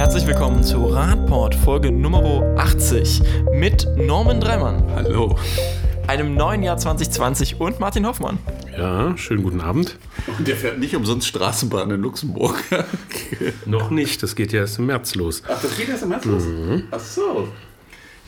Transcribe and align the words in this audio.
Herzlich 0.00 0.26
willkommen 0.26 0.62
zu 0.62 0.86
Radport 0.86 1.54
Folge 1.54 1.92
Nummer 1.92 2.54
80 2.56 3.20
mit 3.52 3.86
Norman 3.98 4.40
Dreimann, 4.40 4.82
Hallo. 4.94 5.38
einem 6.06 6.36
neuen 6.36 6.62
Jahr 6.62 6.78
2020 6.78 7.60
und 7.60 7.80
Martin 7.80 8.06
Hoffmann. 8.06 8.38
Ja, 8.74 9.14
schönen 9.18 9.42
guten 9.42 9.60
Abend. 9.60 9.98
Und 10.38 10.48
der 10.48 10.56
fährt 10.56 10.78
nicht 10.78 10.96
umsonst 10.96 11.26
Straßenbahn 11.26 11.90
in 11.90 12.00
Luxemburg. 12.00 12.64
Noch 13.66 13.90
nicht, 13.90 14.22
das 14.22 14.34
geht 14.36 14.54
ja 14.54 14.60
erst 14.60 14.78
im 14.78 14.86
März 14.86 15.16
los. 15.16 15.42
Ach, 15.46 15.60
das 15.60 15.76
geht 15.76 15.90
erst 15.90 16.04
im 16.04 16.08
März 16.08 16.24
los? 16.24 16.44
Ach 16.92 16.98
so. 16.98 17.48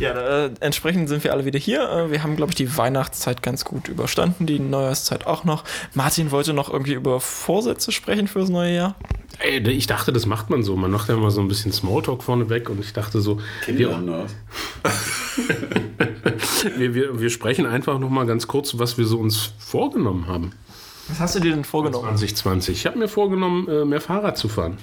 Ja, 0.02 0.46
äh, 0.46 0.50
entsprechend 0.58 1.08
sind 1.08 1.22
wir 1.22 1.32
alle 1.32 1.44
wieder 1.44 1.60
hier. 1.60 1.88
Äh, 1.88 2.10
wir 2.10 2.24
haben, 2.24 2.34
glaube 2.34 2.50
ich, 2.50 2.56
die 2.56 2.76
Weihnachtszeit 2.76 3.40
ganz 3.40 3.64
gut 3.64 3.86
überstanden, 3.86 4.46
die 4.46 4.58
Neujahrszeit 4.58 5.28
auch 5.28 5.44
noch. 5.44 5.62
Martin 5.94 6.32
wollte 6.32 6.52
noch 6.54 6.72
irgendwie 6.72 6.94
über 6.94 7.20
Vorsätze 7.20 7.92
sprechen 7.92 8.26
fürs 8.26 8.48
neue 8.48 8.74
Jahr. 8.74 8.96
Ey, 9.38 9.60
ich 9.70 9.86
dachte, 9.86 10.12
das 10.12 10.26
macht 10.26 10.50
man 10.50 10.64
so. 10.64 10.74
Man 10.74 10.90
macht 10.90 11.08
ja 11.08 11.14
mal 11.14 11.30
so 11.30 11.40
ein 11.40 11.46
bisschen 11.46 11.70
Smalltalk 11.70 12.24
vorneweg 12.24 12.68
und 12.68 12.80
ich 12.80 12.92
dachte 12.92 13.20
so, 13.20 13.38
wir, 13.68 13.94
anders. 13.94 14.34
wir, 16.76 16.94
wir, 16.94 17.20
wir 17.20 17.30
sprechen 17.30 17.64
einfach 17.64 18.00
noch 18.00 18.10
mal 18.10 18.26
ganz 18.26 18.48
kurz, 18.48 18.76
was 18.80 18.98
wir 18.98 19.06
so 19.06 19.20
uns 19.20 19.52
vorgenommen 19.58 20.26
haben. 20.26 20.50
Was 21.06 21.20
hast 21.20 21.36
du 21.36 21.40
dir 21.40 21.52
denn 21.52 21.62
vorgenommen? 21.62 22.08
2020. 22.08 22.76
Ich 22.76 22.86
habe 22.86 22.98
mir 22.98 23.06
vorgenommen, 23.06 23.68
äh, 23.68 23.84
mehr 23.84 24.00
Fahrrad 24.00 24.36
zu 24.36 24.48
fahren. 24.48 24.78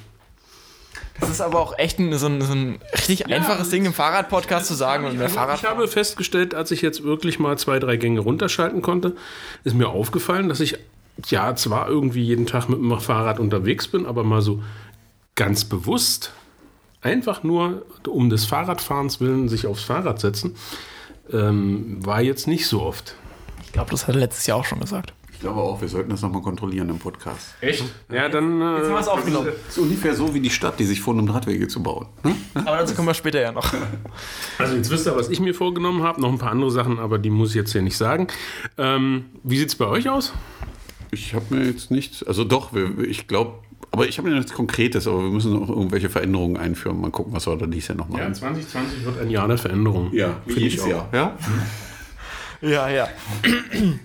Das 1.20 1.30
ist 1.30 1.42
aber 1.42 1.60
auch 1.60 1.78
echt 1.78 2.00
ein, 2.00 2.18
so, 2.18 2.28
ein, 2.28 2.42
so 2.42 2.54
ein 2.54 2.80
richtig 2.94 3.28
einfaches 3.28 3.70
Ding 3.70 3.86
im 3.86 3.94
Fahrradpodcast 3.94 4.68
zu 4.68 4.74
sagen 4.74 5.06
und 5.06 5.18
mehr 5.18 5.30
Fahrrad. 5.30 5.60
Ich 5.60 5.66
habe 5.66 5.88
festgestellt, 5.88 6.54
als 6.56 6.72
ich 6.72 6.82
jetzt 6.82 7.04
wirklich 7.04 7.40
mal 7.40 7.58
zwei, 7.58 7.80
drei 7.80 7.98
Gänge 7.98 8.22
runterschalten 8.22 8.82
konnte, 8.82 9.16
ist 9.64 9.76
mir 9.76 9.90
aufgefallen, 9.90 10.50
dass 10.50 10.60
ich 10.60 10.78
ja 11.28 11.56
zwar 11.56 11.90
irgendwie 11.90 12.24
jeden 12.24 12.46
Tag 12.46 12.70
mit 12.70 12.80
dem 12.80 13.00
Fahrrad 13.00 13.40
unterwegs 13.40 13.88
bin, 13.88 14.06
aber 14.06 14.24
mal 14.24 14.42
so 14.42 14.64
ganz 15.36 15.66
bewusst 15.66 16.32
einfach 17.02 17.44
nur 17.44 17.86
um 18.08 18.30
des 18.30 18.46
Fahrradfahrens 18.46 19.20
willen 19.20 19.50
sich 19.50 19.68
aufs 19.68 19.84
Fahrrad 19.84 20.20
setzen, 20.20 20.56
ähm, 21.32 22.06
war 22.06 22.22
jetzt 22.22 22.48
nicht 22.48 22.68
so 22.68 22.82
oft. 22.82 23.16
Ich 23.64 23.72
glaube, 23.72 23.92
das 23.92 24.08
hat 24.08 24.16
er 24.16 24.22
letztes 24.22 24.48
Jahr 24.48 24.58
auch 24.58 24.66
schon 24.66 24.80
gesagt. 24.80 25.14
Ich 25.40 25.44
glaube 25.44 25.62
auch, 25.62 25.80
wir 25.80 25.88
sollten 25.88 26.10
das 26.10 26.22
nochmal 26.22 26.42
kontrollieren 26.42 26.90
im 26.90 27.00
Podcast. 27.00 27.56
Echt? 27.62 27.86
Ja, 28.12 28.28
dann. 28.28 28.62
Äh, 28.62 28.76
Jetzt 28.80 28.88
haben 28.88 28.92
wir 28.92 29.00
es 29.00 29.08
aufgenommen. 29.08 29.48
Das 29.66 29.78
ist 29.78 29.82
ungefähr 29.82 30.14
so 30.14 30.34
wie 30.34 30.42
die 30.42 30.50
Stadt, 30.50 30.78
die 30.78 30.84
sich 30.84 31.00
vornimmt, 31.00 31.34
Radwege 31.34 31.70
zu 31.70 31.82
bauen. 31.82 32.08
Ne? 32.26 32.36
Aber 32.56 32.76
dazu 32.76 32.94
kommen 32.94 33.08
wir 33.08 33.14
später 33.14 33.40
ja 33.40 33.54
noch. 33.54 33.74
Also 34.58 34.76
jetzt 34.76 34.90
wisst 34.90 35.08
ihr, 35.08 35.16
was 35.16 35.30
ich 35.30 35.40
mir 35.40 35.54
vorgenommen 35.56 36.04
habe. 36.04 36.20
Noch 36.20 36.28
ein 36.30 36.40
paar 36.40 36.52
andere 36.52 36.72
Sachen, 36.72 37.00
aber 37.00 37.20
die 37.20 37.30
muss 37.30 37.52
ich 37.52 37.56
jetzt 37.56 37.72
hier 37.72 37.82
nicht 37.82 37.96
sagen. 37.96 38.28
Ähm, 38.78 39.28
wie 39.44 39.58
sieht 39.60 39.70
es 39.70 39.76
bei 39.76 39.88
euch 39.88 40.10
aus? 40.10 40.34
Ich 41.12 41.34
habe 41.34 41.46
mir 41.56 41.64
jetzt 41.68 41.90
nichts, 41.90 42.22
also 42.22 42.44
doch, 42.44 42.72
ich 43.08 43.30
glaube, 43.30 43.54
aber 43.92 44.10
ich 44.10 44.18
habe 44.18 44.28
mir 44.30 44.36
nichts 44.36 44.52
Konkretes, 44.52 45.08
aber 45.08 45.24
wir 45.24 45.30
müssen 45.30 45.54
noch 45.54 45.70
irgendwelche 45.70 46.10
Veränderungen 46.10 46.58
einführen. 46.58 47.00
Mal 47.00 47.12
gucken, 47.12 47.32
was 47.32 47.48
wir 47.48 47.56
da 47.56 47.66
dies 47.66 47.88
Jahr 47.88 47.98
noch 47.98 48.10
machen. 48.10 48.34
2020 48.34 49.06
wird 49.06 49.22
ein 49.22 49.30
Jahr 49.30 49.48
der 49.48 49.58
Veränderung. 49.58 50.12
Ja, 50.12 50.42
finde 50.46 50.60
ich 50.66 50.82
auch. 50.82 50.88
Jahr. 50.88 51.10
Ja? 51.14 51.38
Ja, 52.62 52.90
ja. 52.90 53.08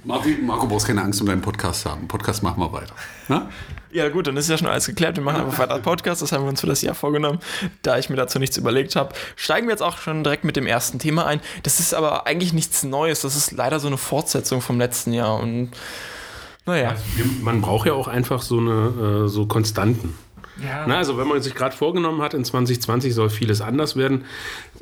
Martin, 0.04 0.46
Marco, 0.46 0.66
brauchst 0.66 0.86
keine 0.86 1.02
Angst 1.02 1.20
um 1.20 1.26
deinen 1.26 1.42
Podcast 1.42 1.82
zu 1.82 1.90
haben. 1.90 2.06
Podcast 2.06 2.42
machen 2.42 2.60
wir 2.60 2.72
weiter. 2.72 2.94
Ne? 3.28 3.48
Ja, 3.90 4.08
gut, 4.08 4.26
dann 4.26 4.36
ist 4.36 4.48
ja 4.48 4.58
schon 4.58 4.68
alles 4.68 4.86
geklärt. 4.86 5.16
Wir 5.16 5.22
machen 5.24 5.42
einfach 5.42 5.58
weiter 5.58 5.78
Podcast. 5.78 6.22
Das 6.22 6.32
haben 6.32 6.44
wir 6.44 6.48
uns 6.48 6.60
für 6.60 6.66
das 6.66 6.82
Jahr 6.82 6.94
vorgenommen. 6.94 7.40
Da 7.82 7.98
ich 7.98 8.10
mir 8.10 8.16
dazu 8.16 8.38
nichts 8.38 8.56
überlegt 8.56 8.96
habe, 8.96 9.14
steigen 9.36 9.66
wir 9.66 9.72
jetzt 9.72 9.82
auch 9.82 9.98
schon 9.98 10.24
direkt 10.24 10.44
mit 10.44 10.56
dem 10.56 10.66
ersten 10.66 10.98
Thema 10.98 11.26
ein. 11.26 11.40
Das 11.62 11.80
ist 11.80 11.94
aber 11.94 12.26
eigentlich 12.26 12.52
nichts 12.52 12.82
Neues. 12.84 13.22
Das 13.22 13.36
ist 13.36 13.52
leider 13.52 13.80
so 13.80 13.86
eine 13.86 13.96
Fortsetzung 13.96 14.60
vom 14.60 14.78
letzten 14.78 15.12
Jahr. 15.12 15.38
Und 15.38 15.70
naja. 16.66 16.94
Man 17.42 17.60
braucht 17.60 17.86
ja 17.86 17.92
auch 17.92 18.08
einfach 18.08 18.42
so 18.42 18.58
eine 18.58 19.24
äh, 19.24 19.28
so 19.28 19.46
Konstanten. 19.46 20.14
Ja. 20.62 20.86
Na, 20.86 20.98
also 20.98 21.18
wenn 21.18 21.26
man 21.26 21.42
sich 21.42 21.54
gerade 21.54 21.76
vorgenommen 21.76 22.22
hat, 22.22 22.34
in 22.34 22.44
2020 22.44 23.14
soll 23.14 23.30
vieles 23.30 23.60
anders 23.60 23.96
werden. 23.96 24.24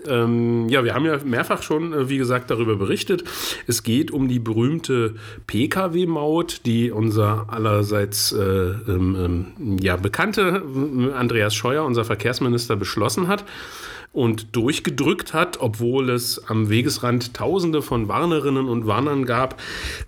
Ähm, 0.06 0.68
ja, 0.68 0.84
wir 0.84 0.94
haben 0.94 1.06
ja 1.06 1.18
mehrfach 1.24 1.62
schon, 1.62 1.92
äh, 1.92 2.08
wie 2.08 2.18
gesagt, 2.18 2.50
darüber 2.50 2.76
berichtet. 2.76 3.24
Es 3.66 3.82
geht 3.82 4.10
um 4.10 4.28
die 4.28 4.38
berühmte 4.38 5.14
Pkw-Maut, 5.46 6.66
die 6.66 6.90
unser 6.90 7.46
allerseits 7.48 8.32
äh, 8.32 8.42
ähm, 8.42 9.54
ähm, 9.58 9.76
ja, 9.80 9.96
bekannte 9.96 10.62
äh, 10.62 11.12
Andreas 11.12 11.54
Scheuer, 11.54 11.84
unser 11.84 12.04
Verkehrsminister, 12.04 12.76
beschlossen 12.76 13.28
hat 13.28 13.44
und 14.12 14.54
durchgedrückt 14.54 15.32
hat, 15.32 15.60
obwohl 15.60 16.10
es 16.10 16.46
am 16.48 16.68
Wegesrand 16.68 17.34
Tausende 17.34 17.80
von 17.80 18.08
Warnerinnen 18.08 18.68
und 18.68 18.86
Warnern 18.86 19.24
gab. 19.24 19.60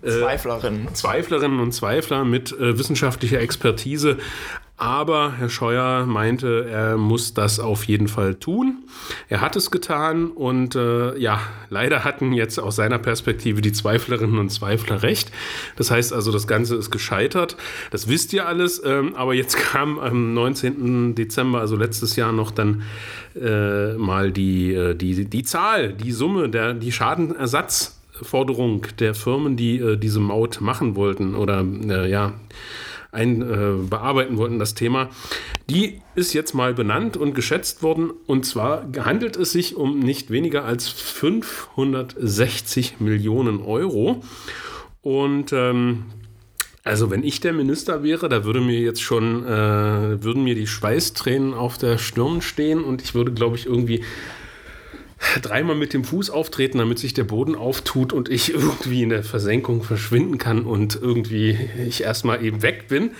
Äh, 0.03 0.19
Zweiflerinnen. 0.19 0.93
Zweiflerinnen 0.93 1.59
und 1.59 1.71
Zweifler 1.71 2.23
mit 2.23 2.51
äh, 2.51 2.77
wissenschaftlicher 2.77 3.39
Expertise. 3.39 4.17
Aber 4.77 5.31
Herr 5.37 5.47
Scheuer 5.47 6.05
meinte, 6.05 6.67
er 6.69 6.97
muss 6.97 7.33
das 7.33 7.61
auf 7.61 7.85
jeden 7.85 8.09
Fall 8.09 8.35
tun. 8.35 8.83
Er 9.29 9.39
hat 9.39 9.55
es 9.55 9.71
getan 9.71 10.27
und 10.27 10.75
äh, 10.75 11.17
ja, 11.17 11.39
leider 11.69 12.03
hatten 12.03 12.33
jetzt 12.33 12.59
aus 12.59 12.75
seiner 12.75 12.99
Perspektive 12.99 13.61
die 13.61 13.71
Zweiflerinnen 13.71 14.37
und 14.37 14.49
Zweifler 14.49 15.01
recht. 15.01 15.31
Das 15.77 15.91
heißt 15.91 16.11
also, 16.11 16.29
das 16.33 16.45
Ganze 16.45 16.75
ist 16.75 16.91
gescheitert. 16.91 17.55
Das 17.91 18.09
wisst 18.09 18.33
ihr 18.33 18.47
alles. 18.47 18.81
Ähm, 18.83 19.15
aber 19.15 19.33
jetzt 19.33 19.55
kam 19.55 19.97
am 19.97 20.33
19. 20.33 21.15
Dezember, 21.15 21.61
also 21.61 21.77
letztes 21.77 22.17
Jahr 22.17 22.33
noch 22.33 22.51
dann 22.51 22.83
äh, 23.41 23.93
mal 23.93 24.33
die, 24.33 24.73
äh, 24.73 24.93
die, 24.93 25.23
die 25.23 25.43
Zahl, 25.43 25.93
die 25.93 26.11
Summe, 26.11 26.49
der, 26.49 26.73
die 26.73 26.91
Schadenersatzforderung 26.91 28.87
der 28.99 29.15
Firmen, 29.15 29.55
die 29.55 29.77
äh, 29.77 29.95
diese 29.95 30.19
Maut 30.19 30.59
machen 30.59 30.97
wollten 30.97 31.33
oder 31.33 31.63
äh, 31.87 32.09
ja 32.09 32.33
ein, 33.15 33.41
äh, 33.41 33.87
bearbeiten 33.89 34.37
wollten, 34.37 34.59
das 34.59 34.75
Thema, 34.75 35.09
die 35.69 36.01
ist 36.13 36.33
jetzt 36.33 36.53
mal 36.53 36.73
benannt 36.73 37.17
und 37.17 37.33
geschätzt 37.33 37.81
worden. 37.81 38.11
Und 38.27 38.45
zwar 38.45 38.87
handelt 38.97 39.37
es 39.37 39.51
sich 39.51 39.75
um 39.75 39.99
nicht 39.99 40.29
weniger 40.29 40.65
als 40.65 40.87
560 40.87 42.99
Millionen 42.99 43.61
Euro. 43.61 44.21
Und 45.01 45.53
ähm, 45.53 46.05
also 46.85 47.09
wenn 47.09 47.23
ich 47.23 47.39
der 47.39 47.51
Minister 47.51 48.03
wäre, 48.03 48.29
da 48.29 48.45
würde 48.45 48.61
mir 48.61 48.79
jetzt 48.79 49.01
schon, 49.01 49.43
äh, 49.43 50.23
würden 50.23 50.43
mir 50.43 50.53
die 50.53 50.67
Schweißtränen 50.67 51.55
auf 51.55 51.79
der 51.79 51.97
Stirn 51.97 52.43
stehen 52.43 52.83
und 52.83 53.01
ich 53.01 53.15
würde, 53.15 53.31
glaube 53.31 53.55
ich, 53.55 53.65
irgendwie 53.65 54.03
dreimal 55.39 55.75
mit 55.75 55.93
dem 55.93 56.03
Fuß 56.03 56.29
auftreten, 56.29 56.77
damit 56.77 56.99
sich 56.99 57.13
der 57.13 57.23
Boden 57.23 57.55
auftut 57.55 58.13
und 58.13 58.29
ich 58.29 58.53
irgendwie 58.53 59.03
in 59.03 59.09
der 59.09 59.23
Versenkung 59.23 59.83
verschwinden 59.83 60.37
kann 60.37 60.63
und 60.63 60.95
irgendwie 60.95 61.57
ich 61.85 62.03
erstmal 62.03 62.43
eben 62.43 62.61
weg 62.61 62.87
bin. 62.87 63.11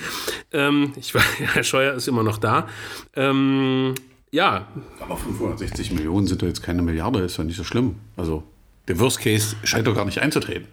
Ähm, 0.51 0.93
ich 0.97 1.13
war, 1.13 1.21
Herr 1.53 1.63
Scheuer 1.63 1.93
ist 1.93 2.07
immer 2.07 2.23
noch 2.23 2.37
da. 2.37 2.67
Ähm, 3.15 3.95
ja. 4.31 4.67
Aber 4.99 5.17
560 5.17 5.91
Millionen 5.91 6.27
sind 6.27 6.41
doch 6.41 6.47
jetzt 6.47 6.61
keine 6.61 6.81
Milliarde, 6.81 7.19
ist 7.19 7.39
doch 7.39 7.43
nicht 7.43 7.57
so 7.57 7.63
schlimm. 7.63 7.95
Also 8.17 8.43
der 8.87 8.99
Worst 8.99 9.19
Case 9.19 9.55
scheint 9.63 9.87
doch 9.87 9.95
gar 9.95 10.05
nicht 10.05 10.21
einzutreten. 10.21 10.67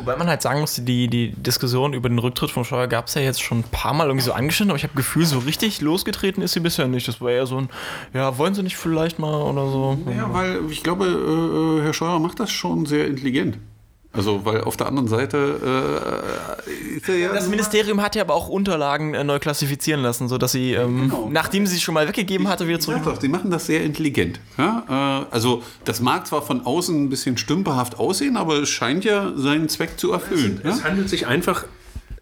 Wobei 0.00 0.16
man 0.16 0.28
halt 0.28 0.40
sagen 0.40 0.60
musste, 0.60 0.80
die, 0.80 1.08
die 1.08 1.32
Diskussion 1.32 1.92
über 1.92 2.08
den 2.08 2.18
Rücktritt 2.18 2.50
von 2.50 2.64
Scheuer 2.64 2.86
gab 2.86 3.08
es 3.08 3.14
ja 3.14 3.20
jetzt 3.20 3.42
schon 3.42 3.58
ein 3.58 3.64
paar 3.64 3.92
Mal 3.92 4.06
irgendwie 4.06 4.24
so 4.24 4.32
angeschnitten, 4.32 4.70
aber 4.70 4.78
ich 4.78 4.82
habe 4.82 4.94
Gefühl, 4.94 5.26
so 5.26 5.40
richtig 5.40 5.82
losgetreten 5.82 6.42
ist 6.42 6.52
sie 6.52 6.60
bisher 6.60 6.88
nicht. 6.88 7.06
Das 7.06 7.20
war 7.20 7.30
eher 7.30 7.44
so 7.44 7.58
ein, 7.58 7.68
ja, 8.14 8.38
wollen 8.38 8.54
sie 8.54 8.62
nicht 8.62 8.78
vielleicht 8.78 9.18
mal 9.18 9.42
oder 9.42 9.70
so. 9.70 9.98
Ja, 10.16 10.32
weil 10.32 10.60
ich 10.70 10.82
glaube, 10.82 11.04
äh, 11.04 11.84
Herr 11.84 11.92
Scheuer 11.92 12.18
macht 12.18 12.40
das 12.40 12.50
schon 12.50 12.86
sehr 12.86 13.06
intelligent. 13.06 13.58
Also, 14.12 14.44
weil 14.44 14.62
auf 14.62 14.76
der 14.76 14.88
anderen 14.88 15.06
Seite 15.06 15.60
äh, 17.06 17.20
ja. 17.20 17.32
Das 17.32 17.48
Ministerium 17.48 18.02
hat 18.02 18.16
ja 18.16 18.22
aber 18.22 18.34
auch 18.34 18.48
Unterlagen 18.48 19.14
äh, 19.14 19.22
neu 19.22 19.38
klassifizieren 19.38 20.02
lassen, 20.02 20.28
sodass 20.28 20.50
sie, 20.52 20.72
ähm, 20.74 21.02
Genau. 21.02 21.28
nachdem 21.30 21.64
sie 21.66 21.74
sie 21.76 21.80
schon 21.80 21.94
mal 21.94 22.08
weggegeben 22.08 22.48
hatte, 22.48 22.66
wieder 22.66 22.80
zurück. 22.80 23.02
doch, 23.04 23.18
die 23.18 23.28
machen 23.28 23.50
das 23.52 23.66
sehr 23.66 23.84
intelligent. 23.84 24.40
Ja? 24.58 25.22
Äh, 25.30 25.32
also, 25.32 25.62
das 25.84 26.00
mag 26.00 26.26
zwar 26.26 26.42
von 26.42 26.66
außen 26.66 27.04
ein 27.04 27.08
bisschen 27.08 27.38
stümperhaft 27.38 27.98
aussehen, 28.00 28.36
aber 28.36 28.54
es 28.56 28.68
scheint 28.68 29.04
ja 29.04 29.32
seinen 29.36 29.68
Zweck 29.68 29.98
zu 30.00 30.10
erfüllen. 30.12 30.60
Ja? 30.64 30.70
Es 30.70 30.82
handelt 30.82 31.08
sich 31.08 31.28
einfach, 31.28 31.66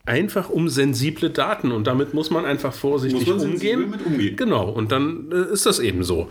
einfach 0.04 0.50
um 0.50 0.68
sensible 0.68 1.30
Daten 1.30 1.72
und 1.72 1.86
damit 1.86 2.12
muss 2.12 2.28
man 2.30 2.44
einfach 2.44 2.74
vorsichtig 2.74 3.26
Muss 3.26 3.38
man 3.42 3.52
umgehen. 3.54 3.88
mit 3.90 4.04
umgehen. 4.04 4.36
Genau, 4.36 4.68
und 4.68 4.92
dann 4.92 5.32
äh, 5.32 5.52
ist 5.54 5.64
das 5.64 5.78
eben 5.78 6.04
so. 6.04 6.28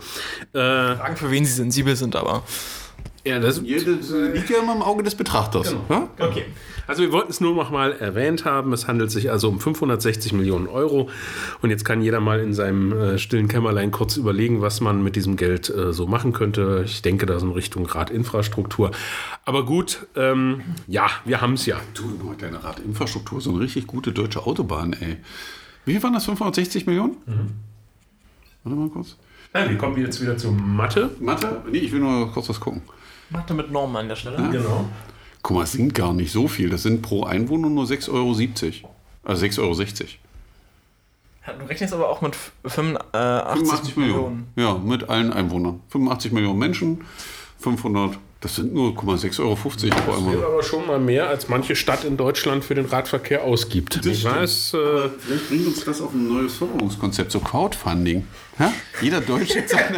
Äh, 0.52 0.58
Fragen, 0.94 1.16
für 1.16 1.32
wen 1.32 1.44
sie 1.44 1.52
sensibel 1.52 1.96
sind, 1.96 2.14
aber. 2.14 2.44
Ja, 3.24 3.38
das, 3.38 3.56
Das 3.56 3.64
liegt 3.64 4.50
ja 4.50 4.58
immer 4.62 4.74
im 4.74 4.82
Auge 4.82 5.02
des 5.02 5.14
Betrachters. 5.14 5.74
Ja? 5.88 6.08
Okay. 6.18 6.44
Also 6.86 7.02
wir 7.02 7.12
wollten 7.12 7.30
es 7.30 7.40
nur 7.40 7.54
noch 7.54 7.70
mal 7.70 7.92
erwähnt 7.92 8.44
haben. 8.44 8.72
Es 8.72 8.88
handelt 8.88 9.10
sich 9.10 9.30
also 9.30 9.48
um 9.48 9.60
560 9.60 10.32
Millionen 10.32 10.66
Euro. 10.66 11.10
Und 11.60 11.70
jetzt 11.70 11.84
kann 11.84 12.00
jeder 12.00 12.20
mal 12.20 12.40
in 12.40 12.54
seinem 12.54 12.92
äh, 12.92 13.18
stillen 13.18 13.48
Kämmerlein 13.48 13.90
kurz 13.90 14.16
überlegen, 14.16 14.62
was 14.62 14.80
man 14.80 15.02
mit 15.02 15.14
diesem 15.14 15.36
Geld 15.36 15.68
äh, 15.68 15.92
so 15.92 16.06
machen 16.06 16.32
könnte. 16.32 16.82
Ich 16.86 17.02
denke 17.02 17.26
da 17.26 17.38
so 17.38 17.46
in 17.46 17.52
Richtung 17.52 17.84
Radinfrastruktur. 17.84 18.92
Aber 19.44 19.66
gut, 19.66 20.06
ähm, 20.16 20.62
ja, 20.86 21.08
wir 21.24 21.40
haben 21.40 21.54
es 21.54 21.66
ja. 21.66 21.78
Du, 21.92 22.06
nur 22.06 22.34
deine 22.36 22.64
Radinfrastruktur, 22.64 23.40
so 23.40 23.50
eine 23.50 23.60
richtig 23.60 23.86
gute 23.86 24.12
deutsche 24.12 24.46
Autobahn, 24.46 24.94
ey. 24.94 25.18
Wie 25.84 25.92
viel 25.92 26.02
waren 26.02 26.14
das? 26.14 26.24
560 26.24 26.86
Millionen? 26.86 27.16
Warte 28.64 28.78
mal 28.78 28.88
kurz. 28.88 29.16
Ja, 29.54 29.68
wir 29.68 29.78
kommen 29.78 29.98
jetzt 29.98 30.20
wieder 30.20 30.36
zur 30.36 30.52
Mathe. 30.52 31.10
Mathe? 31.20 31.62
Nee, 31.70 31.78
ich 31.78 31.92
will 31.92 32.00
nur 32.00 32.30
kurz 32.32 32.48
was 32.48 32.60
gucken. 32.60 32.82
Macht 33.30 33.50
mit 33.50 33.70
Normen 33.70 33.96
an 33.96 34.08
der 34.08 34.16
Stelle. 34.16 34.36
Genau. 34.50 34.88
Guck 35.42 35.56
mal, 35.56 35.62
es 35.64 35.72
sind 35.72 35.94
gar 35.94 36.12
nicht 36.12 36.32
so 36.32 36.48
viel. 36.48 36.70
Das 36.70 36.82
sind 36.82 37.02
pro 37.02 37.24
Einwohner 37.24 37.68
nur 37.68 37.84
6,70 37.84 38.12
Euro. 38.82 38.94
Also 39.22 39.44
6,60 39.46 39.60
Euro. 39.60 39.74
Du 41.58 41.64
rechnest 41.64 41.94
aber 41.94 42.10
auch 42.10 42.20
mit 42.20 42.36
85, 42.64 43.00
85 43.12 43.96
Millionen. 43.96 44.48
Ja, 44.56 44.74
mit 44.74 45.08
allen 45.08 45.32
Einwohnern. 45.32 45.80
85 45.88 46.32
Millionen 46.32 46.58
Menschen, 46.58 47.04
500 47.58 48.18
das 48.40 48.54
sind 48.54 48.72
nur 48.72 48.92
6,50 48.92 49.40
Euro 49.40 49.56
pro 49.56 49.70
Das 49.70 49.82
Einwohner. 50.18 50.46
aber 50.46 50.62
schon 50.62 50.86
mal 50.86 51.00
mehr, 51.00 51.28
als 51.28 51.48
manche 51.48 51.74
Stadt 51.74 52.04
in 52.04 52.16
Deutschland 52.16 52.64
für 52.64 52.76
den 52.76 52.86
Radverkehr 52.86 53.42
ausgibt. 53.42 53.96
Das 53.96 54.06
ich 54.06 54.24
weiß, 54.24 54.74
äh, 54.74 55.08
Vielleicht 55.18 55.48
bringt 55.48 55.66
uns 55.66 55.84
das 55.84 56.00
auf 56.00 56.14
ein 56.14 56.28
neues 56.28 56.54
Förderungskonzept, 56.54 57.32
so 57.32 57.40
Crowdfunding. 57.40 58.24
Ja? 58.60 58.72
Jeder 59.00 59.20
Deutsche 59.20 59.66
zahlt, 59.66 59.92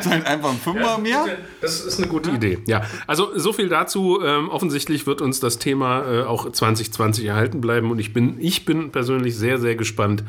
zahlt 0.00 0.26
einfach 0.26 0.50
einen 0.50 0.60
Fünfer 0.60 0.98
mehr. 0.98 1.38
das 1.60 1.80
ist 1.84 1.98
eine 1.98 2.06
gute 2.06 2.30
Idee. 2.30 2.58
Ja, 2.66 2.82
also 3.08 3.36
so 3.36 3.52
viel 3.52 3.68
dazu. 3.68 4.20
Ähm, 4.24 4.48
offensichtlich 4.48 5.08
wird 5.08 5.20
uns 5.20 5.40
das 5.40 5.58
Thema 5.58 6.04
äh, 6.08 6.22
auch 6.22 6.50
2020 6.52 7.24
erhalten 7.24 7.60
bleiben 7.60 7.90
und 7.90 7.98
ich 7.98 8.12
bin, 8.12 8.36
ich 8.40 8.64
bin 8.64 8.92
persönlich 8.92 9.36
sehr, 9.36 9.58
sehr 9.58 9.74
gespannt, 9.74 10.22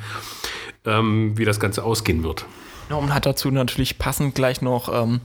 ähm, 0.86 1.38
wie 1.38 1.46
das 1.46 1.60
Ganze 1.60 1.84
ausgehen 1.84 2.24
wird. 2.24 2.46
Norman 2.92 3.14
hat 3.14 3.26
dazu 3.26 3.50
natürlich 3.50 3.98
passend 3.98 4.36
gleich 4.36 4.62
noch 4.62 4.94
ähm, 4.94 5.22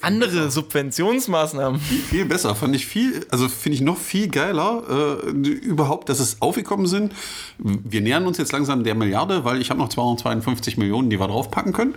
andere 0.00 0.50
Subventionsmaßnahmen. 0.50 1.80
Viel 1.80 2.24
besser, 2.24 2.54
fand 2.54 2.74
ich 2.74 2.86
viel, 2.86 3.26
also 3.30 3.48
finde 3.48 3.74
ich 3.74 3.80
noch 3.82 3.98
viel 3.98 4.28
geiler 4.28 4.82
äh, 4.88 5.30
überhaupt, 5.30 6.08
dass 6.08 6.20
es 6.20 6.40
aufgekommen 6.40 6.86
sind. 6.86 7.12
Wir 7.58 8.00
nähern 8.00 8.26
uns 8.26 8.38
jetzt 8.38 8.52
langsam 8.52 8.84
der 8.84 8.94
Milliarde, 8.94 9.44
weil 9.44 9.60
ich 9.60 9.70
habe 9.70 9.80
noch 9.80 9.88
252 9.88 10.78
Millionen, 10.78 11.10
die 11.10 11.18
wir 11.18 11.26
draufpacken 11.26 11.72
können. 11.72 11.94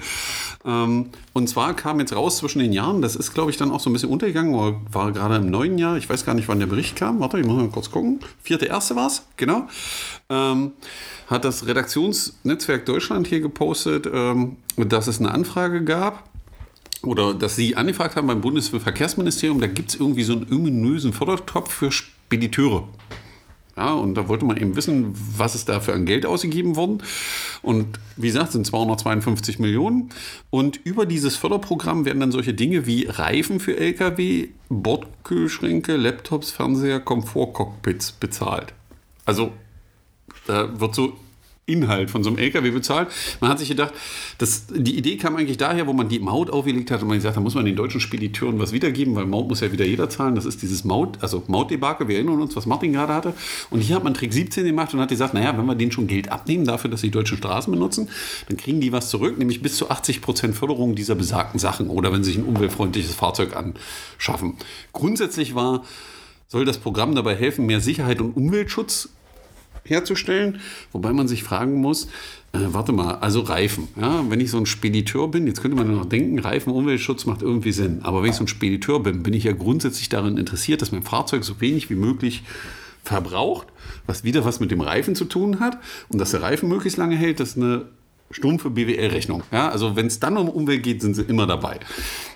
Ähm, 0.66 1.10
und 1.34 1.48
zwar 1.48 1.76
kam 1.76 2.00
jetzt 2.00 2.16
raus 2.16 2.38
zwischen 2.38 2.60
den 2.60 2.74
Jahren, 2.74 3.02
das 3.02 3.16
ist 3.16 3.34
glaube 3.34 3.52
ich 3.52 3.58
dann 3.58 3.72
auch 3.72 3.80
so 3.80 3.90
ein 3.90 3.94
bisschen 3.94 4.10
untergegangen, 4.10 4.82
war 4.92 5.12
gerade 5.12 5.36
im 5.36 5.50
neuen 5.50 5.78
Jahr, 5.78 5.98
ich 5.98 6.10
weiß 6.10 6.26
gar 6.26 6.34
nicht, 6.34 6.48
wann 6.48 6.60
der 6.60 6.68
Bericht 6.68 6.96
kam. 6.96 7.20
Warte, 7.20 7.40
ich 7.40 7.46
muss 7.46 7.58
mal 7.58 7.70
kurz 7.70 7.92
gucken. 7.92 8.20
Vierte 8.44 8.66
erste 8.66 8.96
war 8.96 9.08
es, 9.08 9.24
genau. 9.38 9.68
Ähm, 10.32 10.72
hat 11.28 11.44
das 11.44 11.68
Redaktionsnetzwerk 11.68 12.86
Deutschland 12.86 13.28
hier 13.28 13.42
gepostet, 13.42 14.08
ähm, 14.12 14.56
dass 14.78 15.08
es 15.08 15.20
eine 15.20 15.32
Anfrage 15.32 15.84
gab 15.84 16.24
oder 17.04 17.34
dass 17.34 17.58
Sie 17.58 17.76
angefragt 17.76 18.16
haben 18.16 18.28
beim 18.28 18.40
Bundesverkehrsministerium, 18.40 19.60
da 19.60 19.68
gibt 19.68 19.90
es 19.90 19.96
irgendwie 19.96 20.24
so 20.24 20.34
einen 20.34 20.48
ominösen 20.52 21.12
Fördertopf 21.12 21.74
für 21.74 21.92
Spediteure. 21.92 22.88
Ja, 23.76 23.94
und 23.94 24.16
da 24.16 24.28
wollte 24.28 24.46
man 24.46 24.58
eben 24.58 24.76
wissen, 24.76 25.14
was 25.38 25.56
ist 25.56 25.68
da 25.68 25.80
für 25.80 25.94
ein 25.94 26.06
Geld 26.06 26.26
ausgegeben 26.26 26.76
worden. 26.76 27.02
Und 27.62 28.00
wie 28.16 28.28
gesagt, 28.28 28.52
sind 28.52 28.66
252 28.66 29.60
Millionen. 29.60 30.10
Und 30.50 30.80
über 30.84 31.06
dieses 31.06 31.36
Förderprogramm 31.36 32.06
werden 32.06 32.20
dann 32.20 32.32
solche 32.32 32.54
Dinge 32.54 32.86
wie 32.86 33.06
Reifen 33.06 33.60
für 33.60 33.78
Lkw, 33.78 34.50
Bordkühlschränke, 34.70 35.96
Laptops, 35.96 36.52
Fernseher, 36.52 37.00
Komfortcockpits 37.00 38.12
bezahlt. 38.14 38.74
Also 39.26 39.54
da 40.52 40.80
wird 40.80 40.96
so 40.96 41.18
Inhalt 41.68 42.10
von 42.10 42.24
so 42.24 42.30
einem 42.30 42.40
LKW 42.40 42.72
bezahlt. 42.72 43.10
Man 43.40 43.50
hat 43.50 43.60
sich 43.60 43.70
gedacht, 43.70 43.94
das, 44.40 44.66
die 44.68 44.98
Idee 44.98 45.18
kam 45.18 45.36
eigentlich 45.36 45.58
daher, 45.58 45.86
wo 45.88 45.94
man 45.94 46.10
die 46.10 46.20
Maut 46.20 46.50
aufgelegt 46.50 46.92
hat 46.92 47.02
und 47.02 47.08
man 47.08 47.18
gesagt 47.18 47.38
da 47.38 47.42
muss 47.42 47.54
man 47.54 47.66
den 47.66 47.76
deutschen 47.76 48.02
Spediteuren 48.02 48.60
was 48.60 48.74
wiedergeben, 48.74 49.16
weil 49.16 49.26
Maut 49.26 49.48
muss 49.48 49.62
ja 49.62 49.72
wieder 49.72 49.86
jeder 49.86 50.10
zahlen. 50.10 50.36
Das 50.36 50.46
ist 50.46 50.62
dieses 50.62 50.84
Maut, 50.84 51.20
also 51.22 51.44
Mautdebakel, 51.48 52.08
wir 52.08 52.16
erinnern 52.16 52.42
uns, 52.42 52.56
was 52.56 52.66
Martin 52.66 52.94
gerade 52.94 53.14
hatte. 53.14 53.34
Und 53.70 53.82
hier 53.82 53.96
hat 53.96 54.04
man 54.04 54.14
Trick 54.14 54.34
17 54.34 54.66
gemacht 54.66 54.94
und 54.94 55.00
hat 55.00 55.10
gesagt, 55.10 55.34
naja, 55.34 55.56
wenn 55.58 55.66
wir 55.66 55.76
denen 55.76 55.92
schon 55.92 56.08
Geld 56.08 56.32
abnehmen 56.32 56.66
dafür, 56.66 56.90
dass 56.90 57.02
sie 57.02 57.08
die 57.08 57.12
deutschen 57.12 57.38
Straßen 57.38 57.72
benutzen, 57.72 58.10
dann 58.48 58.58
kriegen 58.58 58.82
die 58.82 58.92
was 58.92 59.10
zurück, 59.10 59.38
nämlich 59.38 59.62
bis 59.62 59.78
zu 59.78 59.90
80 59.90 60.22
Prozent 60.22 60.56
Förderung 60.56 60.96
dieser 60.96 61.16
besagten 61.16 61.60
Sachen 61.60 61.90
oder 61.90 62.12
wenn 62.12 62.24
sie 62.24 62.32
sich 62.32 62.40
ein 62.40 62.46
umweltfreundliches 62.46 63.14
Fahrzeug 63.14 63.56
anschaffen. 63.56 64.56
Grundsätzlich 64.94 65.54
war, 65.54 65.84
soll 66.48 66.66
das 66.66 66.80
Programm 66.80 67.16
dabei 67.16 67.36
helfen, 67.36 67.66
mehr 67.66 67.80
Sicherheit 67.82 68.20
und 68.20 68.36
Umweltschutz 68.36 69.10
herzustellen, 69.86 70.60
wobei 70.92 71.14
man 71.14 71.28
sich 71.28 71.44
fragen 71.44 71.76
muss, 71.76 72.06
äh, 72.54 72.60
warte 72.68 72.92
mal, 72.92 73.16
also 73.16 73.42
Reifen, 73.42 73.88
ja, 74.00 74.24
wenn 74.30 74.40
ich 74.40 74.52
so 74.52 74.58
ein 74.58 74.66
Spediteur 74.66 75.30
bin, 75.30 75.48
jetzt 75.48 75.62
könnte 75.62 75.78
man 75.78 75.90
ja 75.90 75.96
noch 75.96 76.06
denken, 76.06 76.40
Reifen, 76.40 76.72
Umweltschutz 76.72 77.26
macht 77.26 77.42
irgendwie 77.42 77.72
Sinn, 77.72 78.00
aber 78.04 78.24
wenn 78.24 78.30
ich 78.30 78.36
so 78.36 78.44
ein 78.44 78.48
Spediteur 78.48 79.02
bin, 79.02 79.24
bin 79.24 79.34
ich 79.34 79.46
ja 79.46 79.54
grundsätzlich 79.54 80.10
daran 80.10 80.38
interessiert, 80.38 80.82
dass 80.82 80.92
mein 80.92 81.04
Fahrzeug 81.04 81.44
so 81.44 81.62
wenig 81.62 81.90
wie 81.90 81.96
möglich 81.96 82.44
verbraucht, 83.04 83.68
was 84.06 84.24
wieder 84.24 84.46
was 84.46 84.60
mit 84.60 84.72
dem 84.72 84.82
Reifen 84.82 85.16
zu 85.16 85.26
tun 85.26 85.60
hat 85.60 85.78
und 86.10 86.20
dass 86.20 86.32
der 86.32 86.42
Reifen 86.42 86.70
möglichst 86.70 86.98
lange 86.98 87.16
hält, 87.16 87.40
das 87.40 87.50
ist 87.50 87.58
eine 87.58 87.86
stumpfe 88.32 88.70
BWL-Rechnung. 88.70 89.44
Ja, 89.52 89.70
also 89.70 89.96
wenn 89.96 90.08
es 90.08 90.20
dann 90.20 90.38
um 90.38 90.50
Umwelt 90.50 90.84
geht, 90.84 91.02
sind 91.02 91.16
sie 91.16 91.24
immer 91.24 91.48
dabei. 91.48 91.80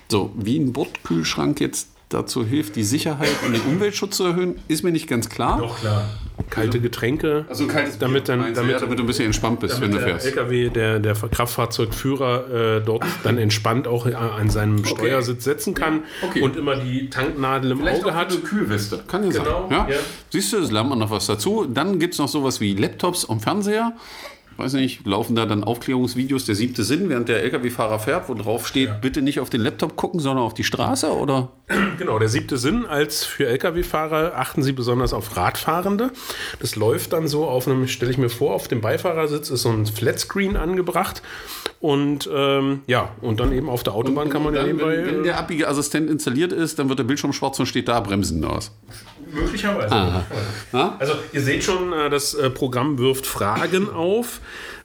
So, 0.08 0.32
wie 0.36 0.58
ein 0.58 0.72
Bordkühlschrank 0.72 1.60
jetzt 1.60 1.88
dazu 2.08 2.44
hilft, 2.44 2.76
die 2.76 2.84
Sicherheit 2.84 3.30
und 3.44 3.52
den 3.52 3.62
Umweltschutz 3.62 4.16
zu 4.16 4.24
erhöhen, 4.24 4.60
ist 4.68 4.84
mir 4.84 4.92
nicht 4.92 5.08
ganz 5.08 5.28
klar. 5.28 5.58
Doch, 5.58 5.80
klar. 5.80 6.08
Kalte 6.50 6.78
Getränke. 6.80 7.46
Also 7.48 7.66
kaltes 7.66 7.98
damit 7.98 8.28
dann, 8.28 8.54
damit, 8.54 8.72
ja, 8.72 8.78
damit 8.78 8.98
du 8.98 9.02
ein 9.02 9.06
bisschen 9.06 9.24
entspannt 9.26 9.58
bist, 9.60 9.80
wenn 9.80 9.90
du 9.90 9.98
der 9.98 10.06
fährst. 10.06 10.26
LKW, 10.26 10.68
der, 10.68 11.00
der 11.00 11.14
Kraftfahrzeugführer 11.14 12.76
äh, 12.76 12.80
dort 12.84 13.04
dann 13.24 13.38
entspannt 13.38 13.88
auch 13.88 14.06
an 14.06 14.50
seinem 14.50 14.84
Steuersitz 14.84 15.44
setzen 15.44 15.74
kann 15.74 16.04
Okay. 16.22 16.42
und 16.42 16.56
immer 16.56 16.76
die 16.76 17.10
Tanknadel 17.10 17.72
im 17.72 17.86
Auge 17.86 18.14
hat. 18.14 18.30
eine 18.30 18.40
Kühlweste. 18.40 19.02
Kann 19.08 19.24
ja 19.24 19.30
Genau, 19.42 19.66
sein. 19.68 19.78
Ja? 19.88 19.88
ja. 19.94 19.96
Siehst 20.30 20.52
du, 20.52 20.58
es 20.58 20.70
lernt 20.70 20.90
man 20.90 20.98
noch 20.98 21.10
was 21.10 21.26
dazu. 21.26 21.66
Dann 21.68 21.98
gibt 21.98 22.14
es 22.14 22.18
noch 22.20 22.28
sowas 22.28 22.60
wie 22.60 22.74
Laptops 22.74 23.24
und 23.24 23.40
Fernseher. 23.40 23.92
Weiß 24.56 24.72
nicht, 24.72 25.06
laufen 25.06 25.36
da 25.36 25.44
dann 25.44 25.64
Aufklärungsvideos 25.64 26.46
der 26.46 26.54
siebte 26.54 26.82
Sinn, 26.82 27.08
während 27.08 27.28
der 27.28 27.42
LKW-Fahrer 27.42 27.98
fährt, 27.98 28.28
wo 28.28 28.34
drauf 28.34 28.66
steht, 28.66 29.02
bitte 29.02 29.20
nicht 29.20 29.40
auf 29.40 29.50
den 29.50 29.60
Laptop 29.60 29.96
gucken, 29.96 30.18
sondern 30.18 30.44
auf 30.44 30.54
die 30.54 30.64
Straße, 30.64 31.12
oder? 31.12 31.50
Genau, 31.98 32.18
der 32.18 32.28
siebte 32.28 32.58
Sinn 32.58 32.84
als 32.84 33.24
für 33.24 33.46
Lkw-Fahrer 33.46 34.32
achten 34.36 34.62
Sie 34.62 34.72
besonders 34.72 35.14
auf 35.14 35.36
Radfahrende. 35.36 36.10
Das 36.60 36.76
läuft 36.76 37.14
dann 37.14 37.26
so 37.26 37.46
auf 37.46 37.66
einem, 37.66 37.88
stelle 37.88 38.10
ich 38.10 38.18
mir 38.18 38.28
vor, 38.28 38.54
auf 38.54 38.68
dem 38.68 38.82
Beifahrersitz 38.82 39.48
ist 39.48 39.62
so 39.62 39.70
ein 39.70 39.86
Flatscreen 39.86 40.56
angebracht 40.56 41.22
und 41.80 42.28
ähm, 42.32 42.80
ja, 42.86 43.10
und 43.20 43.40
dann 43.40 43.52
eben 43.52 43.68
auf 43.68 43.82
der 43.82 43.94
Autobahn 43.94 44.28
kann 44.28 44.42
man 44.42 44.54
ja 44.54 44.60
dann, 44.60 44.70
nebenbei. 44.70 44.96
wenn, 44.96 45.06
wenn 45.06 45.20
äh, 45.20 45.22
der 45.24 45.38
abbige 45.38 45.68
Assistent 45.68 46.10
installiert 46.10 46.52
ist, 46.52 46.78
dann 46.78 46.88
wird 46.88 46.98
der 46.98 47.04
Bildschirm 47.04 47.32
schwarz 47.32 47.58
und 47.58 47.66
steht 47.66 47.88
da 47.88 48.00
Bremsen 48.00 48.44
aus. 48.44 48.72
Möglicherweise. 49.32 50.24
Ja? 50.72 50.96
Also 50.98 51.14
ihr 51.32 51.40
seht 51.42 51.64
schon, 51.64 51.92
äh, 51.92 52.10
das 52.10 52.34
äh, 52.34 52.50
Programm 52.50 52.98
wirft 52.98 53.26
Fragen 53.26 53.90
auf. 53.90 54.40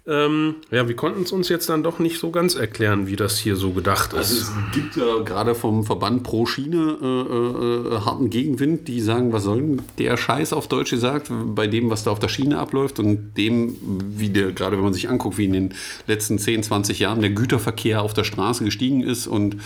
Ähm, 0.07 0.55
ja, 0.71 0.87
wir 0.87 0.95
konnten 0.95 1.21
es 1.21 1.31
uns 1.31 1.47
jetzt 1.47 1.69
dann 1.69 1.83
doch 1.83 1.99
nicht 1.99 2.17
so 2.17 2.31
ganz 2.31 2.55
erklären, 2.55 3.05
wie 3.05 3.15
das 3.15 3.37
hier 3.37 3.55
so 3.55 3.69
gedacht 3.69 4.15
Also 4.15 4.33
ist. 4.33 4.41
es 4.41 4.51
gibt 4.73 4.95
ja 4.95 5.19
gerade 5.23 5.53
vom 5.53 5.83
Verband 5.83 6.23
Pro 6.23 6.47
Schiene 6.47 6.97
äh, 6.99 7.05
äh, 7.05 7.99
harten 7.99 8.31
Gegenwind, 8.31 8.87
die 8.87 8.99
sagen, 8.99 9.31
was 9.31 9.43
soll 9.43 9.57
denn 9.57 9.81
der 9.99 10.17
Scheiß 10.17 10.53
auf 10.53 10.67
Deutsch 10.67 10.89
gesagt, 10.89 11.29
bei 11.29 11.67
dem, 11.67 11.91
was 11.91 12.03
da 12.03 12.09
auf 12.09 12.17
der 12.17 12.29
Schiene 12.29 12.57
abläuft 12.57 12.97
und 12.97 13.35
dem, 13.35 13.77
wie 14.17 14.29
der, 14.29 14.53
gerade 14.53 14.75
wenn 14.75 14.83
man 14.83 14.93
sich 14.93 15.07
anguckt, 15.07 15.37
wie 15.37 15.45
in 15.45 15.53
den 15.53 15.73
letzten 16.07 16.39
10, 16.39 16.63
20 16.63 16.97
Jahren 16.97 17.21
der 17.21 17.29
Güterverkehr 17.29 18.01
auf 18.01 18.15
der 18.15 18.23
Straße 18.23 18.63
gestiegen 18.63 19.03
ist 19.03 19.27
und 19.27 19.57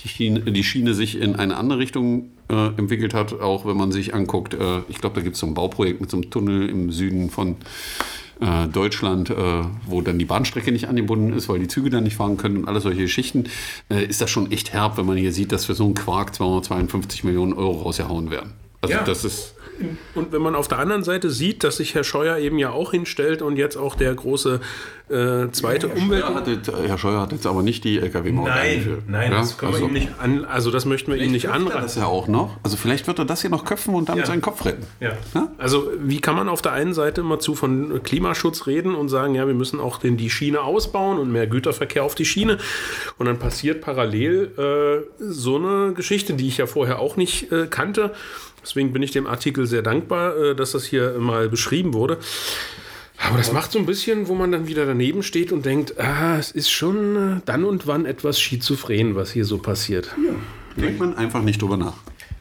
die 0.00 0.08
Schiene, 0.08 0.40
die 0.40 0.64
Schiene 0.64 0.94
sich 0.94 1.20
in 1.20 1.36
eine 1.36 1.56
andere 1.56 1.78
Richtung 1.78 2.30
äh, 2.50 2.68
entwickelt 2.76 3.14
hat, 3.14 3.40
auch 3.40 3.66
wenn 3.66 3.76
man 3.76 3.92
sich 3.92 4.14
anguckt, 4.14 4.54
äh, 4.54 4.80
ich 4.88 4.98
glaube, 5.00 5.16
da 5.16 5.20
gibt 5.22 5.34
es 5.34 5.40
so 5.40 5.46
ein 5.46 5.54
Bauprojekt 5.54 6.00
mit 6.00 6.10
so 6.10 6.16
einem 6.16 6.30
Tunnel 6.30 6.68
im 6.68 6.90
Süden 6.92 7.30
von 7.30 7.56
äh, 8.40 8.68
Deutschland, 8.68 9.30
äh, 9.30 9.34
wo 9.86 10.00
dann 10.00 10.18
die 10.18 10.24
Bahnstrecke 10.24 10.70
nicht 10.70 10.88
angebunden 10.88 11.32
ist, 11.32 11.48
weil 11.48 11.58
die 11.58 11.68
Züge 11.68 11.90
dann 11.90 12.04
nicht 12.04 12.16
fahren 12.16 12.36
können 12.36 12.58
und 12.58 12.68
alle 12.68 12.80
solche 12.80 13.00
Geschichten, 13.02 13.44
äh, 13.90 14.04
ist 14.04 14.20
das 14.20 14.30
schon 14.30 14.50
echt 14.52 14.72
herb, 14.72 14.96
wenn 14.96 15.06
man 15.06 15.16
hier 15.16 15.32
sieht, 15.32 15.50
dass 15.52 15.64
für 15.64 15.74
so 15.74 15.84
einen 15.84 15.94
Quark 15.94 16.34
252 16.34 17.24
Millionen 17.24 17.52
Euro 17.52 17.82
rausgehauen 17.82 18.30
werden. 18.30 18.52
Also 18.80 18.94
Ja. 18.94 19.02
das 19.02 19.24
ist 19.24 19.54
Und 20.14 20.32
wenn 20.32 20.42
man 20.42 20.54
auf 20.54 20.68
der 20.68 20.78
anderen 20.78 21.04
Seite 21.04 21.30
sieht, 21.30 21.64
dass 21.64 21.76
sich 21.78 21.94
Herr 21.94 22.04
Scheuer 22.04 22.38
eben 22.38 22.58
ja 22.58 22.70
auch 22.70 22.90
hinstellt 22.92 23.42
und 23.42 23.56
jetzt 23.56 23.76
auch 23.76 23.94
der 23.94 24.14
große 24.14 24.60
äh, 25.08 25.50
zweite 25.52 25.88
Umwelt. 25.88 26.22
Scheuer 26.24 26.34
hat 26.34 26.48
jetzt, 26.48 26.70
Herr 26.70 26.98
Scheuer 26.98 27.20
hat 27.20 27.32
jetzt 27.32 27.46
aber 27.46 27.62
nicht 27.62 27.82
die 27.84 27.98
LKW-Maut 27.98 28.48
eingeführt. 28.50 29.02
nein, 29.08 29.32
Ja, 29.32 29.38
das 29.38 29.56
können 29.56 29.72
wir 29.72 29.76
also- 29.76 29.86
ihm 29.88 29.92
nicht 29.94 30.08
an, 30.20 30.44
also 30.44 30.70
das 30.70 30.84
möchten 30.84 31.10
wir 31.12 31.18
ihm 31.18 31.32
nicht 31.32 31.46
Das 31.46 31.52
anraten. 31.52 31.88
ja 32.00 32.06
auch 32.06 32.28
noch. 32.28 32.56
Also 32.62 32.76
vielleicht 32.76 33.06
wird 33.06 33.18
er 33.18 33.24
das 33.24 33.40
hier 33.40 33.50
noch 33.50 33.64
köpfen 33.64 33.94
und 33.94 34.08
damit 34.10 34.24
Ja. 34.24 34.26
seinen 34.26 34.42
Kopf 34.42 34.64
retten. 34.66 34.84
Ja. 35.00 35.12
Ja? 35.34 35.50
Also 35.56 35.90
wie 35.98 36.20
kann 36.20 36.36
man 36.36 36.48
auf 36.50 36.60
der 36.60 36.72
einen 36.72 36.92
Seite 36.92 37.22
immer 37.22 37.38
zu 37.38 37.54
von 37.54 38.02
Klimaschutz 38.02 38.66
reden 38.66 38.94
und 38.94 39.08
sagen, 39.08 39.34
ja, 39.34 39.46
wir 39.46 39.54
müssen 39.54 39.80
auch 39.80 39.98
den, 39.98 40.16
die 40.18 40.28
Schiene 40.28 40.60
ausbauen 40.60 41.18
und 41.18 41.32
mehr 41.32 41.46
Güterverkehr 41.46 42.04
auf 42.04 42.14
die 42.14 42.26
Schiene. 42.26 42.58
Und 43.16 43.26
dann 43.26 43.38
passiert 43.38 43.80
parallel 43.80 44.50
äh, 45.18 45.22
so 45.22 45.56
eine 45.56 45.94
Geschichte, 45.94 46.34
die 46.34 46.48
ich 46.48 46.58
ja 46.58 46.66
vorher 46.66 46.98
auch 46.98 47.16
nicht 47.16 47.50
äh, 47.50 47.66
kannte. 47.68 48.12
Deswegen 48.62 48.92
bin 48.92 49.02
ich 49.02 49.10
dem 49.10 49.26
Artikel 49.26 49.66
sehr 49.66 49.82
dankbar, 49.82 50.36
äh, 50.36 50.54
dass 50.54 50.72
das 50.72 50.84
hier 50.84 51.18
mal 51.18 51.48
beschrieben 51.48 51.94
wurde. 51.94 52.18
Aber 53.26 53.36
das 53.36 53.52
macht 53.52 53.72
so 53.72 53.78
ein 53.78 53.86
bisschen, 53.86 54.28
wo 54.28 54.34
man 54.34 54.52
dann 54.52 54.68
wieder 54.68 54.86
daneben 54.86 55.22
steht 55.22 55.50
und 55.50 55.66
denkt, 55.66 55.98
ah, 55.98 56.38
es 56.38 56.50
ist 56.50 56.70
schon 56.70 57.16
äh, 57.38 57.40
dann 57.44 57.64
und 57.64 57.86
wann 57.86 58.06
etwas 58.06 58.40
schizophren, 58.40 59.16
was 59.16 59.32
hier 59.32 59.44
so 59.44 59.58
passiert. 59.58 60.14
Denkt 60.76 61.00
man 61.00 61.16
einfach 61.16 61.42
nicht 61.42 61.60
drüber 61.60 61.76
nach. 61.76 61.94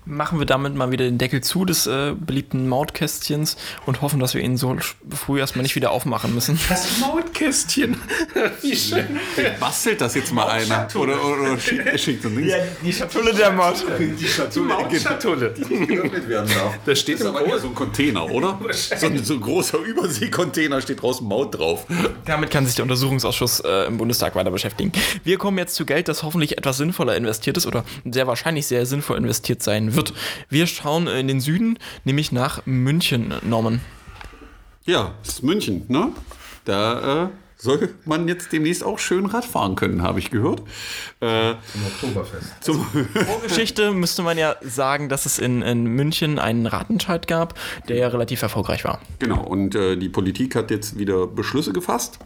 Machen 0.08 0.40
wir 0.40 0.46
damit 0.46 0.76
mal 0.76 0.92
wieder 0.92 1.06
den 1.06 1.18
Deckel 1.18 1.42
zu 1.42 1.66
des 1.66 1.88
äh, 1.88 2.14
beliebten 2.18 2.68
Mautkästchens 2.68 3.58
und 3.86 4.02
hoffen, 4.02 4.20
dass 4.20 4.34
wir 4.34 4.42
ihn 4.42 4.58
so 4.58 4.76
früh 5.10 5.40
erstmal 5.40 5.64
nicht 5.64 5.76
wieder 5.76 5.92
aufmachen 5.92 6.34
müssen. 6.34 6.60
Das 6.70 7.00
Mautkästchen. 7.00 7.98
Wie 8.62 8.76
schön. 8.76 9.06
Bastelt 9.60 10.02
das 10.02 10.16
jetzt 10.16 10.34
mal 10.34 10.48
einer? 10.48 10.88
Oder, 10.96 11.24
oder, 11.24 11.42
oder 11.42 11.60
schickt, 11.60 12.00
schickt 12.00 12.24
so 12.24 12.30
Dings. 12.30 12.54
die 12.84 12.94
Schatulle 12.94 13.34
der 13.34 13.52
Maut. 13.52 13.84
Die 14.00 14.28
Schatulle, 14.28 14.68
Mautschatulle. 14.68 15.54
die 15.58 15.88
geöffnet 15.88 16.28
werden 16.28 16.50
darf. 16.54 16.78
Da 16.86 16.96
steht 16.96 17.24
aber 17.24 17.46
eher 17.46 17.60
so 17.60 17.68
ein 17.68 17.76
Container, 17.76 18.30
oder? 18.30 18.60
So 18.72 19.06
ein, 19.08 19.24
so 19.24 19.34
ein 19.36 19.42
großer 19.42 19.80
Überseekontainer 19.80 20.82
steht 20.82 21.02
draußen 21.02 21.28
Maut 21.28 21.58
drauf. 21.58 21.86
Damit 22.26 22.52
kann 22.52 22.66
sich 22.66 22.76
der 22.76 22.84
Untersuchungsausschuss 22.84 23.62
äh, 23.62 23.86
im 23.88 23.98
Bundestag 23.98 24.36
weiter 24.36 24.52
beschäftigen. 24.52 24.92
Wir 25.24 25.38
kommen 25.38 25.58
jetzt 25.58 25.76
zu 25.76 25.86
Geld, 25.86 26.08
das 26.08 26.24
hoffentlich 26.24 26.58
etwas 26.58 26.78
sinnvoller 26.78 27.16
investiert 27.16 27.58
ist 27.58 27.66
oder 27.66 27.84
sehr 28.06 28.28
wahrscheinlich 28.28 28.68
sehr 28.68 28.86
sinnvoll 28.86 29.18
investiert 29.18 29.64
sein 29.64 29.96
wird. 29.96 29.97
Wir 30.50 30.68
schauen 30.68 31.08
in 31.08 31.28
den 31.28 31.42
Süden, 31.42 31.78
nämlich 32.04 32.32
nach 32.32 32.66
München, 32.66 33.34
Norman. 33.44 33.82
Ja, 34.86 35.16
das 35.24 35.36
ist 35.36 35.44
München, 35.44 35.86
ne? 35.88 36.12
Da 36.66 37.26
äh, 37.26 37.30
soll 37.58 37.94
man 38.06 38.28
jetzt 38.28 38.52
demnächst 38.54 38.84
auch 38.84 39.00
schön 39.00 39.26
Rad 39.26 39.46
fahren 39.46 39.76
können, 39.76 40.02
habe 40.02 40.20
ich 40.20 40.30
gehört. 40.30 40.62
Äh, 41.20 41.56
Oktoberfest. 41.86 42.64
zum, 42.64 42.86
Vorgeschichte 43.14 43.92
müsste 43.92 44.22
man 44.22 44.38
ja 44.38 44.56
sagen, 44.62 45.10
dass 45.10 45.26
es 45.26 45.40
in, 45.40 45.62
in 45.62 45.86
München 45.86 46.40
einen 46.40 46.68
Ratentscheid 46.68 47.28
gab, 47.28 47.56
der 47.88 47.98
ja 47.98 48.08
relativ 48.08 48.42
erfolgreich 48.42 48.84
war. 48.86 49.02
genau, 49.20 49.44
und 49.44 49.76
äh, 49.76 49.98
die 49.98 50.10
Politik 50.10 50.56
hat 50.56 50.72
jetzt 50.72 50.98
wieder 50.98 51.28
Beschlüsse 51.28 51.74
gefasst, 51.74 52.20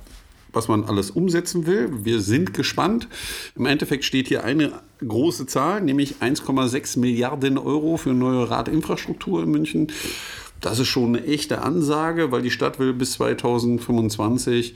was 0.54 0.68
man 0.68 0.84
alles 0.84 1.12
umsetzen 1.12 1.66
will. 1.66 1.90
Wir 2.04 2.20
sind 2.22 2.54
gespannt. 2.54 3.08
Im 3.56 3.66
Endeffekt 3.66 4.04
steht 4.06 4.28
hier 4.28 4.44
eine 4.44 4.72
große 5.06 5.46
Zahl, 5.46 5.82
nämlich 5.82 6.16
1,6 6.22 7.00
Milliarden 7.00 7.58
Euro 7.58 7.98
für 7.98 8.14
neue 8.14 8.50
Radinfrastruktur 8.50 9.44
in 9.44 9.52
München. 9.52 9.92
Das 10.62 10.78
ist 10.78 10.90
schon 10.90 11.16
eine 11.16 11.26
echte 11.26 11.64
Ansage, 11.64 12.32
weil 12.32 12.44
die 12.44 12.52
Stadt 12.52 12.78
will 12.78 12.94
bis 12.94 13.14
2025 13.14 14.76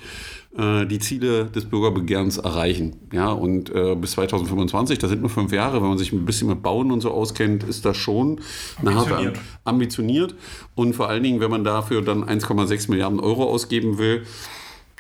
äh, 0.58 0.86
die 0.88 0.98
Ziele 0.98 1.46
des 1.46 1.66
Bürgerbegehrens 1.66 2.38
erreichen. 2.38 2.96
Ja, 3.14 3.32
und 3.32 3.70
äh, 3.70 3.96
bis 3.96 4.12
2025, 4.12 4.98
das 4.98 5.12
sind 5.12 5.22
nur 5.22 5.30
fünf 5.30 5.52
Jahre, 5.52 5.82
wenn 5.82 5.90
man 5.90 6.00
sich 6.00 6.12
ein 6.12 6.26
bisschen 6.26 6.48
mit 6.48 6.64
Bauen 6.64 6.92
und 6.92 7.02
so 7.02 7.12
auskennt, 7.12 7.64
ist 7.64 7.86
das 7.86 7.98
schon 7.98 8.42
Ambitioniert. 8.84 9.40
ambitioniert. 9.64 10.36
Und 10.74 10.96
vor 10.96 11.08
allen 11.08 11.22
Dingen, 11.22 11.40
wenn 11.40 11.52
man 11.52 11.64
dafür 11.64 12.02
dann 12.02 12.24
1,6 12.24 12.90
Milliarden 12.90 13.20
Euro 13.20 13.44
ausgeben 13.44 14.00
will, 14.00 14.24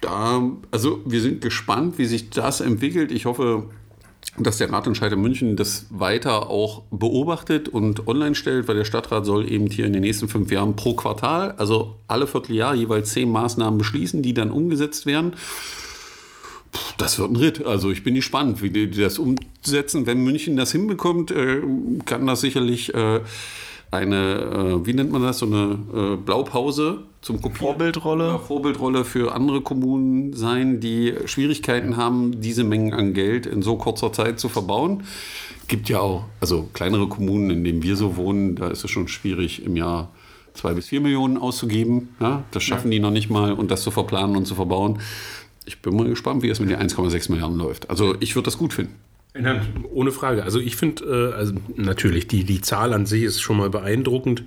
da, 0.01 0.41
also 0.71 1.01
wir 1.05 1.21
sind 1.21 1.41
gespannt, 1.41 1.97
wie 1.97 2.05
sich 2.05 2.29
das 2.29 2.61
entwickelt. 2.61 3.11
Ich 3.11 3.25
hoffe, 3.25 3.69
dass 4.37 4.57
der 4.57 4.71
Ratentscheid 4.71 5.11
in 5.13 5.21
München 5.21 5.55
das 5.55 5.85
weiter 5.89 6.49
auch 6.49 6.83
beobachtet 6.91 7.69
und 7.69 8.07
online 8.07 8.35
stellt, 8.35 8.67
weil 8.67 8.75
der 8.75 8.85
Stadtrat 8.85 9.25
soll 9.25 9.49
eben 9.49 9.67
hier 9.67 9.85
in 9.85 9.93
den 9.93 10.01
nächsten 10.01 10.27
fünf 10.27 10.51
Jahren 10.51 10.75
pro 10.75 10.93
Quartal, 10.93 11.51
also 11.53 11.95
alle 12.07 12.27
Vierteljahr 12.27 12.75
jeweils 12.75 13.11
zehn 13.11 13.31
Maßnahmen 13.31 13.77
beschließen, 13.77 14.21
die 14.21 14.33
dann 14.33 14.51
umgesetzt 14.51 15.05
werden. 15.05 15.33
Das 16.97 17.17
wird 17.17 17.31
ein 17.31 17.37
Ritt. 17.37 17.65
Also 17.65 17.89
ich 17.91 18.03
bin 18.03 18.15
gespannt, 18.15 18.61
wie 18.61 18.69
die 18.69 18.89
das 18.89 19.17
umsetzen. 19.17 20.05
Wenn 20.05 20.23
München 20.23 20.57
das 20.57 20.73
hinbekommt, 20.73 21.31
äh, 21.31 21.61
kann 22.05 22.27
das 22.27 22.41
sicherlich 22.41 22.93
äh, 22.93 23.21
eine, 23.91 24.81
äh, 24.81 24.85
wie 24.85 24.93
nennt 24.93 25.11
man 25.11 25.21
das, 25.21 25.39
so 25.39 25.45
eine 25.45 26.17
Blaupause 26.17 27.03
zum 27.25 27.41
Kopieren. 27.41 27.73
Vorbildrolle. 27.73 28.27
Ja, 28.27 28.37
Vorbildrolle 28.37 29.03
für 29.03 29.33
andere 29.33 29.61
Kommunen 29.61 30.33
sein, 30.33 30.79
die 30.79 31.15
Schwierigkeiten 31.25 31.97
haben, 31.97 32.39
diese 32.39 32.63
Mengen 32.63 32.93
an 32.93 33.13
Geld 33.13 33.47
in 33.47 33.63
so 33.63 33.77
kurzer 33.77 34.13
Zeit 34.13 34.39
zu 34.39 34.47
verbauen. 34.47 35.03
Gibt 35.67 35.89
ja 35.89 35.99
auch, 35.99 36.25
also 36.39 36.69
kleinere 36.73 37.07
Kommunen, 37.07 37.49
in 37.49 37.63
denen 37.63 37.81
wir 37.81 37.95
so 37.95 38.15
wohnen, 38.15 38.55
da 38.55 38.67
ist 38.67 38.83
es 38.83 38.91
schon 38.91 39.07
schwierig, 39.07 39.65
im 39.65 39.75
Jahr 39.75 40.11
zwei 40.53 40.73
bis 40.73 40.89
vier 40.89 41.01
Millionen 41.01 41.37
auszugeben. 41.37 42.09
Ja, 42.19 42.43
das 42.51 42.61
schaffen 42.61 42.91
die 42.91 42.99
noch 42.99 43.11
nicht 43.11 43.31
mal 43.31 43.53
und 43.53 43.71
das 43.71 43.81
zu 43.81 43.89
verplanen 43.89 44.37
und 44.37 44.45
zu 44.45 44.53
verbauen. 44.53 44.99
Ich 45.65 45.81
bin 45.81 45.95
mal 45.95 46.07
gespannt, 46.07 46.43
wie 46.43 46.49
es 46.49 46.59
mit 46.59 46.69
den 46.69 46.77
1,6 46.77 47.31
Milliarden 47.31 47.57
läuft. 47.57 47.89
Also 47.89 48.15
ich 48.19 48.35
würde 48.35 48.45
das 48.45 48.59
gut 48.59 48.73
finden. 48.73 48.93
Ja, 49.39 49.61
ohne 49.91 50.11
Frage. 50.11 50.43
Also 50.43 50.59
ich 50.59 50.75
finde, 50.77 51.03
äh, 51.03 51.33
also 51.35 51.53
natürlich, 51.75 52.27
die, 52.27 52.43
die 52.45 52.61
Zahl 52.61 52.93
an 52.93 53.05
sich 53.05 53.23
ist 53.23 53.41
schon 53.41 53.57
mal 53.57 53.69
beeindruckend. 53.69 54.43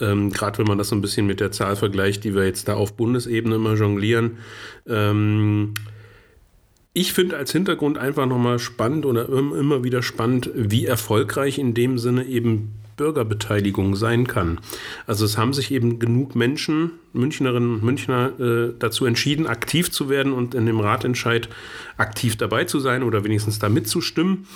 Ähm, 0.00 0.30
Gerade 0.30 0.58
wenn 0.58 0.66
man 0.66 0.78
das 0.78 0.88
so 0.88 0.96
ein 0.96 1.02
bisschen 1.02 1.26
mit 1.26 1.40
der 1.40 1.52
Zahl 1.52 1.76
vergleicht, 1.76 2.24
die 2.24 2.34
wir 2.34 2.44
jetzt 2.44 2.66
da 2.68 2.74
auf 2.74 2.94
Bundesebene 2.94 3.56
immer 3.56 3.74
jonglieren. 3.74 4.38
Ähm, 4.88 5.74
ich 6.94 7.12
finde 7.12 7.36
als 7.36 7.52
Hintergrund 7.52 7.98
einfach 7.98 8.26
nochmal 8.26 8.58
spannend 8.58 9.04
oder 9.04 9.28
im- 9.28 9.52
immer 9.54 9.84
wieder 9.84 10.02
spannend, 10.02 10.50
wie 10.54 10.86
erfolgreich 10.86 11.58
in 11.58 11.74
dem 11.74 11.98
Sinne 11.98 12.24
eben 12.24 12.72
Bürgerbeteiligung 12.96 13.96
sein 13.96 14.26
kann. 14.26 14.60
Also 15.06 15.24
es 15.24 15.38
haben 15.38 15.52
sich 15.52 15.70
eben 15.70 15.98
genug 15.98 16.34
Menschen, 16.34 16.92
Münchnerinnen 17.12 17.74
und 17.74 17.82
Münchner, 17.82 18.32
äh, 18.38 18.72
dazu 18.78 19.06
entschieden, 19.06 19.46
aktiv 19.46 19.90
zu 19.90 20.08
werden 20.08 20.32
und 20.32 20.54
in 20.54 20.66
dem 20.66 20.80
Ratentscheid 20.80 21.48
aktiv 21.96 22.36
dabei 22.36 22.64
zu 22.64 22.80
sein 22.80 23.02
oder 23.02 23.24
wenigstens 23.24 23.58
da 23.58 23.68
mitzustimmen. 23.68 24.46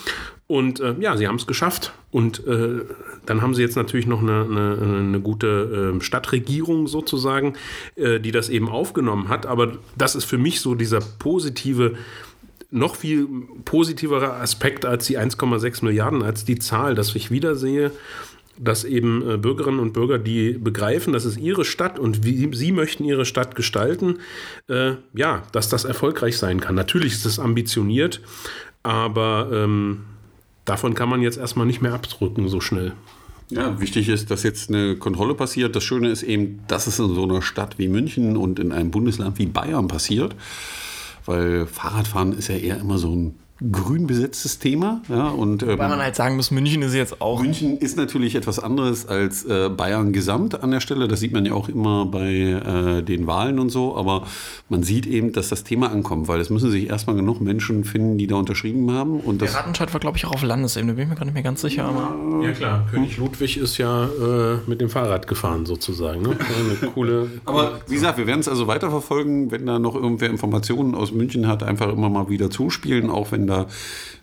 Und 0.49 0.81
äh, 0.81 0.95
ja, 0.99 1.17
sie 1.17 1.29
haben 1.29 1.37
es 1.37 1.47
geschafft. 1.47 1.93
Und 2.11 2.47
äh, 2.47 2.81
dann 3.27 3.43
haben 3.43 3.55
sie 3.55 3.61
jetzt 3.61 3.77
natürlich 3.77 4.07
noch 4.07 4.23
eine, 4.23 4.47
eine, 4.49 4.99
eine 4.99 5.21
gute 5.21 5.95
äh, 5.99 6.03
Stadtregierung 6.03 6.87
sozusagen, 6.87 7.53
äh, 7.97 8.19
die 8.19 8.33
das 8.33 8.49
eben 8.49 8.71
aufgenommen 8.71 9.29
hat. 9.29 9.45
Aber 9.45 9.73
das 9.97 10.15
ist 10.15 10.25
für 10.25 10.39
mich 10.39 10.63
so 10.63 10.75
dieser 10.75 11.01
positive 11.01 11.97
noch 12.71 12.97
viel 12.97 13.27
positiverer 13.65 14.41
Aspekt 14.41 14.85
als 14.85 15.07
die 15.07 15.19
1,6 15.19 15.85
Milliarden, 15.85 16.23
als 16.23 16.45
die 16.45 16.59
Zahl, 16.59 16.95
dass 16.95 17.15
ich 17.15 17.31
wieder 17.31 17.57
sehe, 17.57 17.93
dass 18.59 18.85
eben 18.85 19.29
äh, 19.29 19.37
Bürgerinnen 19.37 19.79
und 19.79 19.93
Bürger, 19.93 20.19
die 20.19 20.53
begreifen, 20.53 21.13
das 21.13 21.25
ist 21.25 21.39
ihre 21.39 21.65
Stadt 21.65 21.99
und 21.99 22.25
wie 22.25 22.55
sie 22.55 22.73
möchten 22.73 23.05
ihre 23.05 23.25
Stadt 23.25 23.55
gestalten, 23.55 24.19
äh, 24.69 24.95
ja, 25.15 25.43
dass 25.53 25.69
das 25.69 25.85
erfolgreich 25.85 26.37
sein 26.37 26.61
kann. 26.61 26.75
Natürlich 26.75 27.13
ist 27.13 27.27
es 27.27 27.39
ambitioniert, 27.39 28.21
aber 28.83 29.49
ähm, 29.53 30.01
davon 30.65 30.95
kann 30.95 31.09
man 31.09 31.23
jetzt 31.23 31.39
erstmal 31.39 31.67
nicht 31.67 31.81
mehr 31.81 31.95
abdrücken 31.95 32.49
so 32.49 32.61
schnell. 32.61 32.93
Ja, 33.51 33.81
wichtig 33.81 34.11
ist, 34.11 34.31
dass 34.31 34.43
jetzt 34.43 34.69
eine 34.69 34.97
Kontrolle 34.97 35.35
passiert. 35.35 35.75
Das 35.75 35.83
Schöne 35.83 36.11
ist 36.11 36.23
eben, 36.23 36.61
dass 36.69 36.87
es 36.87 36.99
in 36.99 37.15
so 37.15 37.23
einer 37.23 37.41
Stadt 37.41 37.79
wie 37.79 37.89
München 37.89 38.37
und 38.37 38.59
in 38.59 38.73
einem 38.73 38.91
Bundesland 38.91 39.39
wie 39.39 39.47
Bayern 39.47 39.89
passiert. 39.89 40.35
Weil 41.29 41.67
Fahrradfahren 41.67 42.33
ist 42.33 42.49
ja 42.49 42.57
eher 42.57 42.79
immer 42.79 42.97
so 42.97 43.15
ein 43.15 43.39
grün 43.61 44.07
besetztes 44.07 44.59
Thema. 44.59 45.03
Ja, 45.09 45.29
und, 45.29 45.63
ähm, 45.63 45.79
Weil 45.79 45.89
man 45.89 45.99
halt 45.99 46.15
sagen 46.15 46.37
muss, 46.37 46.51
München 46.51 46.83
ist 46.83 46.95
jetzt 46.95 47.21
auch. 47.21 47.43
München 47.43 47.79
ist 47.79 47.97
natürlich 47.97 48.37
etwas 48.37 48.59
anderes 48.59 49.07
als 49.09 49.45
äh, 49.45 49.69
Bayern 49.69 50.13
gesamt 50.13 50.63
an 50.63 50.71
der 50.71 50.81
Stelle. 50.81 51.09
Das 51.09 51.21
sieht 51.21 51.33
man 51.33 51.45
ja 51.45 51.55
auch 51.55 51.69
immer 51.69 52.07
bei 52.07 52.33
äh, 52.33 53.03
den 53.03 53.27
Wahlen 53.27 53.59
und 53.59 53.71
so. 53.71 53.97
Aber 53.97 54.27
man 54.69 54.85
sieht 54.85 55.07
eben, 55.07 55.33
dass 55.33 55.49
das 55.49 55.65
Thema 55.65 55.91
ankommt, 55.91 56.29
weil 56.29 56.41
es 56.41 56.51
müssen 56.51 56.71
sich 56.71 56.89
erstmal 56.89 57.17
genug 57.17 57.41
Menschen 57.41 57.83
finden, 57.85 58.17
die 58.17 58.29
da 58.29 58.37
unterschrieben 58.37 58.93
haben. 58.93 59.19
Und 59.19 59.43
das 59.43 59.53
Der 59.53 59.61
Ratentscheid 59.61 59.93
war, 59.93 60.01
glaube 60.01 60.17
ich, 60.17 60.27
auch 60.27 60.33
auf 60.33 60.43
Landesebene, 60.43 60.95
bin 60.95 61.05
ich 61.05 61.09
mir 61.09 61.17
gar 61.17 61.25
nicht 61.25 61.35
mehr 61.35 61.43
ganz 61.43 61.61
sicher. 61.61 61.85
Aber 61.85 62.15
Ja 62.45 62.53
klar, 62.53 62.87
König 62.91 63.17
Ludwig 63.17 63.57
ist 63.57 63.77
ja 63.79 64.05
äh, 64.05 64.59
mit 64.69 64.81
dem 64.81 64.89
Fahrrad 64.89 65.27
gefahren 65.27 65.67
sozusagen. 65.67 66.23
Ne? 66.23 66.37
Eine 66.81 66.91
coole. 66.93 67.29
Aber 67.45 67.81
wie 67.89 67.95
gesagt, 67.95 68.19
wir 68.19 68.29
werden 68.29 68.41
es 68.41 68.49
also 68.49 68.69
weiterverfolgen, 68.69 69.51
wenn 69.51 69.67
da 69.67 69.81
noch 69.81 69.97
irgendwer 69.97 70.31
Informationen 70.31 70.95
aus 70.95 71.11
München 71.13 71.49
hat, 71.49 71.65
einfach 71.65 71.89
immer 71.93 72.09
mal 72.09 72.29
wieder 72.29 72.51
zuspielen, 72.51 73.11
auch 73.11 73.33
wenn 73.33 73.48
da 73.49 73.67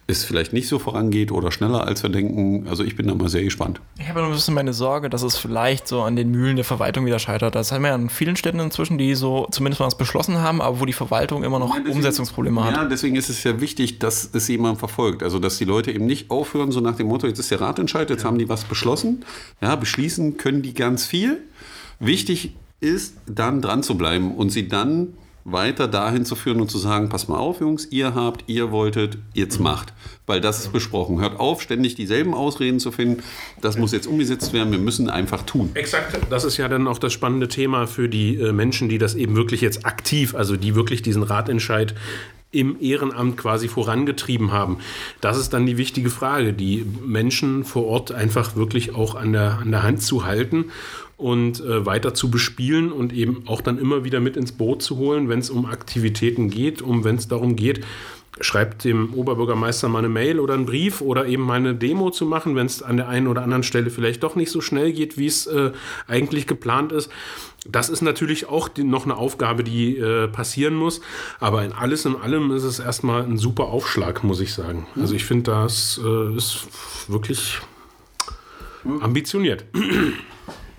es 0.07 0.23
vielleicht 0.23 0.53
nicht 0.53 0.67
so 0.67 0.77
vorangeht 0.77 1.31
oder 1.31 1.51
schneller 1.51 1.87
als 1.87 2.03
wir 2.03 2.11
denken. 2.11 2.67
Also 2.67 2.83
ich 2.83 2.95
bin 2.95 3.07
da 3.07 3.15
mal 3.15 3.27
sehr 3.27 3.43
gespannt. 3.43 3.81
ich 3.97 4.07
habe 4.07 4.19
noch 4.19 4.27
ein 4.27 4.33
bisschen 4.33 4.53
meine 4.53 4.73
Sorge, 4.73 5.09
dass 5.09 5.23
es 5.23 5.35
vielleicht 5.35 5.87
so 5.87 6.03
an 6.03 6.15
den 6.15 6.29
Mühlen 6.29 6.55
der 6.55 6.65
Verwaltung 6.65 7.07
wieder 7.07 7.17
scheitert. 7.17 7.55
Das 7.55 7.71
haben 7.71 7.81
wir 7.81 7.89
ja 7.89 7.95
in 7.95 8.09
vielen 8.09 8.35
Städten 8.35 8.59
inzwischen, 8.59 8.99
die 8.99 9.15
so 9.15 9.47
zumindest 9.49 9.79
mal 9.79 9.87
was 9.87 9.97
beschlossen 9.97 10.37
haben, 10.37 10.61
aber 10.61 10.79
wo 10.79 10.85
die 10.85 10.93
Verwaltung 10.93 11.43
immer 11.43 11.57
noch 11.57 11.75
Umsetzungsprobleme 11.75 12.63
hat. 12.63 12.75
Ja, 12.75 12.85
deswegen 12.85 13.15
ist 13.15 13.29
es 13.29 13.43
ja 13.43 13.59
wichtig, 13.59 13.97
dass 13.97 14.29
es 14.31 14.47
jemand 14.47 14.77
verfolgt. 14.77 15.23
Also, 15.23 15.39
dass 15.39 15.57
die 15.57 15.65
Leute 15.65 15.91
eben 15.91 16.05
nicht 16.05 16.29
aufhören, 16.29 16.71
so 16.71 16.81
nach 16.81 16.95
dem 16.95 17.07
Motto, 17.07 17.25
jetzt 17.25 17.39
ist 17.39 17.49
der 17.49 17.61
Ratentscheid, 17.61 18.09
jetzt 18.09 18.23
haben 18.23 18.37
die 18.37 18.47
was 18.47 18.63
beschlossen. 18.63 19.25
Ja, 19.59 19.75
beschließen 19.75 20.37
können 20.37 20.61
die 20.61 20.75
ganz 20.75 21.07
viel. 21.07 21.41
Wichtig 21.99 22.55
ist, 22.79 23.15
dann 23.25 23.61
dran 23.61 23.81
zu 23.81 23.97
bleiben 23.97 24.35
und 24.35 24.51
sie 24.51 24.67
dann 24.67 25.13
weiter 25.45 25.87
dahin 25.87 26.25
zu 26.25 26.35
führen 26.35 26.59
und 26.59 26.71
zu 26.71 26.79
sagen, 26.79 27.07
pass 27.07 27.27
mal 27.27 27.37
auf, 27.37 27.61
Jungs, 27.61 27.85
ihr 27.91 28.15
habt, 28.15 28.45
ihr 28.47 28.71
wolltet, 28.71 29.19
jetzt 29.35 29.59
macht. 29.59 29.93
Weil 30.25 30.41
das 30.41 30.59
ist 30.59 30.73
besprochen. 30.73 31.21
Hört 31.21 31.39
auf, 31.39 31.61
ständig 31.61 31.93
dieselben 31.93 32.33
Ausreden 32.33 32.79
zu 32.79 32.91
finden. 32.91 33.21
Das 33.61 33.77
muss 33.77 33.91
jetzt 33.91 34.07
umgesetzt 34.07 34.53
werden. 34.53 34.71
Wir 34.71 34.79
müssen 34.79 35.07
einfach 35.07 35.43
tun. 35.43 35.69
Exakt, 35.75 36.17
das 36.31 36.43
ist 36.45 36.57
ja 36.57 36.67
dann 36.67 36.87
auch 36.87 36.97
das 36.97 37.13
spannende 37.13 37.47
Thema 37.47 37.85
für 37.85 38.09
die 38.09 38.35
äh, 38.39 38.51
Menschen, 38.51 38.89
die 38.89 38.97
das 38.97 39.13
eben 39.13 39.35
wirklich 39.35 39.61
jetzt 39.61 39.85
aktiv, 39.85 40.33
also 40.33 40.57
die 40.57 40.73
wirklich 40.73 41.03
diesen 41.03 41.21
Ratentscheid 41.21 41.93
im 42.51 42.77
Ehrenamt 42.79 43.37
quasi 43.37 43.67
vorangetrieben 43.67 44.51
haben. 44.51 44.77
Das 45.21 45.37
ist 45.37 45.53
dann 45.53 45.65
die 45.65 45.77
wichtige 45.77 46.09
Frage, 46.09 46.53
die 46.53 46.85
Menschen 47.05 47.65
vor 47.65 47.85
Ort 47.85 48.11
einfach 48.11 48.55
wirklich 48.55 48.95
auch 48.95 49.13
an 49.13 49.33
der, 49.33 49.59
an 49.59 49.71
der 49.71 49.83
Hand 49.83 50.01
zu 50.01 50.25
halten 50.25 50.71
und 51.17 51.61
äh, 51.61 51.85
weiter 51.85 52.13
zu 52.13 52.29
bespielen 52.29 52.91
und 52.91 53.13
eben 53.13 53.43
auch 53.47 53.61
dann 53.61 53.77
immer 53.77 54.03
wieder 54.03 54.19
mit 54.19 54.35
ins 54.35 54.51
Boot 54.51 54.81
zu 54.81 54.97
holen, 54.97 55.29
wenn 55.29 55.39
es 55.39 55.49
um 55.49 55.65
Aktivitäten 55.65 56.49
geht, 56.49 56.81
um 56.81 57.03
wenn 57.03 57.15
es 57.15 57.27
darum 57.27 57.55
geht, 57.55 57.85
schreibt 58.41 58.83
dem 58.83 59.13
Oberbürgermeister 59.13 59.87
mal 59.87 59.99
eine 59.99 60.09
Mail 60.09 60.39
oder 60.39 60.55
einen 60.55 60.65
Brief 60.65 61.01
oder 61.01 61.25
eben 61.25 61.43
mal 61.43 61.55
eine 61.55 61.73
Demo 61.73 62.11
zu 62.11 62.25
machen, 62.25 62.55
wenn 62.55 62.65
es 62.65 62.81
an 62.83 62.97
der 62.97 63.07
einen 63.07 63.27
oder 63.27 63.43
anderen 63.43 63.63
Stelle 63.63 63.89
vielleicht 63.89 64.23
doch 64.23 64.35
nicht 64.35 64.51
so 64.51 64.59
schnell 64.59 64.91
geht, 64.91 65.17
wie 65.17 65.27
es 65.27 65.47
äh, 65.47 65.71
eigentlich 66.07 66.47
geplant 66.47 66.91
ist. 66.91 67.09
Das 67.67 67.89
ist 67.89 68.01
natürlich 68.01 68.47
auch 68.47 68.67
die, 68.67 68.83
noch 68.83 69.05
eine 69.05 69.15
Aufgabe, 69.15 69.63
die 69.63 69.97
äh, 69.97 70.27
passieren 70.27 70.75
muss. 70.75 71.01
Aber 71.39 71.63
in 71.63 71.71
alles 71.71 72.05
in 72.05 72.15
allem 72.15 72.51
ist 72.51 72.63
es 72.63 72.79
erstmal 72.79 73.23
ein 73.23 73.37
super 73.37 73.65
Aufschlag, 73.65 74.23
muss 74.23 74.39
ich 74.39 74.53
sagen. 74.53 74.85
Also 74.99 75.15
ich 75.15 75.25
finde, 75.25 75.51
das 75.51 75.99
äh, 76.03 76.35
ist 76.35 76.67
wirklich 77.07 77.59
ambitioniert. 78.99 79.65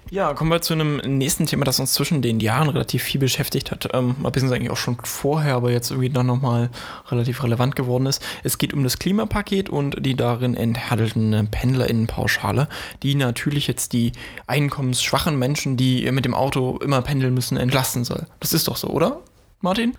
Ja, 0.08 0.34
kommen 0.34 0.52
wir 0.52 0.60
zu 0.60 0.72
einem 0.72 0.98
nächsten 0.98 1.46
Thema, 1.46 1.64
das 1.64 1.80
uns 1.80 1.92
zwischen 1.92 2.22
den 2.22 2.38
Jahren 2.38 2.68
relativ 2.68 3.02
viel 3.02 3.20
beschäftigt 3.20 3.72
hat. 3.72 3.88
Ähm, 3.92 4.14
bisschen 4.30 4.52
eigentlich 4.52 4.70
auch 4.70 4.76
schon 4.76 4.96
vorher, 5.02 5.56
aber 5.56 5.72
jetzt 5.72 5.90
irgendwie 5.90 6.10
dann 6.10 6.26
nochmal 6.26 6.70
relativ 7.08 7.42
relevant 7.42 7.74
geworden 7.74 8.06
ist. 8.06 8.22
Es 8.44 8.58
geht 8.58 8.72
um 8.72 8.84
das 8.84 9.00
Klimapaket 9.00 9.68
und 9.68 10.06
die 10.06 10.14
darin 10.14 10.54
enthaltene 10.54 11.44
Pendlerinnenpauschale, 11.44 12.68
die 13.02 13.16
natürlich 13.16 13.66
jetzt 13.66 13.92
die 13.94 14.12
einkommensschwachen 14.46 15.36
Menschen, 15.36 15.76
die 15.76 16.08
mit 16.12 16.24
dem 16.24 16.34
Auto 16.34 16.78
immer 16.78 17.02
pendeln 17.02 17.34
müssen, 17.34 17.56
entlasten 17.56 18.04
soll. 18.04 18.26
Das 18.38 18.52
ist 18.52 18.68
doch 18.68 18.76
so, 18.76 18.88
oder, 18.88 19.22
Martin? 19.60 19.94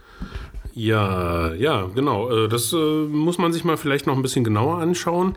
Ja, 0.77 1.55
ja, 1.55 1.89
genau. 1.95 2.29
Äh, 2.29 2.47
das 2.49 2.71
äh, 2.71 2.75
muss 2.75 3.39
man 3.39 3.51
sich 3.51 3.63
mal 3.63 3.77
vielleicht 3.77 4.05
noch 4.05 4.15
ein 4.15 4.21
bisschen 4.21 4.43
genauer 4.43 4.77
anschauen. 4.77 5.35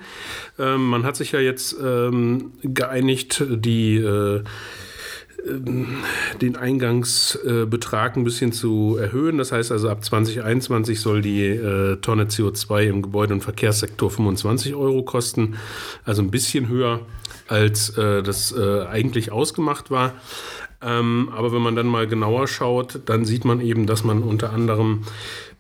Ähm, 0.58 0.84
man 0.84 1.04
hat 1.04 1.16
sich 1.16 1.32
ja 1.32 1.40
jetzt 1.40 1.74
ähm, 1.82 2.52
geeinigt, 2.62 3.42
die 3.48 3.96
äh, 3.96 4.42
ähm, 5.48 5.96
den 6.42 6.56
Eingangsbetrag 6.56 8.18
ein 8.18 8.24
bisschen 8.24 8.52
zu 8.52 8.98
erhöhen. 9.00 9.38
Das 9.38 9.50
heißt 9.50 9.72
also 9.72 9.88
ab 9.88 10.04
2021 10.04 11.00
soll 11.00 11.22
die 11.22 11.58
Tonne 12.02 12.24
CO2 12.24 12.82
im 12.82 13.00
Gebäude- 13.00 13.32
und 13.32 13.40
Verkehrssektor 13.40 14.10
25 14.10 14.74
Euro 14.74 15.02
kosten. 15.04 15.56
Also 16.04 16.20
ein 16.20 16.30
bisschen 16.30 16.68
höher, 16.68 17.00
als 17.48 17.94
das 17.94 18.54
eigentlich 18.54 19.32
ausgemacht 19.32 19.90
war. 19.90 20.12
Ähm, 20.82 21.30
aber 21.34 21.52
wenn 21.52 21.62
man 21.62 21.76
dann 21.76 21.86
mal 21.86 22.06
genauer 22.06 22.48
schaut, 22.48 23.00
dann 23.06 23.24
sieht 23.24 23.44
man 23.44 23.60
eben, 23.60 23.86
dass 23.86 24.02
man 24.04 24.22
unter 24.22 24.52
anderem 24.52 25.02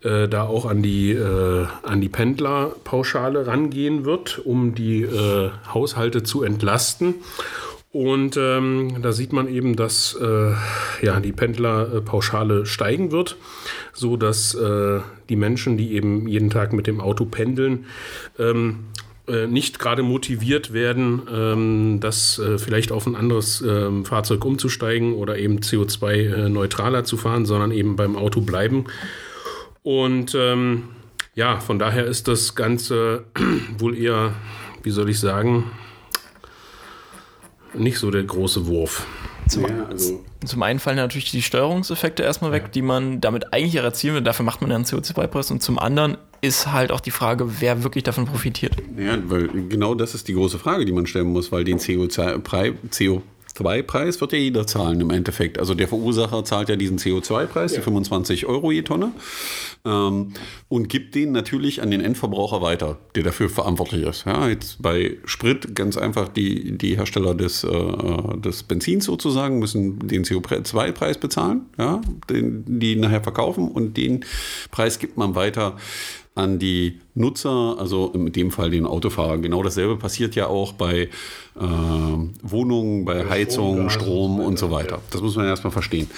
äh, 0.02 0.28
da 0.28 0.44
auch 0.44 0.64
an 0.64 0.82
die, 0.82 1.12
äh, 1.12 1.66
an 1.82 2.00
die 2.00 2.08
Pendlerpauschale 2.08 3.46
rangehen 3.46 4.04
wird, 4.04 4.40
um 4.44 4.74
die 4.74 5.02
äh, 5.02 5.50
Haushalte 5.72 6.22
zu 6.22 6.42
entlasten. 6.42 7.16
Und 7.92 8.36
ähm, 8.36 9.02
da 9.02 9.10
sieht 9.10 9.32
man 9.32 9.48
eben, 9.48 9.74
dass 9.74 10.14
äh, 10.14 10.52
ja, 11.02 11.18
die 11.18 11.32
Pendlerpauschale 11.32 12.64
steigen 12.64 13.10
wird, 13.10 13.36
so 13.92 14.16
dass 14.16 14.54
äh, 14.54 15.00
die 15.28 15.36
Menschen, 15.36 15.76
die 15.76 15.94
eben 15.94 16.28
jeden 16.28 16.50
Tag 16.50 16.72
mit 16.72 16.86
dem 16.86 17.00
Auto 17.00 17.24
pendeln, 17.24 17.86
ähm, 18.38 18.84
äh, 18.98 19.09
nicht 19.46 19.78
gerade 19.78 20.02
motiviert 20.02 20.72
werden, 20.72 21.22
ähm, 21.32 21.98
das 22.00 22.38
äh, 22.38 22.58
vielleicht 22.58 22.90
auf 22.90 23.06
ein 23.06 23.14
anderes 23.14 23.60
ähm, 23.60 24.04
Fahrzeug 24.04 24.44
umzusteigen 24.44 25.14
oder 25.14 25.38
eben 25.38 25.60
CO2-neutraler 25.60 27.00
äh, 27.00 27.04
zu 27.04 27.16
fahren, 27.16 27.46
sondern 27.46 27.70
eben 27.70 27.96
beim 27.96 28.16
Auto 28.16 28.40
bleiben. 28.40 28.86
Und 29.82 30.34
ähm, 30.34 30.88
ja, 31.34 31.60
von 31.60 31.78
daher 31.78 32.06
ist 32.06 32.28
das 32.28 32.54
Ganze 32.54 33.24
wohl 33.78 33.96
eher, 33.96 34.34
wie 34.82 34.90
soll 34.90 35.08
ich 35.08 35.20
sagen, 35.20 35.70
nicht 37.74 37.98
so 37.98 38.10
der 38.10 38.24
große 38.24 38.66
Wurf. 38.66 39.06
Zum, 39.50 39.62
ja, 39.62 39.86
also 39.88 40.24
zum 40.44 40.62
einen 40.62 40.78
fallen 40.78 40.96
natürlich 40.96 41.30
die 41.32 41.42
Steuerungseffekte 41.42 42.22
erstmal 42.22 42.52
weg, 42.52 42.62
ja. 42.64 42.68
die 42.68 42.82
man 42.82 43.20
damit 43.20 43.52
eigentlich 43.52 43.74
erzielen 43.74 44.14
will. 44.14 44.22
Dafür 44.22 44.44
macht 44.44 44.60
man 44.60 44.70
ja 44.70 44.76
einen 44.76 44.84
CO2-Preis. 44.84 45.50
Und 45.50 45.62
zum 45.62 45.78
anderen 45.78 46.16
ist 46.40 46.70
halt 46.72 46.92
auch 46.92 47.00
die 47.00 47.10
Frage, 47.10 47.60
wer 47.60 47.82
wirklich 47.82 48.04
davon 48.04 48.26
profitiert. 48.26 48.76
Ja, 48.96 49.18
weil 49.24 49.48
genau 49.68 49.94
das 49.94 50.14
ist 50.14 50.28
die 50.28 50.34
große 50.34 50.58
Frage, 50.58 50.84
die 50.84 50.92
man 50.92 51.06
stellen 51.06 51.26
muss, 51.26 51.50
weil 51.50 51.64
den 51.64 51.78
CO2-Preis 51.78 52.74
CO 52.96 53.22
CO2-Preis 53.54 54.20
wird 54.20 54.32
ja 54.32 54.38
jeder 54.38 54.66
zahlen 54.66 55.00
im 55.00 55.10
Endeffekt. 55.10 55.58
Also 55.58 55.74
der 55.74 55.88
Verursacher 55.88 56.44
zahlt 56.44 56.68
ja 56.68 56.76
diesen 56.76 56.98
CO2-Preis, 56.98 57.72
ja. 57.72 57.78
die 57.78 57.84
25 57.84 58.46
Euro 58.46 58.70
je 58.70 58.82
Tonne, 58.82 59.12
ähm, 59.84 60.32
und 60.68 60.88
gibt 60.88 61.14
den 61.14 61.32
natürlich 61.32 61.82
an 61.82 61.90
den 61.90 62.00
Endverbraucher 62.00 62.62
weiter, 62.62 62.98
der 63.14 63.24
dafür 63.24 63.48
verantwortlich 63.48 64.06
ist. 64.06 64.26
Ja, 64.26 64.48
jetzt 64.48 64.82
bei 64.82 65.18
Sprit 65.24 65.74
ganz 65.74 65.96
einfach 65.96 66.28
die, 66.28 66.76
die 66.76 66.96
Hersteller 66.96 67.34
des, 67.34 67.64
äh, 67.64 68.38
des 68.38 68.62
Benzins 68.62 69.04
sozusagen 69.04 69.58
müssen 69.58 69.98
den 70.06 70.24
CO2-Preis 70.24 71.18
bezahlen, 71.18 71.66
ja, 71.78 72.00
den 72.28 72.64
die 72.80 72.96
nachher 72.96 73.22
verkaufen 73.22 73.68
und 73.68 73.96
den 73.96 74.24
Preis 74.70 74.98
gibt 74.98 75.16
man 75.16 75.34
weiter 75.34 75.76
an 76.34 76.58
die 76.58 77.00
Nutzer, 77.14 77.76
also 77.78 78.10
in 78.14 78.32
dem 78.32 78.50
Fall 78.50 78.70
den 78.70 78.86
Autofahrer. 78.86 79.38
Genau 79.38 79.62
dasselbe 79.62 79.96
passiert 79.96 80.34
ja 80.34 80.46
auch 80.46 80.72
bei 80.72 81.02
äh, 81.02 81.08
Wohnungen, 82.42 83.04
bei 83.04 83.28
Heizung, 83.28 83.90
Strom, 83.90 84.36
Strom 84.36 84.40
und 84.40 84.58
so 84.58 84.70
weiter. 84.70 85.00
Das 85.10 85.20
muss 85.20 85.36
man 85.36 85.46
erstmal 85.46 85.72
verstehen. 85.72 86.08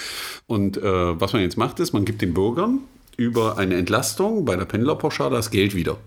Und 0.46 0.76
äh, 0.76 0.82
was 1.20 1.32
man 1.32 1.42
jetzt 1.42 1.56
macht, 1.56 1.80
ist, 1.80 1.92
man 1.92 2.04
gibt 2.04 2.22
den 2.22 2.34
Bürgern 2.34 2.80
über 3.16 3.58
eine 3.58 3.76
Entlastung 3.76 4.44
bei 4.44 4.56
der 4.56 4.64
Pendlerpauschale 4.64 5.36
das 5.36 5.50
Geld 5.50 5.74
wieder. 5.74 5.98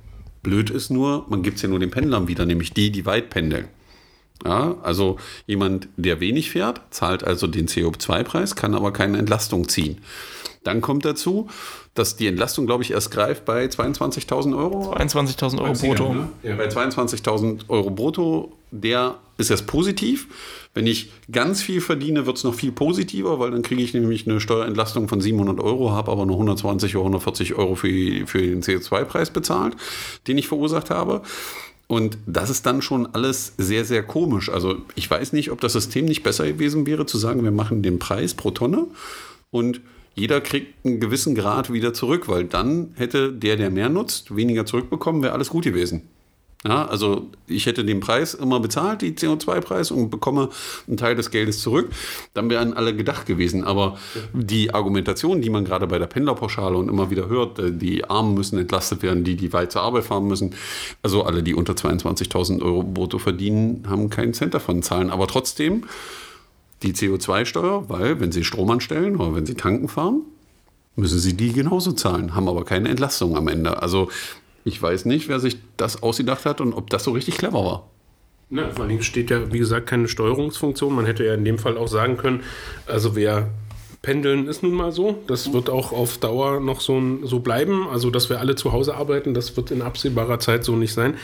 Blöd 0.44 0.70
ist 0.70 0.92
nur, 0.92 1.26
man 1.30 1.42
gibt 1.42 1.58
es 1.58 1.64
ja 1.64 1.70
nur 1.70 1.80
den 1.80 1.92
Pendlern 1.92 2.28
wieder, 2.28 2.46
nämlich 2.46 2.74
die, 2.74 2.92
die 2.92 3.06
weit 3.06 3.30
pendeln. 3.32 3.68
Ja, 4.44 4.76
also 4.84 5.18
jemand, 5.48 5.88
der 5.98 6.20
wenig 6.20 6.52
fährt, 6.52 6.82
zahlt 6.92 7.24
also 7.24 7.48
den 7.48 7.68
CO2-Preis, 7.68 8.56
kann 8.56 8.76
aber 8.76 8.92
keine 8.92 9.18
Entlastung 9.18 9.68
ziehen. 9.70 10.00
Dann 10.66 10.82
kommt 10.82 11.06
dazu, 11.06 11.48
dass 11.94 12.16
die 12.16 12.26
Entlastung, 12.28 12.66
glaube 12.66 12.84
ich, 12.84 12.92
erst 12.92 13.12
greift 13.12 13.46
bei 13.46 13.66
22.000 13.66 14.58
Euro. 14.58 14.94
22.000 14.96 15.62
Euro 15.62 15.74
brutto. 15.74 16.14
Ne? 16.14 16.30
Ja. 16.42 16.56
Bei 16.56 16.68
22.000 16.68 17.70
Euro 17.70 17.92
brutto, 17.92 18.52
der 18.72 19.16
ist 19.38 19.52
erst 19.52 19.68
positiv. 19.68 20.28
Wenn 20.74 20.88
ich 20.88 21.12
ganz 21.32 21.62
viel 21.62 21.82
verdiene, 21.82 22.26
wird 22.26 22.38
es 22.38 22.44
noch 22.44 22.56
viel 22.56 22.72
positiver, 22.72 23.40
weil 23.40 23.52
dann 23.52 23.62
kriege 23.62 23.82
ich 23.82 23.94
nämlich 23.94 24.28
eine 24.28 24.40
Steuerentlastung 24.40 25.08
von 25.08 25.22
700 25.22 25.60
Euro, 25.60 25.92
habe 25.92 26.12
aber 26.12 26.26
nur 26.26 26.36
120 26.38 26.96
oder 26.96 27.06
140 27.06 27.54
Euro 27.54 27.76
für, 27.76 28.26
für 28.26 28.42
den 28.42 28.64
CO2-Preis 28.64 29.30
bezahlt, 29.30 29.76
den 30.28 30.40
ich 30.40 30.48
verursacht 30.48 30.90
habe. 30.90 31.22
Und 31.88 32.18
das 32.26 32.50
ist 32.50 32.66
dann 32.66 32.82
schon 32.82 33.06
alles 33.14 33.54
sehr, 33.60 33.86
sehr 33.86 34.02
komisch. 34.02 34.50
Also 34.50 34.78
ich 34.96 35.08
weiß 35.08 35.34
nicht, 35.34 35.52
ob 35.52 35.62
das 35.62 35.74
System 35.74 36.06
nicht 36.06 36.24
besser 36.24 36.48
gewesen 36.48 36.88
wäre, 36.88 37.06
zu 37.06 37.20
sagen, 37.20 37.44
wir 37.44 37.52
machen 37.52 37.84
den 37.84 38.00
Preis 38.00 38.34
pro 38.34 38.50
Tonne 38.50 38.88
und 39.52 39.82
jeder 40.16 40.42
kriegt 40.42 40.86
einen 40.86 41.00
gewissen 41.00 41.36
Grad 41.36 41.72
wieder 41.72 41.94
zurück, 41.94 42.28
weil 42.28 42.46
dann 42.46 42.94
hätte 42.96 43.32
der, 43.32 43.58
der 43.58 43.70
mehr 43.70 43.90
nutzt, 43.90 44.36
weniger 44.36 44.66
zurückbekommen, 44.66 45.22
wäre 45.22 45.34
alles 45.34 45.50
gut 45.50 45.66
gewesen. 45.66 46.04
Ja, 46.66 46.88
also 46.88 47.30
ich 47.46 47.68
hätte 47.68 47.86
den 47.86 48.00
Preis 48.00 48.34
immer 48.34 48.60
bezahlt, 48.60 49.04
die 49.04 49.12
CO2-Preis, 49.12 49.92
und 49.92 50.10
bekomme 50.10 50.50
einen 50.88 50.98
Teil 50.98 51.16
des 51.16 51.30
Geldes 51.30 51.62
zurück. 51.62 51.92
Dann 52.34 52.50
wären 52.50 52.74
alle 52.74 52.96
gedacht 52.96 53.28
gewesen. 53.28 53.64
Aber 53.64 54.00
die 54.34 54.74
Argumentation, 54.74 55.42
die 55.42 55.52
man 55.52 55.64
gerade 55.64 55.86
bei 55.86 56.00
der 56.00 56.08
Pendlerpauschale 56.08 56.76
und 56.76 56.90
immer 56.90 57.12
wieder 57.12 57.30
hört, 57.30 57.60
äh, 57.60 57.72
die 57.72 58.06
Armen 58.06 58.34
müssen 58.34 58.58
entlastet 58.58 59.04
werden, 59.04 59.24
die, 59.24 59.36
die 59.36 59.54
weit 59.54 59.74
zur 59.74 59.84
Arbeit 59.84 60.06
fahren 60.06 60.28
müssen. 60.28 60.56
Also 61.04 61.24
alle, 61.24 61.44
die 61.44 61.54
unter 61.54 61.74
22.000 61.74 62.64
Euro 62.64 62.82
brutto 62.82 63.20
verdienen, 63.20 63.84
haben 63.88 64.10
keinen 64.10 64.34
Cent 64.34 64.56
davon 64.56 64.82
zahlen. 64.82 65.12
Aber 65.12 65.28
trotzdem 65.28 65.84
die 66.86 66.94
CO2-Steuer, 66.94 67.90
weil 67.90 68.20
wenn 68.20 68.32
sie 68.32 68.44
Strom 68.44 68.70
anstellen 68.72 69.18
oder 69.18 69.36
wenn 69.36 69.46
sie 69.46 69.56
tanken 69.56 69.88
fahren, 69.88 70.22
müssen 70.96 71.20
sie 71.20 71.36
die 71.36 71.52
genauso 71.52 71.92
zahlen, 71.92 72.36
haben 72.36 72.48
aber 72.48 72.64
keine 72.64 72.90
Entlastung 72.90 73.36
am 73.36 73.48
Ende. 73.48 73.82
Also 73.82 74.10
ich 74.64 74.82
weiß 74.82 75.06
nicht, 75.06 75.28
wer 75.28 75.40
sich 75.40 75.58
das 75.78 76.02
ausgedacht 76.02 76.46
hat 76.46 76.62
und 76.62 76.74
ob 76.74 76.90
das 76.90 77.04
so 77.04 77.12
richtig 77.12 77.38
clever 77.38 77.66
war. 77.66 77.90
Na, 78.50 78.70
vor 78.70 78.86
allem 78.86 79.02
steht 79.02 79.32
ja, 79.32 79.52
wie 79.52 79.60
gesagt, 79.60 79.88
keine 79.88 80.08
Steuerungsfunktion. 80.08 80.94
Man 80.94 81.06
hätte 81.06 81.26
ja 81.26 81.34
in 81.34 81.44
dem 81.44 81.58
Fall 81.58 81.78
auch 81.78 81.88
sagen 81.88 82.16
können, 82.18 82.44
also 82.86 83.16
wer 83.16 83.50
Pendeln 84.06 84.48
ist 84.48 84.62
nun 84.62 84.74
mal 84.74 84.92
so. 84.92 85.24
Das 85.26 85.52
wird 85.52 85.68
auch 85.68 85.92
auf 85.92 86.20
Dauer 86.20 86.60
noch 86.60 86.80
so, 86.80 87.02
so 87.24 87.40
bleiben. 87.40 87.88
Also, 87.92 88.12
dass 88.12 88.30
wir 88.30 88.40
alle 88.40 88.54
zu 88.54 88.72
Hause 88.72 88.96
arbeiten, 88.96 89.34
das 89.34 89.58
wird 89.58 89.72
in 89.72 89.82
absehbarer 89.82 90.40
Zeit 90.40 90.64
so 90.64 90.76
nicht 90.76 90.94
sein. 90.94 91.16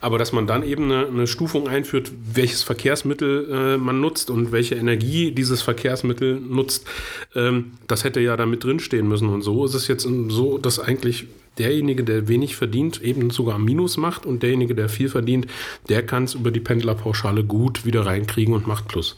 Aber 0.00 0.16
dass 0.16 0.30
man 0.30 0.46
dann 0.46 0.62
eben 0.62 0.84
eine, 0.84 1.08
eine 1.08 1.26
Stufung 1.26 1.66
einführt, 1.66 2.12
welches 2.32 2.62
Verkehrsmittel 2.62 3.48
äh, 3.50 3.76
man 3.78 4.00
nutzt 4.00 4.30
und 4.30 4.52
welche 4.52 4.76
Energie 4.76 5.32
dieses 5.32 5.60
Verkehrsmittel 5.60 6.40
nutzt, 6.40 6.86
ähm, 7.34 7.72
das 7.88 8.04
hätte 8.04 8.20
ja 8.20 8.36
da 8.36 8.46
mit 8.46 8.62
drinstehen 8.62 9.08
müssen. 9.08 9.28
Und 9.28 9.42
so 9.42 9.64
ist 9.64 9.74
es 9.74 9.88
jetzt 9.88 10.06
so, 10.28 10.56
dass 10.56 10.78
eigentlich 10.78 11.26
derjenige, 11.58 12.04
der 12.04 12.28
wenig 12.28 12.54
verdient, 12.54 13.02
eben 13.02 13.30
sogar 13.30 13.58
Minus 13.58 13.96
macht 13.96 14.24
und 14.24 14.44
derjenige, 14.44 14.76
der 14.76 14.88
viel 14.88 15.08
verdient, 15.08 15.48
der 15.88 16.06
kann 16.06 16.24
es 16.24 16.34
über 16.34 16.52
die 16.52 16.60
Pendlerpauschale 16.60 17.42
gut 17.42 17.84
wieder 17.84 18.06
reinkriegen 18.06 18.54
und 18.54 18.68
macht 18.68 18.86
Plus. 18.86 19.16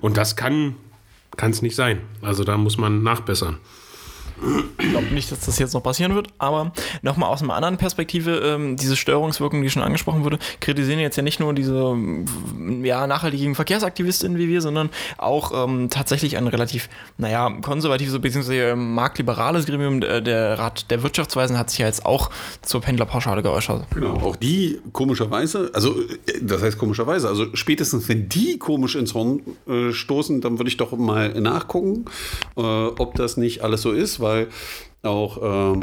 Und 0.00 0.16
das 0.16 0.36
kann 0.36 0.76
kann 1.36 1.50
es 1.50 1.62
nicht 1.62 1.76
sein. 1.76 2.00
Also 2.20 2.44
da 2.44 2.56
muss 2.56 2.78
man 2.78 3.02
nachbessern. 3.02 3.58
Ich 4.78 4.90
glaube 4.90 5.06
nicht, 5.14 5.30
dass 5.30 5.40
das 5.40 5.58
jetzt 5.58 5.74
noch 5.74 5.82
passieren 5.82 6.14
wird, 6.14 6.28
aber 6.38 6.72
nochmal 7.02 7.30
aus 7.30 7.42
einer 7.42 7.54
anderen 7.54 7.76
Perspektive, 7.76 8.36
ähm, 8.38 8.76
diese 8.76 8.96
Störungswirkung, 8.96 9.62
die 9.62 9.70
schon 9.70 9.82
angesprochen 9.82 10.24
wurde, 10.24 10.38
kritisieren 10.60 10.98
jetzt 10.98 11.16
ja 11.16 11.22
nicht 11.22 11.40
nur 11.40 11.52
diese 11.54 11.96
ja, 12.82 13.06
nachhaltigen 13.06 13.54
Verkehrsaktivistinnen 13.54 14.38
wie 14.38 14.48
wir, 14.48 14.60
sondern 14.60 14.90
auch 15.18 15.66
ähm, 15.66 15.90
tatsächlich 15.90 16.36
ein 16.36 16.46
relativ, 16.46 16.88
naja, 17.18 17.50
konservatives 17.62 18.18
bzw. 18.20 18.74
marktliberales 18.74 19.66
Gremium, 19.66 20.00
der, 20.00 20.20
der 20.20 20.58
Rat 20.58 20.90
der 20.90 21.02
Wirtschaftsweisen 21.02 21.58
hat 21.58 21.70
sich 21.70 21.78
ja 21.78 21.86
jetzt 21.86 22.04
auch 22.06 22.30
zur 22.62 22.80
Pendlerpauschale 22.80 23.42
geäußert. 23.42 23.86
Genau, 23.94 24.14
auch 24.14 24.36
die 24.36 24.80
komischerweise, 24.92 25.70
also 25.72 25.94
das 26.40 26.62
heißt 26.62 26.78
komischerweise, 26.78 27.28
also 27.28 27.46
spätestens 27.54 28.08
wenn 28.08 28.28
die 28.28 28.58
komisch 28.58 28.94
ins 28.94 29.14
Horn 29.14 29.40
äh, 29.68 29.92
stoßen, 29.92 30.40
dann 30.40 30.58
würde 30.58 30.68
ich 30.68 30.76
doch 30.76 30.92
mal 30.96 31.28
nachgucken, 31.40 32.06
äh, 32.56 32.60
ob 32.60 33.14
das 33.14 33.36
nicht 33.36 33.62
alles 33.62 33.82
so 33.82 33.92
ist, 33.92 34.20
weil 34.20 34.31
auch 35.02 35.74
äh, 35.74 35.80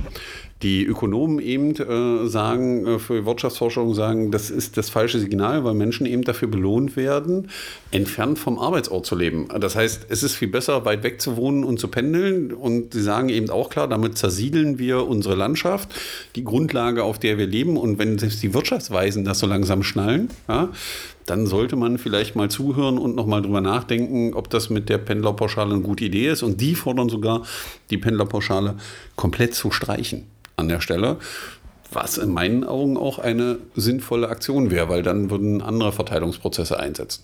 die 0.61 0.85
Ökonomen 0.85 1.39
eben 1.39 1.71
äh, 1.75 2.27
sagen, 2.27 2.85
äh, 2.85 2.99
für 2.99 3.25
Wirtschaftsforschung 3.25 3.93
sagen, 3.93 4.29
das 4.29 4.49
ist 4.49 4.75
das 4.75 4.89
falsche 4.89 5.19
Signal, 5.19 5.63
weil 5.63 5.73
Menschen 5.73 6.05
eben 6.05 6.23
dafür 6.23 6.49
belohnt 6.49 6.97
werden, 6.97 7.49
entfernt 7.91 8.39
vom 8.39 8.59
Arbeitsort 8.59 9.05
zu 9.05 9.15
leben. 9.15 9.47
Das 9.59 9.75
heißt, 9.75 10.07
es 10.09 10.21
ist 10.21 10.35
viel 10.35 10.49
besser, 10.49 10.83
weit 10.83 11.03
weg 11.03 11.21
zu 11.21 11.37
wohnen 11.37 11.63
und 11.63 11.79
zu 11.79 11.87
pendeln. 11.87 12.51
Und 12.51 12.93
sie 12.93 13.01
sagen 13.01 13.29
eben 13.29 13.49
auch 13.49 13.69
klar, 13.69 13.87
damit 13.87 14.17
zersiedeln 14.17 14.79
wir 14.79 15.07
unsere 15.07 15.35
Landschaft, 15.35 15.89
die 16.35 16.43
Grundlage, 16.43 17.03
auf 17.03 17.19
der 17.19 17.37
wir 17.37 17.47
leben. 17.47 17.77
Und 17.77 17.97
wenn 17.97 18.17
selbst 18.17 18.43
die 18.43 18.53
Wirtschaftsweisen 18.53 19.23
das 19.23 19.39
so 19.39 19.47
langsam 19.47 19.83
schnallen, 19.83 20.29
ja, 20.49 20.69
dann 21.29 21.45
sollte 21.45 21.75
man 21.75 21.97
vielleicht 21.97 22.35
mal 22.35 22.49
zuhören 22.49 22.97
und 22.97 23.15
nochmal 23.15 23.41
drüber 23.41 23.61
nachdenken, 23.61 24.33
ob 24.33 24.49
das 24.49 24.69
mit 24.69 24.89
der 24.89 24.97
Pendlerpauschale 24.97 25.73
eine 25.73 25.83
gute 25.83 26.05
Idee 26.05 26.29
ist. 26.29 26.41
Und 26.41 26.59
die 26.59 26.75
fordern 26.75 27.09
sogar, 27.09 27.43
die 27.91 27.97
Pendlerpauschale 27.97 28.75
komplett 29.15 29.53
zu 29.53 29.69
streichen 29.69 30.25
an 30.55 30.67
der 30.67 30.81
Stelle. 30.81 31.17
Was 31.91 32.17
in 32.17 32.31
meinen 32.31 32.63
Augen 32.63 32.97
auch 32.97 33.19
eine 33.19 33.57
sinnvolle 33.75 34.29
Aktion 34.29 34.71
wäre, 34.71 34.89
weil 34.89 35.03
dann 35.03 35.29
würden 35.29 35.61
andere 35.61 35.91
Verteilungsprozesse 35.91 36.79
einsetzen. 36.79 37.23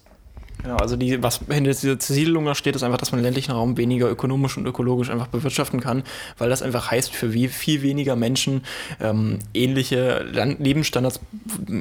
Genau, 0.65 0.77
also 0.77 0.95
die, 0.95 1.21
was 1.21 1.41
hinter 1.47 1.69
dieser 1.69 1.99
Zersiedlung 1.99 2.45
da 2.45 2.55
steht, 2.55 2.75
ist 2.75 2.81
einfach, 2.81 2.97
dass 2.97 3.11
man 3.11 3.19
den 3.19 3.25
ländlichen 3.25 3.51
Raum 3.51 3.77
weniger 3.77 4.09
ökonomisch 4.09 4.57
und 4.57 4.65
ökologisch 4.65 5.11
einfach 5.11 5.27
bewirtschaften 5.27 5.79
kann, 5.79 6.01
weil 6.39 6.49
das 6.49 6.63
einfach 6.63 6.89
heißt, 6.89 7.13
für 7.13 7.33
wie, 7.33 7.47
viel 7.49 7.83
weniger 7.83 8.15
Menschen 8.15 8.61
ähm, 8.99 9.37
ähnliche 9.53 10.25
Land 10.33 10.59
Lebensstandards 10.59 11.19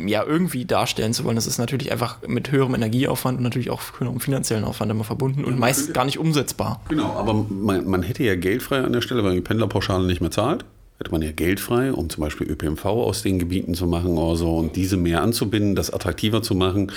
ja 0.06 0.22
irgendwie 0.22 0.66
darstellen 0.66 1.14
zu 1.14 1.24
wollen. 1.24 1.36
Das 1.36 1.46
ist 1.46 1.56
natürlich 1.56 1.92
einfach 1.92 2.18
mit 2.28 2.52
höherem 2.52 2.74
Energieaufwand 2.74 3.38
und 3.38 3.44
natürlich 3.44 3.70
auch 3.70 3.80
höherem 3.98 4.20
finanziellen 4.20 4.64
Aufwand 4.64 4.90
immer 4.90 5.04
verbunden 5.04 5.46
und 5.46 5.58
meist 5.58 5.94
gar 5.94 6.04
nicht 6.04 6.18
umsetzbar. 6.18 6.82
Genau, 6.90 7.14
aber 7.14 7.32
man, 7.32 7.88
man 7.88 8.02
hätte 8.02 8.22
ja 8.22 8.34
Geld 8.34 8.62
frei 8.62 8.82
an 8.82 8.92
der 8.92 9.00
Stelle, 9.00 9.24
weil 9.24 9.34
die 9.34 9.40
Pendlerpauschale 9.40 10.06
nicht 10.06 10.20
mehr 10.20 10.30
zahlt 10.30 10.66
hätte 10.98 11.10
man 11.10 11.22
ja 11.22 11.32
Geld 11.32 11.58
frei, 11.58 11.92
um 11.92 12.08
zum 12.08 12.22
Beispiel 12.22 12.48
ÖPNV 12.48 12.84
aus 12.84 13.22
den 13.22 13.40
Gebieten 13.40 13.74
zu 13.74 13.86
machen 13.86 14.16
oder 14.16 14.36
so 14.36 14.56
und 14.56 14.76
diese 14.76 14.96
mehr 14.96 15.22
anzubinden, 15.22 15.74
das 15.74 15.92
attraktiver 15.92 16.40
zu 16.40 16.54
machen, 16.54 16.92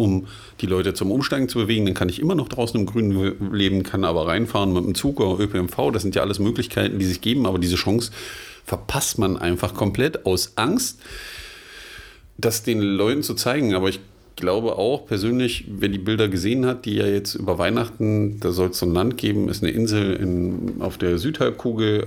um 0.00 0.26
die 0.60 0.66
Leute 0.66 0.94
zum 0.94 1.12
Umsteigen 1.12 1.48
zu 1.48 1.58
bewegen. 1.58 1.84
Dann 1.84 1.94
kann 1.94 2.08
ich 2.08 2.20
immer 2.20 2.34
noch 2.34 2.48
draußen 2.48 2.80
im 2.80 2.86
Grünen 2.86 3.52
leben, 3.52 3.82
kann 3.82 4.04
aber 4.04 4.26
reinfahren 4.26 4.72
mit 4.72 4.84
dem 4.84 4.94
Zug 4.94 5.20
oder 5.20 5.42
ÖPNV. 5.42 5.92
Das 5.92 6.02
sind 6.02 6.14
ja 6.14 6.22
alles 6.22 6.38
Möglichkeiten, 6.38 6.98
die 6.98 7.04
sich 7.04 7.20
geben, 7.20 7.46
aber 7.46 7.58
diese 7.58 7.76
Chance 7.76 8.10
verpasst 8.64 9.18
man 9.18 9.36
einfach 9.36 9.74
komplett 9.74 10.26
aus 10.26 10.52
Angst, 10.56 11.00
das 12.38 12.62
den 12.62 12.80
Leuten 12.80 13.22
zu 13.22 13.34
zeigen. 13.34 13.74
Aber 13.74 13.88
ich 13.88 14.00
glaube 14.36 14.76
auch 14.76 15.06
persönlich, 15.06 15.66
wer 15.68 15.88
die 15.88 15.98
Bilder 15.98 16.28
gesehen 16.28 16.66
hat, 16.66 16.86
die 16.86 16.94
ja 16.94 17.06
jetzt 17.06 17.34
über 17.34 17.58
Weihnachten, 17.58 18.40
da 18.40 18.52
soll 18.52 18.70
es 18.70 18.78
so 18.78 18.86
ein 18.86 18.94
Land 18.94 19.18
geben, 19.18 19.48
ist 19.48 19.62
eine 19.62 19.72
Insel 19.72 20.14
in, 20.14 20.76
auf 20.80 20.98
der 20.98 21.18
Südhalbkugel, 21.18 22.06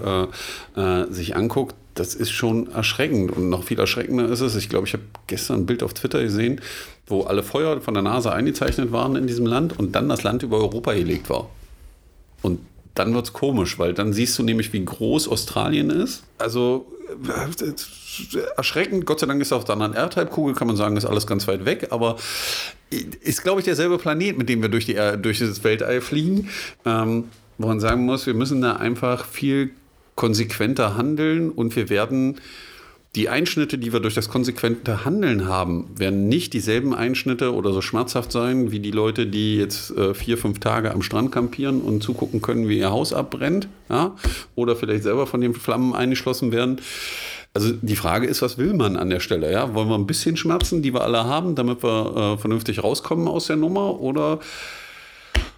äh, 0.75 0.81
äh, 0.81 1.11
sich 1.11 1.35
anguckt, 1.35 1.75
das 1.95 2.15
ist 2.15 2.31
schon 2.31 2.71
erschreckend. 2.71 3.31
Und 3.31 3.49
noch 3.49 3.63
viel 3.63 3.79
erschreckender 3.79 4.29
ist 4.29 4.41
es, 4.41 4.55
ich 4.55 4.69
glaube, 4.69 4.87
ich 4.87 4.93
habe 4.93 5.03
gestern 5.27 5.61
ein 5.61 5.65
Bild 5.65 5.83
auf 5.83 5.93
Twitter 5.93 6.21
gesehen, 6.23 6.59
wo 7.07 7.23
alle 7.23 7.43
Feuer 7.43 7.81
von 7.81 7.93
der 7.93 8.03
NASA 8.03 8.31
eingezeichnet 8.31 8.91
waren 8.91 9.15
in 9.15 9.27
diesem 9.27 9.45
Land 9.45 9.77
und 9.77 9.93
dann 9.93 10.09
das 10.09 10.23
Land 10.23 10.43
über 10.43 10.57
Europa 10.57 10.93
gelegt 10.93 11.29
war. 11.29 11.49
Und 12.41 12.59
dann 12.95 13.13
wird 13.13 13.25
es 13.25 13.33
komisch, 13.33 13.79
weil 13.79 13.93
dann 13.93 14.13
siehst 14.13 14.37
du 14.37 14.43
nämlich, 14.43 14.71
wie 14.73 14.85
groß 14.85 15.27
Australien 15.27 15.89
ist. 15.89 16.23
Also 16.37 16.85
äh, 17.09 18.43
erschreckend. 18.55 19.05
Gott 19.05 19.19
sei 19.19 19.27
Dank 19.27 19.41
ist 19.41 19.51
auf 19.51 19.65
der 19.65 19.73
anderen 19.73 19.93
Erdhalbkugel, 19.93 20.55
kann 20.55 20.67
man 20.67 20.77
sagen, 20.77 20.95
ist 20.95 21.05
alles 21.05 21.27
ganz 21.27 21.47
weit 21.47 21.65
weg, 21.65 21.87
aber 21.89 22.17
ist, 22.89 23.43
glaube 23.43 23.59
ich, 23.59 23.65
derselbe 23.65 23.97
Planet, 23.97 24.37
mit 24.37 24.49
dem 24.49 24.61
wir 24.61 24.69
durch, 24.69 24.85
die, 24.85 24.99
durch 25.21 25.39
das 25.39 25.63
Weltall 25.63 26.01
fliegen. 26.01 26.49
Ähm, 26.85 27.25
wo 27.57 27.67
man 27.67 27.79
sagen 27.79 28.05
muss, 28.05 28.25
wir 28.25 28.33
müssen 28.33 28.61
da 28.61 28.73
einfach 28.77 29.25
viel 29.25 29.71
konsequenter 30.15 30.95
handeln 30.95 31.49
und 31.49 31.75
wir 31.75 31.89
werden 31.89 32.39
die 33.15 33.29
Einschnitte, 33.29 33.77
die 33.77 33.93
wir 33.93 33.99
durch 33.99 34.15
das 34.15 34.27
konsequente 34.27 35.05
Handeln 35.05 35.47
haben, 35.47 35.87
werden 35.95 36.27
nicht 36.27 36.53
dieselben 36.53 36.95
Einschnitte 36.95 37.53
oder 37.53 37.71
so 37.71 37.81
schmerzhaft 37.81 38.31
sein 38.31 38.71
wie 38.71 38.79
die 38.79 38.91
Leute, 38.91 39.27
die 39.27 39.57
jetzt 39.57 39.91
äh, 39.91 40.15
vier, 40.15 40.37
fünf 40.37 40.59
Tage 40.59 40.91
am 40.91 41.03
Strand 41.03 41.31
kampieren 41.31 41.81
und 41.81 42.01
zugucken 42.01 42.41
können, 42.41 42.67
wie 42.67 42.79
ihr 42.79 42.89
Haus 42.89 43.13
abbrennt 43.13 43.67
ja? 43.89 44.15
oder 44.55 44.75
vielleicht 44.75 45.03
selber 45.03 45.27
von 45.27 45.41
den 45.41 45.53
Flammen 45.53 45.93
eingeschlossen 45.93 46.51
werden. 46.51 46.81
Also 47.53 47.71
die 47.71 47.95
Frage 47.95 48.25
ist, 48.25 48.41
was 48.41 48.57
will 48.57 48.73
man 48.73 48.97
an 48.97 49.11
der 49.11 49.19
Stelle? 49.19 49.51
Ja? 49.51 49.75
Wollen 49.75 49.89
wir 49.89 49.95
ein 49.95 50.07
bisschen 50.07 50.35
Schmerzen, 50.35 50.81
die 50.81 50.91
wir 50.91 51.01
alle 51.01 51.25
haben, 51.25 51.53
damit 51.53 51.83
wir 51.83 52.33
äh, 52.33 52.37
vernünftig 52.39 52.83
rauskommen 52.83 53.27
aus 53.27 53.45
der 53.45 53.57
Nummer 53.57 54.01
oder 54.01 54.39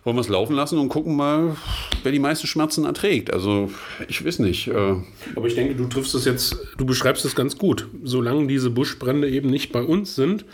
wollen 0.06 0.18
wir 0.18 0.22
es 0.22 0.30
laufen 0.30 0.56
lassen 0.56 0.78
und 0.78 0.88
gucken 0.89 1.15
mal, 1.15 1.58
wer 2.04 2.12
die 2.12 2.20
meisten 2.20 2.48
Schmerzen 2.48 2.86
erträgt. 2.86 3.34
Also 3.34 3.72
ich 4.08 4.24
weiß 4.24 4.39
nicht. 4.39 4.68
Äh 4.68 4.96
Aber 5.36 5.48
ich 5.48 5.56
denke, 5.56 5.76
du 5.76 5.88
triffst 5.88 6.13
es 6.13 6.26
jetzt, 6.26 6.58
du 6.78 6.86
beschreibst 6.86 7.26
es 7.26 7.36
ganz 7.36 7.58
gut. 7.58 7.88
Solange 8.04 8.46
diese 8.48 8.70
Buschbrände 8.70 9.30
eben 9.30 9.50
nicht 9.50 9.72
bei 9.72 9.82
uns 9.82 10.15
sind, 10.15 10.46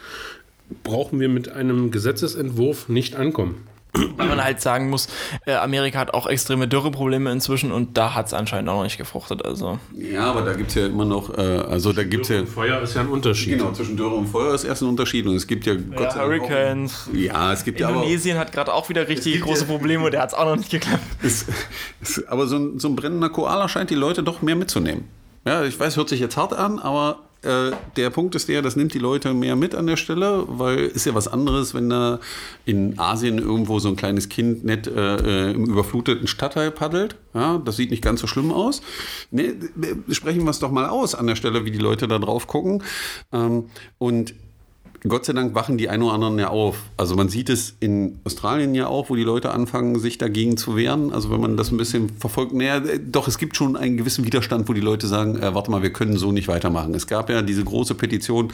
brauchen 0.83 1.19
wir 1.19 1.27
mit 1.27 1.49
einem 1.49 1.91
Gesetzesentwurf 1.91 2.87
nicht 2.87 3.15
ankommen. 3.15 3.67
Weil 3.93 4.27
man 4.27 4.41
halt 4.41 4.61
sagen 4.61 4.89
muss, 4.89 5.07
äh, 5.45 5.53
Amerika 5.53 5.99
hat 5.99 6.13
auch 6.13 6.25
extreme 6.25 6.67
Dürreprobleme 6.67 7.29
inzwischen 7.29 7.73
und 7.73 7.97
da 7.97 8.15
hat 8.15 8.27
es 8.27 8.33
anscheinend 8.33 8.69
auch 8.69 8.77
noch 8.77 8.83
nicht 8.83 8.97
gefruchtet. 8.97 9.45
Also. 9.45 9.79
Ja, 9.93 10.29
aber 10.31 10.43
da 10.43 10.53
gibt 10.53 10.69
es 10.69 10.75
ja 10.75 10.85
immer 10.85 11.03
noch, 11.03 11.37
äh, 11.37 11.41
also 11.41 11.91
da 11.91 12.03
gibt 12.03 12.23
es 12.23 12.29
ja. 12.29 12.45
Feuer 12.45 12.81
ist 12.81 12.95
ja 12.95 13.01
ein 13.01 13.09
Unterschied. 13.09 13.57
Genau, 13.57 13.73
zwischen 13.73 13.97
Dürre 13.97 14.15
und 14.15 14.27
Feuer 14.27 14.53
ist 14.53 14.63
erst 14.63 14.81
ein 14.81 14.87
Unterschied 14.87 15.27
und 15.27 15.35
es 15.35 15.45
gibt 15.45 15.65
ja, 15.65 15.75
Gott 15.75 15.99
ja, 15.99 16.11
sei 16.11 16.19
Dank 16.19 16.41
Hurricanes. 16.43 17.09
Auch, 17.09 17.15
ja, 17.15 17.51
es 17.51 17.65
gibt 17.65 17.81
Indonesien 17.81 18.35
ja 18.35 18.41
hat 18.41 18.53
gerade 18.53 18.73
auch 18.73 18.87
wieder 18.87 19.07
richtig 19.07 19.41
große 19.41 19.65
Probleme 19.65 20.05
und 20.05 20.11
der 20.11 20.21
hat 20.21 20.29
es 20.29 20.35
auch 20.35 20.45
noch 20.45 20.55
nicht 20.55 20.71
geklappt. 20.71 21.03
Ist, 21.21 21.47
ist, 22.01 22.27
aber 22.29 22.47
so 22.47 22.57
ein, 22.57 22.79
so 22.79 22.87
ein 22.87 22.95
brennender 22.95 23.29
Koala 23.29 23.67
scheint 23.67 23.89
die 23.89 23.95
Leute 23.95 24.23
doch 24.23 24.41
mehr 24.41 24.55
mitzunehmen. 24.55 25.05
Ja, 25.45 25.63
ich 25.63 25.79
weiß, 25.79 25.97
hört 25.97 26.09
sich 26.09 26.19
jetzt 26.19 26.37
hart 26.37 26.53
an, 26.53 26.79
aber 26.79 27.19
äh, 27.43 27.71
der 27.95 28.09
Punkt 28.11 28.35
ist 28.35 28.49
der, 28.49 28.61
das 28.61 28.75
nimmt 28.75 28.93
die 28.93 28.99
Leute 28.99 29.33
mehr 29.33 29.55
mit 29.55 29.73
an 29.73 29.87
der 29.87 29.97
Stelle, 29.97 30.45
weil 30.47 30.79
ist 30.79 31.05
ja 31.05 31.15
was 31.15 31.27
anderes, 31.27 31.73
wenn 31.73 31.89
da 31.89 32.19
in 32.65 32.99
Asien 32.99 33.39
irgendwo 33.39 33.79
so 33.79 33.89
ein 33.89 33.95
kleines 33.95 34.29
Kind 34.29 34.63
nett 34.63 34.87
äh, 34.87 35.49
äh 35.49 35.51
im 35.51 35.65
überfluteten 35.65 36.27
Stadtteil 36.27 36.69
paddelt. 36.71 37.15
Ja, 37.33 37.57
das 37.57 37.77
sieht 37.77 37.89
nicht 37.89 38.03
ganz 38.03 38.21
so 38.21 38.27
schlimm 38.27 38.51
aus. 38.51 38.81
Nee, 39.31 39.53
sprechen 40.09 40.43
wir 40.43 40.51
es 40.51 40.59
doch 40.59 40.71
mal 40.71 40.87
aus 40.87 41.15
an 41.15 41.27
der 41.27 41.35
Stelle, 41.35 41.65
wie 41.65 41.71
die 41.71 41.79
Leute 41.79 42.07
da 42.07 42.19
drauf 42.19 42.45
gucken. 42.45 42.83
Ähm, 43.31 43.65
und 43.97 44.35
Gott 45.07 45.25
sei 45.25 45.33
Dank 45.33 45.55
wachen 45.55 45.79
die 45.79 45.89
ein 45.89 46.03
oder 46.03 46.13
anderen 46.13 46.37
ja 46.37 46.49
auf. 46.49 46.77
Also 46.95 47.15
man 47.15 47.27
sieht 47.27 47.49
es 47.49 47.75
in 47.79 48.19
Australien 48.23 48.75
ja 48.75 48.85
auch, 48.85 49.09
wo 49.09 49.15
die 49.15 49.23
Leute 49.23 49.51
anfangen, 49.51 49.99
sich 49.99 50.19
dagegen 50.19 50.57
zu 50.57 50.75
wehren. 50.75 51.11
Also 51.11 51.31
wenn 51.31 51.41
man 51.41 51.57
das 51.57 51.71
ein 51.71 51.77
bisschen 51.77 52.09
verfolgt, 52.19 52.53
naja, 52.53 52.79
doch, 52.79 53.27
es 53.27 53.39
gibt 53.39 53.57
schon 53.57 53.75
einen 53.75 53.97
gewissen 53.97 54.25
Widerstand, 54.25 54.69
wo 54.69 54.73
die 54.73 54.81
Leute 54.81 55.07
sagen, 55.07 55.39
äh, 55.39 55.55
warte 55.55 55.71
mal, 55.71 55.81
wir 55.81 55.91
können 55.91 56.17
so 56.17 56.31
nicht 56.31 56.47
weitermachen. 56.47 56.93
Es 56.93 57.07
gab 57.07 57.31
ja 57.31 57.41
diese 57.41 57.63
große 57.63 57.95
Petition, 57.95 58.53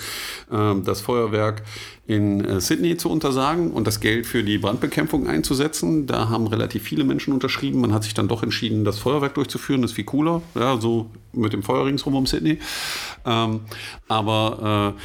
äh, 0.49 0.75
das 0.85 1.01
Feuerwerk 1.01 1.63
in 2.07 2.45
äh, 2.45 2.61
Sydney 2.61 2.95
zu 2.95 3.09
untersagen 3.09 3.71
und 3.71 3.85
das 3.85 3.99
Geld 3.99 4.25
für 4.25 4.41
die 4.41 4.57
Brandbekämpfung 4.57 5.27
einzusetzen. 5.27 6.07
Da 6.07 6.29
haben 6.29 6.47
relativ 6.47 6.83
viele 6.83 7.03
Menschen 7.03 7.33
unterschrieben. 7.33 7.81
Man 7.81 7.93
hat 7.93 8.05
sich 8.05 8.13
dann 8.13 8.29
doch 8.29 8.41
entschieden, 8.41 8.85
das 8.85 8.99
Feuerwerk 8.99 9.33
durchzuführen. 9.33 9.81
Das 9.81 9.91
ist 9.91 9.95
viel 9.95 10.05
cooler, 10.05 10.41
ja, 10.55 10.77
so 10.77 11.09
mit 11.33 11.51
dem 11.51 11.61
Feuer 11.61 11.85
ringsrum 11.85 12.15
um 12.15 12.25
Sydney. 12.25 12.59
Ähm, 13.25 13.59
aber 14.07 14.95
äh, 14.95 15.01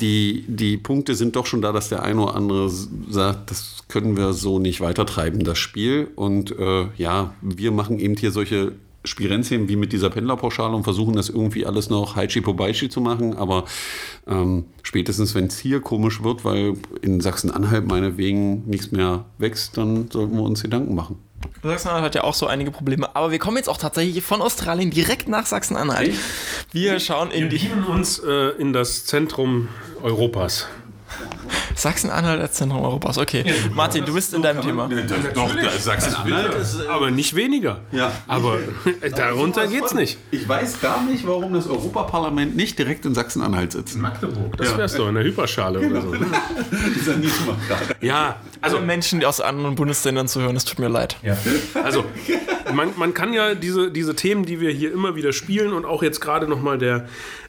die, 0.00 0.44
die 0.48 0.76
Punkte 0.76 1.14
sind 1.14 1.36
doch 1.36 1.46
schon 1.46 1.62
da, 1.62 1.72
dass 1.72 1.88
der 1.88 2.02
eine 2.02 2.20
oder 2.20 2.34
andere 2.34 2.68
sagt, 2.68 3.50
das 3.50 3.84
können 3.88 4.16
wir 4.16 4.32
so 4.32 4.58
nicht 4.58 4.80
weitertreiben, 4.80 5.44
das 5.44 5.58
Spiel. 5.58 6.08
Und 6.16 6.56
äh, 6.58 6.88
ja, 6.96 7.34
wir 7.40 7.72
machen 7.72 7.98
eben 7.98 8.16
hier 8.16 8.30
solche 8.30 8.72
Spirenzien 9.04 9.68
wie 9.68 9.76
mit 9.76 9.92
dieser 9.92 10.10
Pendlerpauschale 10.10 10.74
und 10.74 10.84
versuchen 10.84 11.14
das 11.14 11.28
irgendwie 11.28 11.64
alles 11.64 11.88
noch 11.88 12.16
Haichi 12.16 12.40
Pobaichi 12.40 12.88
zu 12.88 13.00
machen. 13.00 13.36
Aber 13.36 13.64
ähm, 14.26 14.64
spätestens, 14.82 15.34
wenn 15.34 15.46
es 15.46 15.58
hier 15.58 15.80
komisch 15.80 16.22
wird, 16.22 16.44
weil 16.44 16.74
in 17.02 17.20
Sachsen-Anhalt 17.20 17.86
meinetwegen 17.86 18.64
nichts 18.66 18.90
mehr 18.92 19.24
wächst, 19.38 19.76
dann 19.76 20.10
sollten 20.10 20.34
wir 20.36 20.42
uns 20.42 20.62
Gedanken 20.62 20.94
machen. 20.94 21.18
Sachsen-Anhalt 21.62 22.04
hat 22.04 22.14
ja 22.14 22.24
auch 22.24 22.34
so 22.34 22.46
einige 22.46 22.70
Probleme, 22.70 23.14
aber 23.14 23.30
wir 23.30 23.38
kommen 23.38 23.56
jetzt 23.56 23.68
auch 23.68 23.78
tatsächlich 23.78 24.22
von 24.24 24.42
Australien 24.42 24.90
direkt 24.90 25.28
nach 25.28 25.46
Sachsen-Anhalt. 25.46 26.14
Wir 26.72 27.00
schauen 27.00 27.30
in 27.30 27.50
wir 27.50 27.58
die. 27.58 27.70
uns 27.88 28.18
äh, 28.18 28.50
in 28.58 28.72
das 28.72 29.04
Zentrum 29.06 29.68
Europas. 30.02 30.68
Sachsen-Anhalt 31.74 32.40
als 32.40 32.54
Zentrum 32.54 32.82
Europas. 32.82 33.18
Okay, 33.18 33.44
Martin, 33.74 34.04
du 34.04 34.14
bist 34.14 34.34
in 34.34 34.42
deinem 34.42 34.62
Thema. 34.62 34.88
Doch, 35.34 35.50
Sachsen-Anhalt 35.78 36.54
ist. 36.54 36.80
äh, 36.80 36.88
Aber 36.88 37.10
nicht 37.10 37.34
weniger. 37.34 37.80
Ja. 37.92 38.12
Aber 38.26 38.58
darunter 39.16 39.66
geht's 39.66 39.94
nicht. 39.94 40.18
Ich 40.30 40.48
weiß 40.48 40.80
gar 40.80 41.02
nicht, 41.04 41.26
warum 41.26 41.52
das 41.52 41.68
Europaparlament 41.68 42.56
nicht 42.56 42.78
direkt 42.78 43.04
in 43.06 43.14
Sachsen-Anhalt 43.14 43.72
sitzt. 43.72 43.96
Magdeburg. 43.96 44.56
Das 44.56 44.76
wär's 44.76 44.94
doch 44.94 45.08
in 45.08 45.14
der 45.14 45.24
Hyperschale 45.24 45.80
oder 45.80 46.00
so. 46.02 46.14
Dieser 46.94 47.16
Niesmann 47.16 47.56
gerade. 47.68 47.96
Ja, 48.00 48.36
Also 48.60 48.80
Menschen, 48.80 49.20
die 49.20 49.26
aus 49.26 49.40
anderen 49.40 49.74
Bundesländern 49.74 50.28
zu 50.28 50.40
hören, 50.40 50.56
es 50.56 50.64
tut 50.64 50.78
mir 50.78 50.88
leid. 50.88 51.16
Also, 51.82 52.04
man, 52.74 52.90
man 52.96 53.14
kann 53.14 53.32
ja 53.32 53.54
diese, 53.54 53.90
diese 53.90 54.14
Themen, 54.16 54.44
die 54.44 54.60
wir 54.60 54.70
hier 54.70 54.92
immer 54.92 55.14
wieder 55.14 55.32
spielen 55.32 55.72
und 55.72 55.84
auch 55.84 56.02
jetzt 56.02 56.20
gerade 56.20 56.48
nochmal 56.48 56.78
der, 56.78 57.06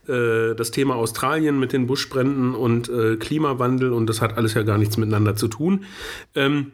äh, 0.08 0.56
das 0.56 0.72
Thema 0.72 0.96
Australien 0.96 1.60
mit 1.60 1.74
den 1.74 1.88
Buschbränden 1.88 2.56
und 2.56 2.90
äh, 2.90 3.18
Klimawandel 3.18 3.94
und 3.94 4.08
das 4.08 4.22
hat 4.22 4.38
alles 4.38 4.54
ja 4.54 4.64
gar 4.64 4.78
nichts 4.78 4.98
miteinander 4.98 5.36
zu 5.36 5.48
tun. 5.48 5.86
Ähm, 6.36 6.72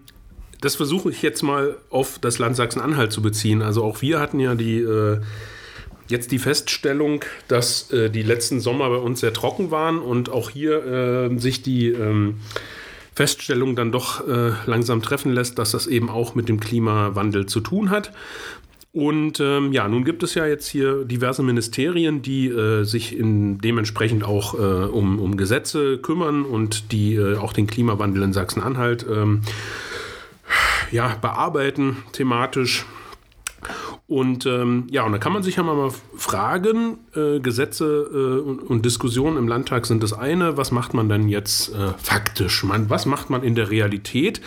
das 0.61 0.75
versuche 0.75 1.09
ich 1.09 1.21
jetzt 1.21 1.41
mal 1.41 1.75
auf 1.89 2.19
das 2.19 2.39
Land 2.39 2.55
Sachsen-Anhalt 2.55 3.11
zu 3.11 3.21
beziehen. 3.21 3.61
Also 3.61 3.83
auch 3.83 4.01
wir 4.01 4.19
hatten 4.19 4.39
ja 4.39 4.55
die 4.55 4.79
äh, 4.79 5.19
jetzt 6.07 6.31
die 6.31 6.39
Feststellung, 6.39 7.25
dass 7.47 7.91
äh, 7.91 8.09
die 8.09 8.23
letzten 8.23 8.59
Sommer 8.59 8.89
bei 8.89 8.97
uns 8.97 9.19
sehr 9.19 9.33
trocken 9.33 9.71
waren 9.71 9.99
und 9.99 10.29
auch 10.29 10.49
hier 10.49 10.85
äh, 10.85 11.37
sich 11.37 11.63
die 11.63 11.89
ähm, 11.89 12.35
Feststellung 13.15 13.75
dann 13.75 13.91
doch 13.91 14.27
äh, 14.27 14.53
langsam 14.65 15.01
treffen 15.01 15.33
lässt, 15.33 15.59
dass 15.59 15.71
das 15.71 15.87
eben 15.87 16.09
auch 16.09 16.35
mit 16.35 16.49
dem 16.49 16.59
Klimawandel 16.59 17.45
zu 17.45 17.59
tun 17.59 17.89
hat. 17.89 18.11
Und 18.93 19.39
ähm, 19.39 19.73
ja, 19.73 19.87
nun 19.87 20.03
gibt 20.03 20.21
es 20.21 20.35
ja 20.35 20.45
jetzt 20.45 20.67
hier 20.67 21.03
diverse 21.03 21.41
Ministerien, 21.41 22.21
die 22.21 22.47
äh, 22.47 22.83
sich 22.83 23.17
in 23.17 23.57
dementsprechend 23.57 24.23
auch 24.23 24.53
äh, 24.53 24.57
um, 24.57 25.19
um 25.19 25.35
Gesetze 25.35 25.97
kümmern 25.97 26.45
und 26.45 26.91
die 26.91 27.15
äh, 27.15 27.37
auch 27.37 27.53
den 27.53 27.65
Klimawandel 27.65 28.21
in 28.21 28.33
Sachsen-Anhalt 28.33 29.03
ähm, 29.09 29.41
ja, 30.91 31.15
bearbeiten 31.19 32.03
thematisch. 32.11 32.85
Und 34.05 34.45
ähm, 34.45 34.85
ja, 34.91 35.03
und 35.03 35.11
da 35.11 35.17
kann 35.17 35.33
man 35.33 35.41
sich 35.41 35.55
ja 35.55 35.63
mal 35.63 35.89
fragen, 36.15 36.99
äh, 37.15 37.39
Gesetze 37.39 37.85
äh, 38.13 38.47
und, 38.47 38.59
und 38.59 38.85
Diskussionen 38.85 39.37
im 39.37 39.47
Landtag 39.47 39.87
sind 39.87 40.03
das 40.03 40.13
eine, 40.13 40.55
was 40.55 40.71
macht 40.71 40.93
man 40.93 41.09
denn 41.09 41.29
jetzt 41.29 41.73
äh, 41.73 41.93
faktisch? 41.97 42.63
Man, 42.63 42.91
was 42.91 43.07
macht 43.07 43.31
man 43.31 43.41
in 43.41 43.55
der 43.55 43.71
Realität? 43.71 44.39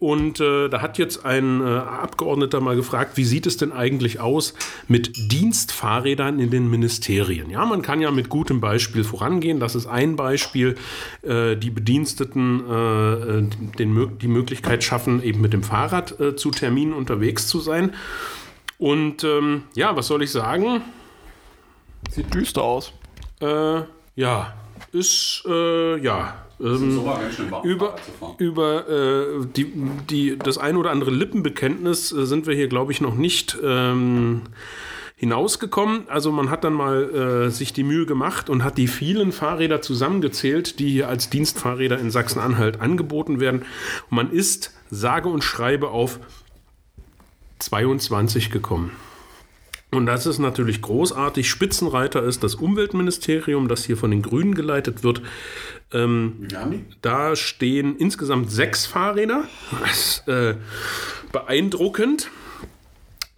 Und 0.00 0.38
äh, 0.38 0.68
da 0.68 0.80
hat 0.80 0.96
jetzt 0.96 1.24
ein 1.24 1.60
äh, 1.60 1.64
Abgeordneter 1.64 2.60
mal 2.60 2.76
gefragt, 2.76 3.16
wie 3.16 3.24
sieht 3.24 3.46
es 3.46 3.56
denn 3.56 3.72
eigentlich 3.72 4.20
aus 4.20 4.54
mit 4.86 5.32
Dienstfahrrädern 5.32 6.38
in 6.38 6.50
den 6.50 6.70
Ministerien? 6.70 7.50
Ja, 7.50 7.66
man 7.66 7.82
kann 7.82 8.00
ja 8.00 8.12
mit 8.12 8.28
gutem 8.28 8.60
Beispiel 8.60 9.02
vorangehen. 9.02 9.58
Das 9.58 9.74
ist 9.74 9.86
ein 9.86 10.14
Beispiel. 10.14 10.76
Äh, 11.22 11.56
die 11.56 11.70
Bediensteten 11.70 12.60
äh, 12.60 13.76
den, 13.76 14.18
die 14.18 14.28
Möglichkeit 14.28 14.84
schaffen, 14.84 15.20
eben 15.20 15.40
mit 15.40 15.52
dem 15.52 15.64
Fahrrad 15.64 16.20
äh, 16.20 16.36
zu 16.36 16.52
Terminen 16.52 16.92
unterwegs 16.92 17.48
zu 17.48 17.58
sein. 17.58 17.92
Und 18.78 19.24
ähm, 19.24 19.64
ja, 19.74 19.96
was 19.96 20.06
soll 20.06 20.22
ich 20.22 20.30
sagen? 20.30 20.80
Sieht 22.08 22.32
düster 22.32 22.62
aus. 22.62 22.92
Äh, 23.40 23.80
ja, 24.14 24.54
ist, 24.92 25.42
ja. 25.44 26.47
Ähm, 26.60 27.00
über 27.62 27.96
über 28.38 28.88
äh, 28.88 29.46
die, 29.56 29.72
die, 30.10 30.38
das 30.38 30.58
ein 30.58 30.76
oder 30.76 30.90
andere 30.90 31.10
Lippenbekenntnis 31.10 32.12
äh, 32.12 32.26
sind 32.26 32.46
wir 32.46 32.54
hier, 32.54 32.68
glaube 32.68 32.90
ich, 32.92 33.00
noch 33.00 33.14
nicht 33.14 33.56
ähm, 33.62 34.42
hinausgekommen. 35.16 36.08
Also 36.08 36.32
man 36.32 36.50
hat 36.50 36.64
dann 36.64 36.72
mal 36.72 37.46
äh, 37.46 37.50
sich 37.50 37.72
die 37.72 37.82
Mühe 37.82 38.06
gemacht 38.06 38.50
und 38.50 38.64
hat 38.64 38.78
die 38.78 38.88
vielen 38.88 39.32
Fahrräder 39.32 39.82
zusammengezählt, 39.82 40.78
die 40.78 40.90
hier 40.90 41.08
als 41.08 41.30
Dienstfahrräder 41.30 41.98
in 41.98 42.10
Sachsen-Anhalt 42.10 42.80
angeboten 42.80 43.40
werden. 43.40 43.62
Und 44.10 44.16
man 44.16 44.30
ist 44.30 44.72
sage 44.90 45.28
und 45.28 45.42
schreibe 45.42 45.90
auf 45.90 46.20
22 47.58 48.50
gekommen. 48.50 48.92
Und 49.90 50.06
das 50.06 50.26
ist 50.26 50.38
natürlich 50.38 50.82
großartig. 50.82 51.48
Spitzenreiter 51.48 52.22
ist 52.22 52.44
das 52.44 52.54
Umweltministerium, 52.54 53.68
das 53.68 53.84
hier 53.84 53.96
von 53.96 54.10
den 54.10 54.20
Grünen 54.20 54.54
geleitet 54.54 55.02
wird. 55.02 55.22
Ähm, 55.92 56.46
da 57.00 57.34
stehen 57.36 57.96
insgesamt 57.96 58.50
sechs 58.50 58.84
Fahrräder. 58.84 59.44
Das 59.80 59.98
ist 59.98 60.28
äh, 60.28 60.56
beeindruckend. 61.32 62.30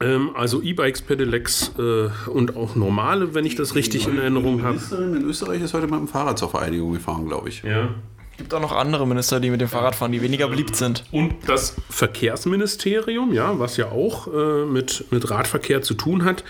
Ähm, 0.00 0.30
also 0.34 0.60
E-Bikes, 0.62 1.02
Pedelecs 1.02 1.72
äh, 1.78 2.08
und 2.30 2.56
auch 2.56 2.74
normale, 2.74 3.34
wenn 3.34 3.44
ich 3.44 3.54
das 3.54 3.74
richtig 3.74 4.08
in 4.08 4.18
Erinnerung 4.18 4.62
habe. 4.62 4.74
Ministerin 4.74 5.14
in 5.14 5.24
Österreich 5.24 5.62
ist 5.62 5.74
heute 5.74 5.86
mit 5.86 6.00
dem 6.00 6.08
Fahrrad 6.08 6.38
zur 6.38 6.48
Vereinigung 6.48 6.94
gefahren, 6.94 7.26
glaube 7.26 7.50
ich. 7.50 7.62
Ja. 7.62 7.94
Gibt 8.40 8.54
auch 8.54 8.60
noch 8.60 8.72
andere 8.72 9.06
Minister, 9.06 9.38
die 9.38 9.50
mit 9.50 9.60
dem 9.60 9.68
Fahrrad 9.68 9.94
fahren, 9.94 10.12
die 10.12 10.22
weniger 10.22 10.48
beliebt 10.48 10.74
sind. 10.74 11.04
Und 11.12 11.34
das 11.46 11.76
Verkehrsministerium, 11.90 13.34
ja, 13.34 13.58
was 13.58 13.76
ja 13.76 13.92
auch 13.92 14.32
äh, 14.32 14.64
mit, 14.64 15.04
mit 15.10 15.30
Radverkehr 15.30 15.82
zu 15.82 15.92
tun 15.92 16.24
hat, 16.24 16.42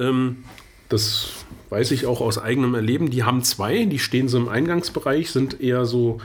ähm, 0.00 0.42
das 0.88 1.30
weiß 1.70 1.92
ich 1.92 2.06
auch 2.06 2.20
aus 2.20 2.38
eigenem 2.38 2.74
Erleben. 2.74 3.10
Die 3.10 3.22
haben 3.22 3.44
zwei, 3.44 3.84
die 3.84 4.00
stehen 4.00 4.26
so 4.26 4.36
im 4.36 4.48
Eingangsbereich, 4.48 5.30
sind 5.30 5.60
eher 5.60 5.84
so 5.84 6.18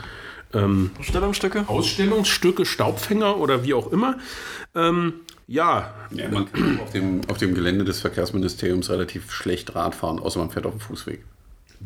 ähm, 0.52 0.90
Stellungsstücke? 1.00 1.66
Ausstellungsstücke, 1.68 2.66
Staubfänger 2.66 3.38
oder 3.38 3.64
wie 3.64 3.76
auch 3.76 3.92
immer. 3.92 4.18
Ähm, 4.74 5.14
ja, 5.46 5.94
Ja, 6.10 6.28
man 6.28 6.52
kann 6.52 6.80
auf 6.80 6.92
dem, 6.92 7.22
auf 7.28 7.38
dem 7.38 7.54
Gelände 7.54 7.86
des 7.86 8.02
Verkehrsministeriums 8.02 8.90
relativ 8.90 9.32
schlecht 9.32 9.76
Rad 9.76 9.94
fahren, 9.94 10.18
außer 10.18 10.40
man 10.40 10.50
fährt 10.50 10.66
auf 10.66 10.74
dem 10.74 10.80
Fußweg. 10.80 11.24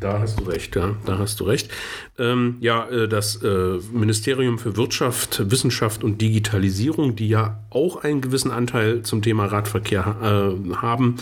Da 0.00 0.20
hast 0.20 0.38
du 0.38 0.44
recht, 0.44 0.76
ja, 0.76 0.94
da 1.06 1.18
hast 1.18 1.40
du 1.40 1.44
recht. 1.44 1.70
Ähm, 2.18 2.56
ja, 2.60 2.88
äh, 2.88 3.08
das 3.08 3.42
äh, 3.42 3.78
Ministerium 3.92 4.58
für 4.58 4.76
Wirtschaft, 4.76 5.50
Wissenschaft 5.50 6.04
und 6.04 6.20
Digitalisierung, 6.20 7.16
die 7.16 7.28
ja 7.28 7.58
auch 7.70 8.04
einen 8.04 8.20
gewissen 8.20 8.52
Anteil 8.52 9.02
zum 9.02 9.22
Thema 9.22 9.46
Radverkehr 9.46 10.16
äh, 10.22 10.74
haben, 10.76 11.16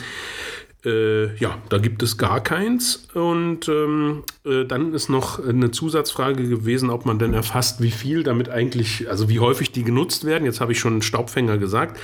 äh, 0.85 1.35
ja, 1.37 1.59
da 1.69 1.79
gibt 1.79 2.03
es 2.03 2.19
gar 2.19 2.43
keins. 2.43 3.09
Und 3.15 3.69
ähm, 3.69 4.25
äh, 4.45 4.65
dann 4.65 4.95
ist 4.95 5.09
noch 5.09 5.45
eine 5.45 5.71
Zusatzfrage 5.71 6.49
gewesen, 6.49 6.91
ob 6.91 7.07
man 7.07 7.19
denn 7.19 7.35
erfasst, 7.35 7.81
wie 7.81 7.91
viel 7.91 8.23
damit 8.23 8.49
eigentlich, 8.49 9.09
also 9.09 9.29
wie 9.29 9.41
häufig 9.41 9.73
die 9.73 9.85
genutzt 9.85 10.25
werden. 10.25 10.45
Jetzt 10.45 10.61
habe 10.61 10.73
ich 10.73 10.79
schon 10.79 11.03
Staubfänger 11.03 11.59
gesagt. 11.59 11.99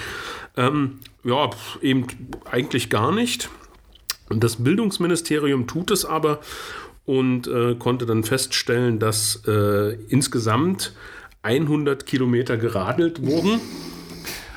Ähm, 0.57 0.99
ja, 1.23 1.51
eben 1.81 2.07
eigentlich 2.51 2.91
gar 2.91 3.13
nicht. 3.13 3.51
Und 4.33 4.43
das 4.43 4.57
Bildungsministerium 4.57 5.67
tut 5.67 5.91
es 5.91 6.05
aber 6.05 6.41
und 7.05 7.47
äh, 7.49 7.75
konnte 7.75 8.07
dann 8.07 8.25
feststellen, 8.25 8.99
dass 8.99 9.43
äh, 9.47 9.95
insgesamt 10.09 10.95
100 11.43 12.07
Kilometer 12.07 12.57
geradelt 12.57 13.25
wurden. 13.27 13.61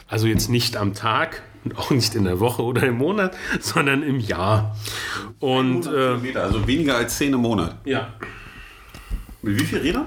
Also 0.08 0.28
jetzt 0.28 0.50
nicht 0.50 0.78
am 0.78 0.94
Tag 0.94 1.42
und 1.66 1.78
auch 1.78 1.90
nicht 1.90 2.16
in 2.16 2.24
der 2.24 2.40
Woche 2.40 2.62
oder 2.64 2.84
im 2.84 2.98
Monat, 2.98 3.36
sondern 3.60 4.02
im 4.04 4.20
Jahr. 4.20 4.78
Und 5.40 5.88
äh, 5.88 5.90
Kilometer, 5.90 6.44
also 6.44 6.66
weniger 6.68 6.96
als 6.96 7.18
10 7.18 7.34
im 7.34 7.40
Monat. 7.42 7.76
ja, 7.86 8.14
Mit 9.42 9.60
wie 9.60 9.66
viel 9.66 9.80
Räder? 9.80 10.06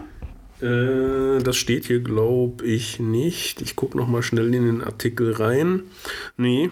äh, 0.62 1.42
das 1.42 1.56
steht 1.56 1.84
hier, 1.86 2.00
glaube 2.00 2.64
ich, 2.64 3.00
nicht. 3.00 3.60
Ich 3.60 3.76
gucke 3.76 3.98
noch 3.98 4.08
mal 4.08 4.22
schnell 4.22 4.54
in 4.54 4.64
den 4.66 4.82
Artikel 4.82 5.32
rein. 5.34 5.82
Nee, 6.38 6.70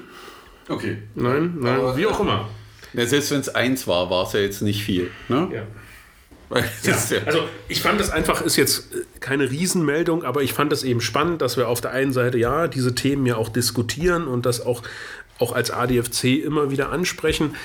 Okay. 0.68 0.98
nein, 1.14 1.58
nein, 1.60 1.78
Aber- 1.80 1.96
wie 1.96 2.06
auch 2.06 2.18
immer. 2.20 2.48
Ja, 2.96 3.06
selbst 3.06 3.30
wenn 3.30 3.40
es 3.40 3.54
eins 3.54 3.86
war, 3.86 4.10
war 4.10 4.26
es 4.26 4.32
ja 4.32 4.40
jetzt 4.40 4.62
nicht 4.62 4.82
viel. 4.82 5.10
Ne? 5.28 5.48
Ja. 5.52 5.62
Ja, 6.54 6.64
Also 7.26 7.40
ich 7.68 7.82
fand 7.82 7.98
das 7.98 8.10
einfach, 8.10 8.40
ist 8.40 8.56
jetzt 8.56 8.94
äh, 8.94 9.04
keine 9.20 9.50
Riesenmeldung, 9.50 10.24
aber 10.24 10.42
ich 10.42 10.52
fand 10.52 10.72
das 10.72 10.84
eben 10.84 11.00
spannend, 11.00 11.42
dass 11.42 11.56
wir 11.56 11.68
auf 11.68 11.80
der 11.80 11.90
einen 11.90 12.12
Seite 12.12 12.38
ja 12.38 12.68
diese 12.68 12.94
Themen 12.94 13.26
ja 13.26 13.36
auch 13.36 13.48
diskutieren 13.48 14.26
und 14.28 14.46
das 14.46 14.64
auch, 14.64 14.82
auch 15.38 15.52
als 15.52 15.70
ADFC 15.70 16.24
immer 16.44 16.70
wieder 16.70 16.90
ansprechen. 16.90 17.56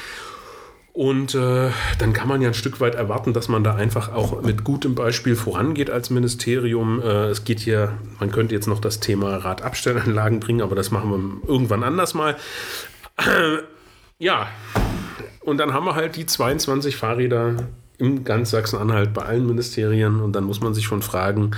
Und 0.94 1.36
äh, 1.36 1.70
dann 2.00 2.12
kann 2.12 2.28
man 2.28 2.42
ja 2.42 2.50
ein 2.50 2.54
Stück 2.54 2.82
weit 2.82 2.96
erwarten, 2.96 3.32
dass 3.34 3.48
man 3.48 3.64
da 3.64 3.76
einfach 3.76 4.12
auch 4.12 4.42
mit 4.42 4.66
gutem 4.66 4.96
Beispiel 4.96 5.38
vorangeht 5.38 5.90
als 5.90 6.10
Ministerium. 6.10 7.02
Äh, 7.02 7.28
es 7.28 7.46
geht 7.46 7.60
hier, 7.62 7.98
man 8.20 8.32
könnte 8.32 8.54
jetzt 8.56 8.68
noch 8.68 8.82
das 8.82 9.00
Thema 9.00 9.38
Radabstellanlagen 9.38 10.42
bringen, 10.42 10.62
aber 10.62 10.76
das 10.76 10.92
machen 10.92 11.42
wir 11.44 11.50
irgendwann 11.50 11.84
anders 11.84 12.14
mal. 12.14 12.36
Ja, 14.24 14.50
und 15.42 15.58
dann 15.58 15.74
haben 15.74 15.86
wir 15.86 15.96
halt 15.96 16.16
die 16.16 16.26
22 16.26 16.96
Fahrräder 16.96 17.68
im 17.98 18.24
ganz 18.24 18.52
Sachsen-Anhalt 18.52 19.14
bei 19.14 19.24
allen 19.24 19.46
Ministerien 19.46 20.22
und 20.22 20.34
dann 20.34 20.44
muss 20.44 20.62
man 20.62 20.74
sich 20.74 20.86
schon 20.86 21.02
fragen, 21.02 21.52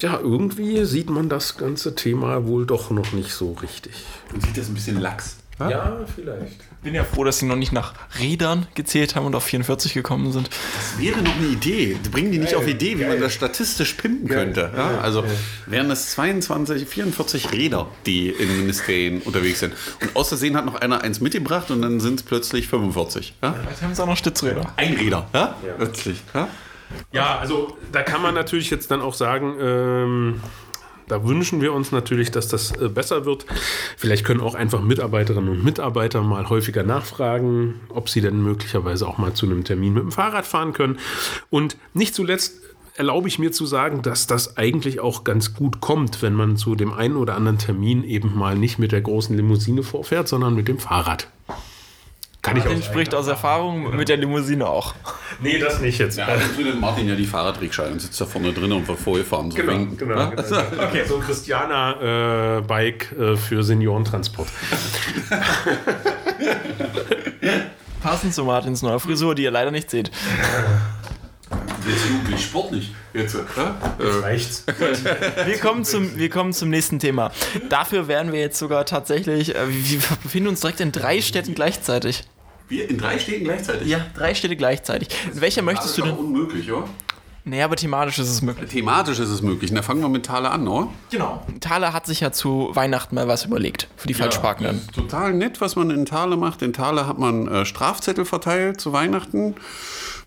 ja, 0.00 0.20
irgendwie 0.20 0.84
sieht 0.84 1.10
man 1.10 1.28
das 1.28 1.56
ganze 1.56 1.94
Thema 1.94 2.46
wohl 2.46 2.66
doch 2.66 2.90
noch 2.90 3.12
nicht 3.12 3.32
so 3.32 3.52
richtig. 3.52 4.04
man 4.30 4.40
sieht 4.40 4.56
das 4.56 4.68
ein 4.68 4.74
bisschen 4.74 5.00
lax. 5.00 5.36
Ja, 5.58 6.00
vielleicht. 6.14 6.67
Bin 6.82 6.94
ja 6.94 7.02
froh, 7.02 7.24
dass 7.24 7.38
sie 7.38 7.46
noch 7.46 7.56
nicht 7.56 7.72
nach 7.72 7.92
Rädern 8.20 8.68
gezählt 8.74 9.16
haben 9.16 9.26
und 9.26 9.34
auf 9.34 9.42
44 9.44 9.94
gekommen 9.94 10.30
sind. 10.30 10.48
Das 10.48 10.98
wäre 10.98 11.20
noch 11.20 11.34
eine 11.34 11.46
Idee. 11.46 11.96
Bringen 12.10 12.30
die 12.30 12.38
nicht 12.38 12.54
auf 12.54 12.68
Idee, 12.68 12.98
wie 13.00 13.04
man 13.04 13.20
das 13.20 13.34
statistisch 13.34 13.94
pimpen 13.94 14.28
könnte. 14.28 14.70
Ja, 14.76 14.98
also 14.98 15.24
wären 15.66 15.90
es 15.90 16.12
22, 16.12 16.86
44 16.86 17.52
Räder, 17.52 17.88
die 18.06 18.28
in 18.28 18.58
Ministerien 18.58 19.22
unterwegs 19.22 19.58
sind. 19.58 19.74
Und 20.00 20.14
aus 20.14 20.28
Versehen 20.28 20.56
hat 20.56 20.66
noch 20.66 20.76
einer 20.76 21.02
eins 21.02 21.20
mitgebracht 21.20 21.70
und 21.72 21.82
dann 21.82 21.98
sind 21.98 22.20
es 22.20 22.22
plötzlich 22.22 22.68
45. 22.68 23.34
Ja? 23.42 23.54
Vielleicht 23.54 23.82
haben 23.82 23.94
sie 23.94 24.02
auch 24.02 24.06
noch 24.06 24.16
Stützräder. 24.16 24.72
Einräder. 24.76 25.26
Ja? 25.34 25.56
Plötzlich. 25.78 26.22
Ja? 26.32 26.48
Ja, 27.12 27.38
also 27.38 27.76
da 27.92 28.02
kann 28.02 28.22
man 28.22 28.34
natürlich 28.34 28.70
jetzt 28.70 28.90
dann 28.90 29.00
auch 29.00 29.14
sagen, 29.14 29.56
ähm, 29.60 30.40
da 31.08 31.26
wünschen 31.26 31.60
wir 31.60 31.72
uns 31.72 31.92
natürlich, 31.92 32.30
dass 32.30 32.48
das 32.48 32.72
äh, 32.72 32.88
besser 32.88 33.24
wird. 33.24 33.46
Vielleicht 33.96 34.24
können 34.24 34.40
auch 34.40 34.54
einfach 34.54 34.82
Mitarbeiterinnen 34.82 35.50
und 35.50 35.64
Mitarbeiter 35.64 36.22
mal 36.22 36.48
häufiger 36.48 36.82
nachfragen, 36.82 37.80
ob 37.88 38.08
sie 38.08 38.20
denn 38.20 38.42
möglicherweise 38.42 39.06
auch 39.06 39.18
mal 39.18 39.32
zu 39.32 39.46
einem 39.46 39.64
Termin 39.64 39.94
mit 39.94 40.02
dem 40.02 40.12
Fahrrad 40.12 40.46
fahren 40.46 40.72
können. 40.72 40.98
Und 41.50 41.76
nicht 41.94 42.14
zuletzt 42.14 42.60
erlaube 42.98 43.28
ich 43.28 43.38
mir 43.38 43.52
zu 43.52 43.64
sagen, 43.64 44.02
dass 44.02 44.26
das 44.26 44.56
eigentlich 44.56 45.00
auch 45.00 45.22
ganz 45.22 45.54
gut 45.54 45.80
kommt, 45.80 46.20
wenn 46.20 46.34
man 46.34 46.56
zu 46.56 46.74
dem 46.74 46.92
einen 46.92 47.16
oder 47.16 47.36
anderen 47.36 47.58
Termin 47.58 48.02
eben 48.02 48.36
mal 48.36 48.56
nicht 48.56 48.78
mit 48.78 48.90
der 48.90 49.00
großen 49.00 49.36
Limousine 49.36 49.84
vorfährt, 49.84 50.26
sondern 50.26 50.54
mit 50.54 50.66
dem 50.66 50.78
Fahrrad. 50.78 51.28
Kann 52.48 52.56
ich 52.56 52.64
Martin 52.64 52.82
spricht 52.82 53.14
aus 53.14 53.28
Erfahrung 53.28 53.84
genau. 53.84 53.96
mit 53.96 54.08
der 54.08 54.16
Limousine 54.16 54.66
auch. 54.66 54.94
Nee, 55.40 55.58
das 55.58 55.80
nicht 55.80 55.98
jetzt. 55.98 56.18
Ja, 56.18 56.26
also 56.26 56.62
den 56.62 56.80
Martin 56.80 57.06
ja 57.08 57.14
die 57.14 57.26
Fahrradrikscha 57.26 57.84
und 57.84 58.00
sitzt 58.00 58.20
da 58.20 58.26
vorne 58.26 58.52
drin 58.52 58.72
und 58.72 58.88
wird 58.88 58.98
vorgefahren. 58.98 59.50
So 59.50 59.56
genau, 59.56 59.72
wegen, 59.72 59.96
genau, 59.96 60.30
genau. 60.30 60.42
Okay, 60.88 61.04
so 61.06 61.16
ein 61.16 61.22
Christiana-Bike 61.22 63.12
äh, 63.18 63.36
für 63.36 63.62
Seniorentransport. 63.62 64.48
Passend 68.02 68.34
zu 68.34 68.44
Martins 68.44 68.82
neuer 68.82 69.00
Frisur, 69.00 69.34
die 69.34 69.42
ihr 69.42 69.50
leider 69.50 69.70
nicht 69.70 69.90
seht. 69.90 70.10
Jetzt 71.88 72.06
jugendlich 72.06 72.44
sportlich. 72.44 72.92
Jetzt, 73.14 73.34
äh, 73.34 73.38
Jetzt 73.98 74.22
reicht's. 74.22 74.64
wir, 75.46 75.58
kommen 75.58 75.84
zum, 75.84 76.18
wir 76.18 76.28
kommen 76.28 76.52
zum 76.52 76.68
nächsten 76.68 76.98
Thema. 76.98 77.32
Dafür 77.70 78.08
werden 78.08 78.32
wir 78.32 78.40
jetzt 78.40 78.58
sogar 78.58 78.84
tatsächlich, 78.84 79.54
äh, 79.54 79.68
wir 79.68 80.00
befinden 80.22 80.50
uns 80.50 80.60
direkt 80.60 80.80
in 80.80 80.92
drei 80.92 81.22
Städten 81.22 81.54
gleichzeitig. 81.54 82.24
Wir 82.68 82.88
in 82.88 82.98
drei 82.98 83.18
Städten 83.18 83.44
gleichzeitig? 83.44 83.88
Ja, 83.88 84.06
drei 84.14 84.34
Städte 84.34 84.56
gleichzeitig. 84.56 85.08
In 85.32 85.40
welcher 85.40 85.62
möchtest 85.62 85.96
du 85.96 86.02
denn? 86.02 86.10
Das 86.10 86.18
ist 86.18 86.24
unmöglich, 86.24 86.70
oder? 86.70 86.88
Naja, 87.44 87.64
aber 87.64 87.76
thematisch 87.76 88.18
ist 88.18 88.28
es 88.28 88.42
möglich. 88.42 88.70
Thematisch 88.70 89.18
ist 89.18 89.30
es 89.30 89.40
möglich. 89.40 89.72
Da 89.72 89.80
fangen 89.80 90.02
wir 90.02 90.08
mit 90.10 90.26
Thaler 90.26 90.50
an, 90.50 90.68
oder? 90.68 90.88
Genau. 91.10 91.42
Thaler 91.60 91.94
hat 91.94 92.06
sich 92.06 92.20
ja 92.20 92.30
zu 92.30 92.70
Weihnachten 92.74 93.14
mal 93.14 93.26
was 93.26 93.46
überlegt 93.46 93.88
für 93.96 94.06
die 94.06 94.12
ja, 94.12 94.18
Falschparkenden. 94.18 94.86
Total 94.94 95.32
nett, 95.32 95.60
was 95.62 95.74
man 95.74 95.90
in 95.90 96.04
Thaler 96.04 96.36
macht. 96.36 96.60
In 96.60 96.74
Thaler 96.74 97.06
hat 97.06 97.18
man 97.18 97.48
äh, 97.48 97.64
Strafzettel 97.64 98.26
verteilt 98.26 98.80
zu 98.80 98.92
Weihnachten 98.92 99.54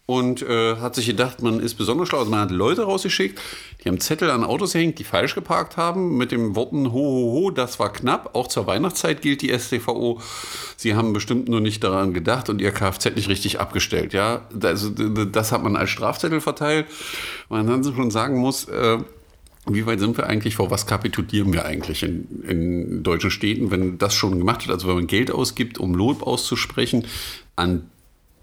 und 0.05 0.41
äh, 0.41 0.75
hat 0.77 0.95
sich 0.95 1.05
gedacht, 1.05 1.41
man 1.41 1.59
ist 1.59 1.75
besonders 1.75 2.09
schlau. 2.09 2.19
Also 2.19 2.31
man 2.31 2.41
hat 2.41 2.51
Leute 2.51 2.83
rausgeschickt, 2.83 3.39
die 3.83 3.89
haben 3.89 3.99
Zettel 3.99 4.29
an 4.29 4.43
Autos 4.43 4.73
gehängt, 4.73 4.99
die 4.99 5.03
falsch 5.03 5.35
geparkt 5.35 5.77
haben, 5.77 6.17
mit 6.17 6.31
den 6.31 6.55
Worten 6.55 6.91
ho, 6.91 6.99
ho, 6.99 7.31
ho, 7.31 7.51
das 7.51 7.79
war 7.79 7.93
knapp. 7.93 8.35
Auch 8.35 8.47
zur 8.47 8.67
Weihnachtszeit 8.67 9.21
gilt 9.21 9.41
die 9.41 9.57
STVO. 9.57 10.19
Sie 10.75 10.95
haben 10.95 11.13
bestimmt 11.13 11.47
nur 11.47 11.61
nicht 11.61 11.83
daran 11.83 12.13
gedacht 12.13 12.49
und 12.49 12.61
ihr 12.61 12.71
Kfz 12.71 13.15
nicht 13.15 13.29
richtig 13.29 13.59
abgestellt. 13.59 14.13
Ja, 14.13 14.41
also, 14.61 14.89
das 14.89 15.51
hat 15.51 15.63
man 15.63 15.75
als 15.75 15.89
Strafzettel 15.89 16.41
verteilt. 16.41 16.87
Man 17.49 17.67
dann 17.67 17.83
schon 17.83 18.11
sagen 18.11 18.37
muss, 18.37 18.67
äh, 18.67 18.97
wie 19.67 19.85
weit 19.85 19.99
sind 19.99 20.17
wir 20.17 20.25
eigentlich, 20.25 20.55
vor 20.55 20.71
was 20.71 20.87
kapitulieren 20.87 21.53
wir 21.53 21.65
eigentlich 21.65 22.01
in, 22.01 22.43
in 22.47 23.03
deutschen 23.03 23.29
Städten, 23.29 23.69
wenn 23.69 23.99
das 23.99 24.15
schon 24.15 24.39
gemacht 24.39 24.67
wird? 24.67 24.73
Also 24.73 24.87
wenn 24.87 24.95
man 24.95 25.07
Geld 25.07 25.29
ausgibt, 25.29 25.77
um 25.77 25.93
Lob 25.93 26.23
auszusprechen 26.23 27.05
an 27.55 27.90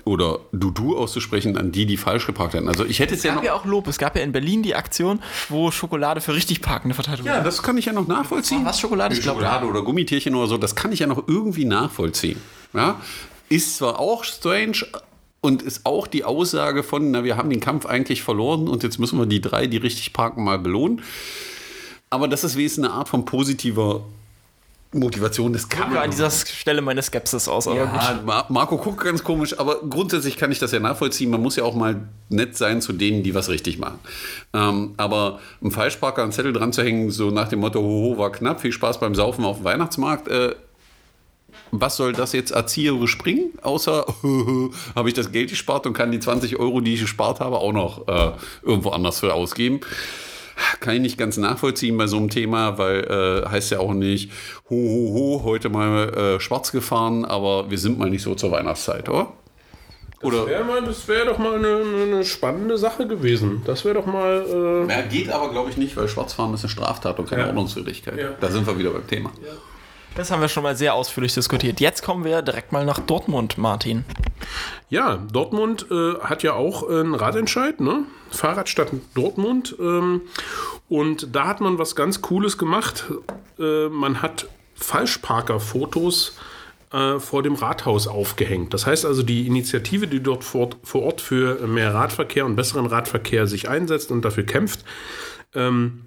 oder 0.09 0.41
Dudu 0.53 0.97
auszusprechen 0.97 1.57
an 1.57 1.73
die, 1.73 1.87
die 1.87 1.97
falsch 1.97 2.27
geparkt 2.27 2.55
haben. 2.55 2.69
Also 2.69 2.85
ich 2.85 2.99
hätte 2.99 3.15
es, 3.15 3.21
es 3.21 3.25
ja 3.25 3.35
gab 3.35 3.45
ja 3.45 3.55
auch 3.55 3.65
Lob. 3.65 3.87
Es 3.87 3.99
gab 3.99 4.17
ja 4.17 4.23
in 4.23 4.33
Berlin 4.33 4.63
die 4.63 4.75
Aktion, 4.75 5.21
wo 5.49 5.71
Schokolade 5.71 6.21
für 6.21 6.35
richtig 6.35 6.63
Parkende 6.63 6.95
verteilt 6.95 7.21
wurde. 7.21 7.31
Ja, 7.31 7.41
das 7.41 7.63
kann 7.63 7.79
ich 7.79 7.87
ja 7.87 7.93
noch 7.93 8.07
nachvollziehen. 8.07 8.65
Was 8.65 8.81
Schokolade? 8.81 9.15
Ich 9.15 9.23
glaube, 9.23 9.41
Schokolade 9.41 9.67
oder 9.67 9.83
Gummitierchen 9.83 10.35
oder 10.35 10.47
so, 10.47 10.57
das 10.57 10.75
kann 10.75 10.93
ich 10.93 11.01
ja 11.01 11.07
noch 11.07 11.29
irgendwie 11.29 11.65
nachvollziehen. 11.65 12.41
Ja? 12.73 13.01
Ist 13.49 13.77
zwar 13.77 13.99
auch 13.99 14.25
strange, 14.25 14.85
und 15.41 15.63
ist 15.63 15.87
auch 15.87 16.07
die 16.07 16.25
Aussage 16.25 16.83
von, 16.83 17.13
na, 17.13 17.25
wir 17.25 17.37
haben 17.37 17.51
den 17.51 17.61
Kampf 17.61 17.87
eigentlich 17.87 18.23
verloren 18.23 18.69
und 18.69 18.83
jetzt 18.83 18.99
müssen 18.99 19.19
wir 19.19 19.27
die 19.27 19.41
drei, 19.41 19.67
die 19.67 19.77
richtig 19.77 20.13
parken, 20.13 20.43
mal 20.43 20.59
belohnen. 20.59 21.03
Aber 22.11 22.27
das 22.27 22.43
ist 22.43 22.57
wesentlich 22.57 22.91
eine 22.91 22.99
Art 22.99 23.09
von 23.09 23.25
positiver 23.25 24.05
Motivation 24.93 25.53
des 25.53 25.69
kann 25.69 25.95
an 25.97 26.11
dieser 26.11 26.31
Stelle 26.31 26.81
meine 26.81 27.03
Skepsis 27.03 27.47
aus. 27.47 27.67
Ja, 27.67 28.23
Marco 28.49 28.79
guckt 28.79 29.05
ganz 29.05 29.23
komisch, 29.23 29.59
aber 29.59 29.81
grundsätzlich 29.83 30.39
kann 30.39 30.51
ich 30.51 30.59
das 30.59 30.73
ja 30.73 30.81
nachvollziehen. 30.81 31.31
Man 31.31 31.43
muss 31.43 31.57
ja 31.57 31.65
auch 31.65 31.75
mal 31.75 32.09
nett 32.31 32.57
sein 32.57 32.81
zu 32.81 32.95
denen, 32.95 33.23
die 33.23 33.35
was 33.35 33.51
richtig 33.51 33.79
machen. 33.79 33.99
Ähm, 34.55 34.95
aber 34.97 35.41
einen 35.61 35.73
Falschparker 35.73 36.23
einen 36.23 36.33
Zettel 36.33 36.55
dran 36.55 36.73
zu 36.73 36.83
hängen, 36.83 37.11
so 37.11 37.31
nach 37.31 37.49
dem 37.49 37.61
Motto, 37.61 37.81
hoho, 37.81 38.17
war 38.17 38.33
knapp, 38.33 38.63
viel 38.63 38.73
Spaß 38.73 38.99
beim 38.99 39.15
Saufen 39.15 39.45
auf 39.45 39.59
dem 39.59 39.65
Weihnachtsmarkt, 39.65 40.29
äh, 40.29 40.55
was 41.71 41.97
soll 41.97 42.15
das 42.15 42.33
jetzt 42.33 42.53
erzieherisch 42.53 43.19
bringen? 43.19 43.51
Außer 43.61 44.07
habe 44.95 45.09
ich 45.09 45.15
das 45.15 45.33
Geld 45.33 45.51
gespart 45.51 45.87
und 45.87 45.93
kann 45.93 46.11
die 46.11 46.21
20 46.21 46.59
Euro, 46.59 46.81
die 46.81 46.95
ich 46.95 47.01
gespart 47.01 47.41
habe, 47.41 47.59
auch 47.59 47.73
noch 47.73 48.09
äh, 48.09 48.33
irgendwo 48.63 48.91
anders 48.91 49.21
für 49.21 49.35
ausgeben 49.35 49.81
kann 50.81 50.95
ich 50.95 51.01
nicht 51.01 51.19
ganz 51.19 51.37
nachvollziehen 51.37 51.97
bei 51.97 52.07
so 52.07 52.17
einem 52.17 52.31
Thema, 52.31 52.79
weil 52.79 53.05
äh, 53.05 53.49
heißt 53.49 53.71
ja 53.71 53.81
auch 53.81 53.93
nicht, 53.93 54.31
ho, 54.71 54.75
ho, 54.75 55.15
ho, 55.15 55.43
heute 55.45 55.69
mal 55.69 56.09
äh, 56.15 56.41
schwarz 56.41 56.73
gefahren, 56.73 57.25
aber 57.25 57.71
wir 57.71 57.79
sind 57.79 57.99
mal 57.99 58.11
nicht 58.11 58.23
so 58.23 58.35
zur 58.35 58.51
Weihnachtszeit, 58.51 59.09
oder? 59.09 59.33
Oder? 60.21 60.47
Das 60.47 61.07
wäre 61.07 61.19
wär 61.19 61.25
doch 61.27 61.39
mal 61.39 61.55
eine, 61.55 61.83
eine, 62.03 62.25
spannende 62.25 62.77
Sache 62.77 63.07
gewesen. 63.07 63.63
Das 63.65 63.85
wäre 63.85 63.95
doch 63.95 64.07
mal. 64.07 64.45
Äh 64.89 64.93
ja, 64.93 65.03
geht 65.03 65.31
aber, 65.31 65.51
glaube 65.51 65.71
ich, 65.71 65.77
nicht, 65.77 65.97
weil 65.97 66.09
Schwarzfahren 66.09 66.53
ist 66.55 66.65
eine 66.65 66.71
Straftat 66.71 67.21
und 67.21 67.31
keine 67.31 67.43
ja. 67.43 67.49
Ordnungswidrigkeit. 67.49 68.19
Ja. 68.19 68.31
Da 68.41 68.51
sind 68.51 68.67
wir 68.67 68.77
wieder 68.77 68.91
beim 68.91 69.07
Thema. 69.07 69.31
Ja. 69.45 69.53
Das 70.15 70.31
haben 70.31 70.41
wir 70.41 70.49
schon 70.49 70.65
mal 70.65 70.77
sehr 70.77 70.95
ausführlich 70.95 71.35
diskutiert. 71.35 71.81
Jetzt 71.81 72.03
kommen 72.03 72.25
wir 72.25 72.43
direkt 72.43 72.73
mal 72.73 72.85
nach 72.85 72.99
Dortmund, 72.99 73.57
Martin. 73.57 74.05
Ja, 74.91 75.17
Dortmund 75.33 75.87
äh, 75.91 76.15
hat 76.21 76.43
ja 76.43 76.55
auch 76.55 76.89
einen 76.89 77.15
Radentscheid, 77.15 77.81
ne? 77.81 78.05
Fahrradstadt 78.31 78.89
Dortmund. 79.15 79.77
Ähm, 79.79 80.23
und 80.89 81.35
da 81.35 81.47
hat 81.47 81.61
man 81.61 81.79
was 81.79 81.95
ganz 81.95 82.21
Cooles 82.21 82.59
gemacht. 82.59 83.05
Äh, 83.59 83.89
man 83.89 84.23
hat 84.23 84.49
Falschparker-Fotos 84.75 86.37
äh, 86.93 87.19
vor 87.19 87.43
dem 87.43 87.55
Rathaus 87.55 88.07
aufgehängt. 88.09 88.73
Das 88.73 88.87
heißt 88.87 89.05
also, 89.05 89.23
die 89.23 89.47
Initiative, 89.47 90.07
die 90.07 90.23
dort 90.23 90.43
vor, 90.43 90.71
vor 90.83 91.03
Ort 91.03 91.21
für 91.21 91.67
mehr 91.67 91.93
Radverkehr 91.93 92.47
und 92.47 92.57
besseren 92.57 92.87
Radverkehr 92.87 93.47
sich 93.47 93.69
einsetzt 93.69 94.11
und 94.11 94.25
dafür 94.25 94.45
kämpft, 94.45 94.85
ähm, 95.55 96.05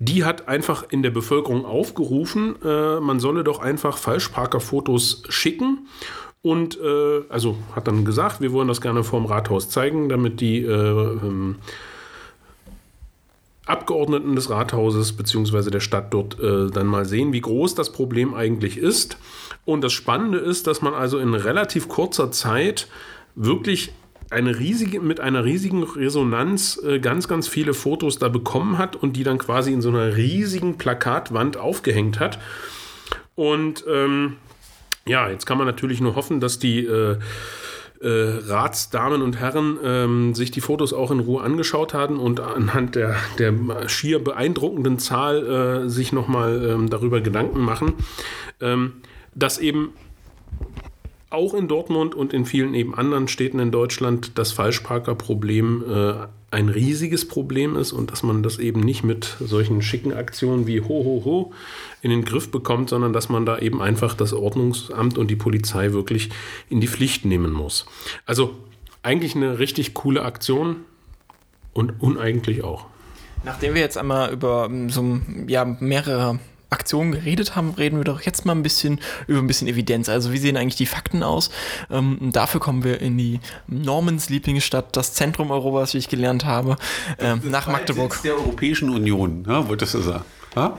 die 0.00 0.24
hat 0.24 0.48
einfach 0.48 0.86
in 0.88 1.02
der 1.02 1.10
Bevölkerung 1.10 1.66
aufgerufen, 1.66 2.56
äh, 2.64 3.00
man 3.00 3.20
solle 3.20 3.44
doch 3.44 3.60
einfach 3.60 3.98
Falschparkerfotos 3.98 5.24
schicken. 5.28 5.86
Und 6.42 6.80
äh, 6.80 7.20
also 7.28 7.58
hat 7.76 7.86
dann 7.86 8.06
gesagt, 8.06 8.40
wir 8.40 8.50
wollen 8.52 8.66
das 8.66 8.80
gerne 8.80 9.04
vorm 9.04 9.26
Rathaus 9.26 9.68
zeigen, 9.68 10.08
damit 10.08 10.40
die 10.40 10.62
äh, 10.62 10.72
ähm, 10.72 11.56
Abgeordneten 13.66 14.36
des 14.36 14.48
Rathauses 14.48 15.12
bzw. 15.12 15.68
der 15.68 15.80
Stadt 15.80 16.14
dort 16.14 16.40
äh, 16.40 16.70
dann 16.70 16.86
mal 16.86 17.04
sehen, 17.04 17.34
wie 17.34 17.42
groß 17.42 17.74
das 17.74 17.92
Problem 17.92 18.32
eigentlich 18.32 18.78
ist. 18.78 19.18
Und 19.66 19.84
das 19.84 19.92
Spannende 19.92 20.38
ist, 20.38 20.66
dass 20.66 20.80
man 20.80 20.94
also 20.94 21.18
in 21.18 21.34
relativ 21.34 21.88
kurzer 21.88 22.32
Zeit 22.32 22.88
wirklich 23.34 23.92
eine 24.30 24.58
riesige, 24.58 25.00
mit 25.00 25.20
einer 25.20 25.44
riesigen 25.44 25.82
Resonanz 25.82 26.80
äh, 26.84 27.00
ganz, 27.00 27.28
ganz 27.28 27.48
viele 27.48 27.74
Fotos 27.74 28.18
da 28.18 28.28
bekommen 28.28 28.78
hat 28.78 28.96
und 28.96 29.16
die 29.16 29.24
dann 29.24 29.38
quasi 29.38 29.72
in 29.72 29.82
so 29.82 29.88
einer 29.88 30.16
riesigen 30.16 30.78
Plakatwand 30.78 31.56
aufgehängt 31.56 32.20
hat. 32.20 32.38
Und 33.34 33.84
ähm, 33.88 34.36
ja, 35.06 35.28
jetzt 35.28 35.46
kann 35.46 35.58
man 35.58 35.66
natürlich 35.66 36.00
nur 36.00 36.14
hoffen, 36.14 36.40
dass 36.40 36.58
die 36.58 36.84
äh, 36.84 37.18
äh, 38.00 38.38
Ratsdamen 38.46 39.20
und 39.20 39.38
Herren 39.38 39.78
ähm, 39.84 40.34
sich 40.34 40.50
die 40.50 40.60
Fotos 40.60 40.92
auch 40.92 41.10
in 41.10 41.20
Ruhe 41.20 41.42
angeschaut 41.42 41.92
haben 41.92 42.18
und 42.18 42.40
anhand 42.40 42.94
der, 42.94 43.16
der 43.38 43.52
schier 43.88 44.22
beeindruckenden 44.22 44.98
Zahl 44.98 45.84
äh, 45.84 45.88
sich 45.88 46.12
nochmal 46.12 46.64
ähm, 46.64 46.88
darüber 46.88 47.20
Gedanken 47.20 47.60
machen, 47.60 47.94
ähm, 48.60 49.02
dass 49.34 49.58
eben 49.58 49.92
auch 51.30 51.54
in 51.54 51.68
Dortmund 51.68 52.14
und 52.14 52.32
in 52.32 52.44
vielen 52.44 52.74
eben 52.74 52.94
anderen 52.94 53.28
Städten 53.28 53.60
in 53.60 53.70
Deutschland 53.70 54.32
das 54.36 54.52
Falschparkerproblem 54.52 55.84
äh, 55.88 56.14
ein 56.50 56.68
riesiges 56.68 57.28
Problem 57.28 57.76
ist 57.76 57.92
und 57.92 58.10
dass 58.10 58.24
man 58.24 58.42
das 58.42 58.58
eben 58.58 58.80
nicht 58.80 59.04
mit 59.04 59.36
solchen 59.38 59.82
schicken 59.82 60.12
Aktionen 60.12 60.66
wie 60.66 60.80
ho 60.80 60.88
ho 60.88 61.22
ho 61.24 61.52
in 62.02 62.10
den 62.10 62.24
Griff 62.24 62.50
bekommt, 62.50 62.90
sondern 62.90 63.12
dass 63.12 63.28
man 63.28 63.46
da 63.46 63.58
eben 63.58 63.80
einfach 63.80 64.14
das 64.14 64.32
Ordnungsamt 64.32 65.16
und 65.16 65.30
die 65.30 65.36
Polizei 65.36 65.92
wirklich 65.92 66.30
in 66.68 66.80
die 66.80 66.88
Pflicht 66.88 67.24
nehmen 67.24 67.52
muss. 67.52 67.86
Also 68.26 68.56
eigentlich 69.04 69.36
eine 69.36 69.60
richtig 69.60 69.94
coole 69.94 70.22
Aktion 70.22 70.76
und 71.72 72.02
uneigentlich 72.02 72.64
auch. 72.64 72.86
Nachdem 73.44 73.74
wir 73.74 73.80
jetzt 73.80 73.96
einmal 73.96 74.32
über 74.32 74.68
so 74.88 75.20
ja, 75.46 75.64
mehrere 75.64 76.40
Aktionen 76.70 77.12
geredet 77.12 77.56
haben, 77.56 77.70
reden 77.70 77.98
wir 77.98 78.04
doch 78.04 78.22
jetzt 78.22 78.46
mal 78.46 78.54
ein 78.54 78.62
bisschen 78.62 79.00
über 79.26 79.40
ein 79.40 79.46
bisschen 79.46 79.68
Evidenz. 79.68 80.08
Also 80.08 80.32
wie 80.32 80.38
sehen 80.38 80.56
eigentlich 80.56 80.76
die 80.76 80.86
Fakten 80.86 81.22
aus? 81.22 81.50
Ähm, 81.90 82.18
dafür 82.32 82.60
kommen 82.60 82.84
wir 82.84 83.00
in 83.00 83.18
die 83.18 83.40
Normans 83.66 84.28
Lieblingsstadt, 84.30 84.96
das 84.96 85.12
Zentrum 85.12 85.50
Europas, 85.50 85.94
wie 85.94 85.98
ich 85.98 86.08
gelernt 86.08 86.44
habe, 86.44 86.76
äh, 87.18 87.34
nach 87.42 87.66
Magdeburg. 87.66 88.20
der 88.22 88.34
Europäischen 88.34 88.90
Union, 88.90 89.44
ja, 89.46 89.68
wolltest 89.68 89.94
du 89.94 90.00
sagen. 90.00 90.24
Ja? 90.56 90.76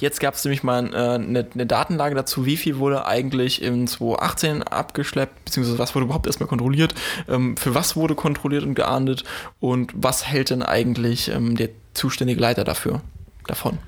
Jetzt 0.00 0.20
gab 0.20 0.34
es 0.34 0.44
nämlich 0.44 0.62
mal 0.62 0.92
äh, 0.92 0.96
eine, 0.96 1.46
eine 1.54 1.66
Datenlage 1.66 2.14
dazu, 2.14 2.46
wie 2.46 2.56
viel 2.56 2.78
wurde 2.78 3.06
eigentlich 3.06 3.62
in 3.62 3.86
2018 3.86 4.62
abgeschleppt, 4.62 5.44
beziehungsweise 5.44 5.78
was 5.78 5.94
wurde 5.94 6.06
überhaupt 6.06 6.26
erstmal 6.26 6.48
kontrolliert, 6.48 6.94
ähm, 7.28 7.56
für 7.56 7.74
was 7.74 7.96
wurde 7.96 8.14
kontrolliert 8.14 8.64
und 8.64 8.74
geahndet 8.74 9.24
und 9.60 9.92
was 9.94 10.26
hält 10.26 10.50
denn 10.50 10.62
eigentlich 10.62 11.28
ähm, 11.28 11.56
der 11.56 11.70
zuständige 11.94 12.40
Leiter 12.40 12.64
dafür 12.64 13.02
davon? 13.46 13.78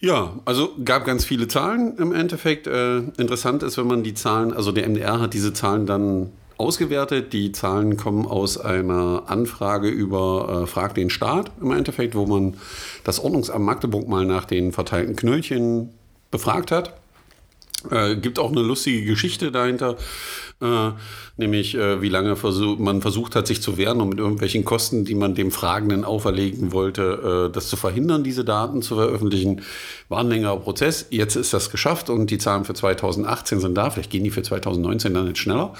Ja, 0.00 0.40
also 0.46 0.70
gab 0.82 1.04
ganz 1.04 1.26
viele 1.26 1.46
Zahlen 1.46 1.96
im 1.98 2.14
Endeffekt. 2.14 2.66
Äh, 2.66 2.98
interessant 3.18 3.62
ist, 3.62 3.76
wenn 3.76 3.86
man 3.86 4.02
die 4.02 4.14
Zahlen, 4.14 4.52
also 4.52 4.72
der 4.72 4.88
MDR 4.88 5.20
hat 5.20 5.34
diese 5.34 5.52
Zahlen 5.52 5.84
dann 5.84 6.32
ausgewertet. 6.56 7.32
Die 7.34 7.52
Zahlen 7.52 7.98
kommen 7.98 8.26
aus 8.26 8.56
einer 8.58 9.24
Anfrage 9.26 9.88
über 9.88 10.62
äh, 10.62 10.66
Frag 10.66 10.94
den 10.94 11.10
Staat 11.10 11.50
im 11.60 11.72
Endeffekt, 11.72 12.14
wo 12.14 12.24
man 12.26 12.56
das 13.04 13.18
Ordnungsamt 13.18 13.64
Magdeburg 13.64 14.08
mal 14.08 14.24
nach 14.24 14.46
den 14.46 14.72
verteilten 14.72 15.16
Knöllchen 15.16 15.90
befragt 16.30 16.70
hat. 16.70 16.99
Äh, 17.90 18.16
gibt 18.16 18.38
auch 18.38 18.50
eine 18.50 18.60
lustige 18.60 19.04
Geschichte 19.06 19.50
dahinter, 19.50 19.96
äh, 20.60 20.90
nämlich 21.38 21.74
äh, 21.74 22.02
wie 22.02 22.10
lange 22.10 22.36
versuch, 22.36 22.78
man 22.78 23.00
versucht 23.00 23.34
hat, 23.34 23.46
sich 23.46 23.62
zu 23.62 23.78
wehren 23.78 24.02
und 24.02 24.10
mit 24.10 24.18
irgendwelchen 24.18 24.66
Kosten, 24.66 25.06
die 25.06 25.14
man 25.14 25.34
dem 25.34 25.50
Fragenden 25.50 26.04
auferlegen 26.04 26.72
wollte, 26.72 27.48
äh, 27.48 27.52
das 27.52 27.68
zu 27.68 27.76
verhindern, 27.76 28.22
diese 28.22 28.44
Daten 28.44 28.82
zu 28.82 28.96
veröffentlichen. 28.96 29.62
War 30.10 30.20
ein 30.20 30.28
längerer 30.28 30.58
Prozess. 30.58 31.06
Jetzt 31.10 31.36
ist 31.36 31.54
das 31.54 31.70
geschafft 31.70 32.10
und 32.10 32.30
die 32.30 32.38
Zahlen 32.38 32.64
für 32.64 32.74
2018 32.74 33.60
sind 33.60 33.74
da. 33.74 33.88
Vielleicht 33.88 34.10
gehen 34.10 34.24
die 34.24 34.30
für 34.30 34.42
2019 34.42 35.14
dann 35.14 35.28
nicht 35.28 35.38
schneller. 35.38 35.72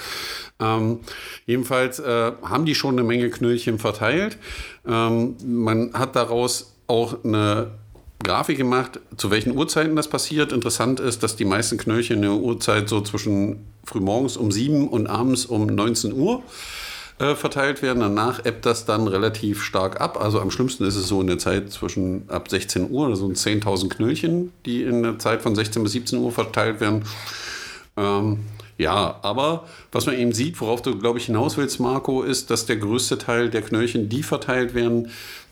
Ähm, 0.59 1.01
jedenfalls 1.45 1.99
äh, 1.99 2.31
haben 2.41 2.65
die 2.65 2.73
schon 2.75 2.95
eine 2.95 3.03
Menge 3.03 3.29
Knöllchen 3.29 3.77
verteilt. 3.77 4.37
Ähm, 4.87 5.35
man 5.45 5.93
hat 5.93 6.15
daraus 6.15 6.73
auch 6.87 7.23
eine 7.23 7.71
Grafik 8.23 8.57
gemacht, 8.57 8.99
zu 9.17 9.31
welchen 9.31 9.55
Uhrzeiten 9.55 9.95
das 9.95 10.07
passiert. 10.07 10.51
Interessant 10.51 10.99
ist, 10.99 11.23
dass 11.23 11.35
die 11.35 11.45
meisten 11.45 11.77
Knöllchen 11.77 12.17
in 12.17 12.21
der 12.23 12.33
Uhrzeit 12.33 12.89
so 12.89 13.01
zwischen 13.01 13.65
frühmorgens 13.83 14.37
um 14.37 14.51
7 14.51 14.87
und 14.87 15.07
abends 15.07 15.45
um 15.45 15.65
19 15.65 16.13
Uhr 16.13 16.43
äh, 17.19 17.35
verteilt 17.35 17.81
werden. 17.81 17.99
Danach 17.99 18.45
ebbt 18.45 18.65
das 18.65 18.85
dann 18.85 19.07
relativ 19.07 19.63
stark 19.63 20.01
ab. 20.01 20.19
Also 20.21 20.39
am 20.39 20.51
schlimmsten 20.51 20.85
ist 20.85 20.95
es 20.95 21.07
so 21.07 21.21
in 21.21 21.27
der 21.27 21.37
Zeit 21.37 21.71
zwischen 21.71 22.23
ab 22.29 22.49
16 22.49 22.89
Uhr, 22.89 23.07
also 23.07 23.27
10.000 23.27 23.89
Knöllchen, 23.89 24.51
die 24.65 24.83
in 24.83 25.03
der 25.03 25.19
Zeit 25.19 25.41
von 25.41 25.55
16 25.55 25.83
bis 25.83 25.91
17 25.93 26.19
Uhr 26.19 26.31
verteilt 26.31 26.79
werden. 26.79 27.03
Ähm, 27.97 28.39
ja, 28.77 29.19
aber 29.21 29.67
was 29.91 30.07
man 30.07 30.17
eben 30.17 30.33
sieht, 30.33 30.59
worauf 30.59 30.81
du, 30.81 30.97
glaube 30.97 31.19
ich, 31.19 31.25
hinaus 31.25 31.55
willst, 31.57 31.79
Marco, 31.79 32.23
ist, 32.23 32.49
dass 32.49 32.65
der 32.65 32.77
größte 32.77 33.19
Teil 33.19 33.51
der 33.51 33.61
Knöllchen, 33.61 34.09
die 34.09 34.23
verteilt 34.23 34.73
werden, 34.73 35.11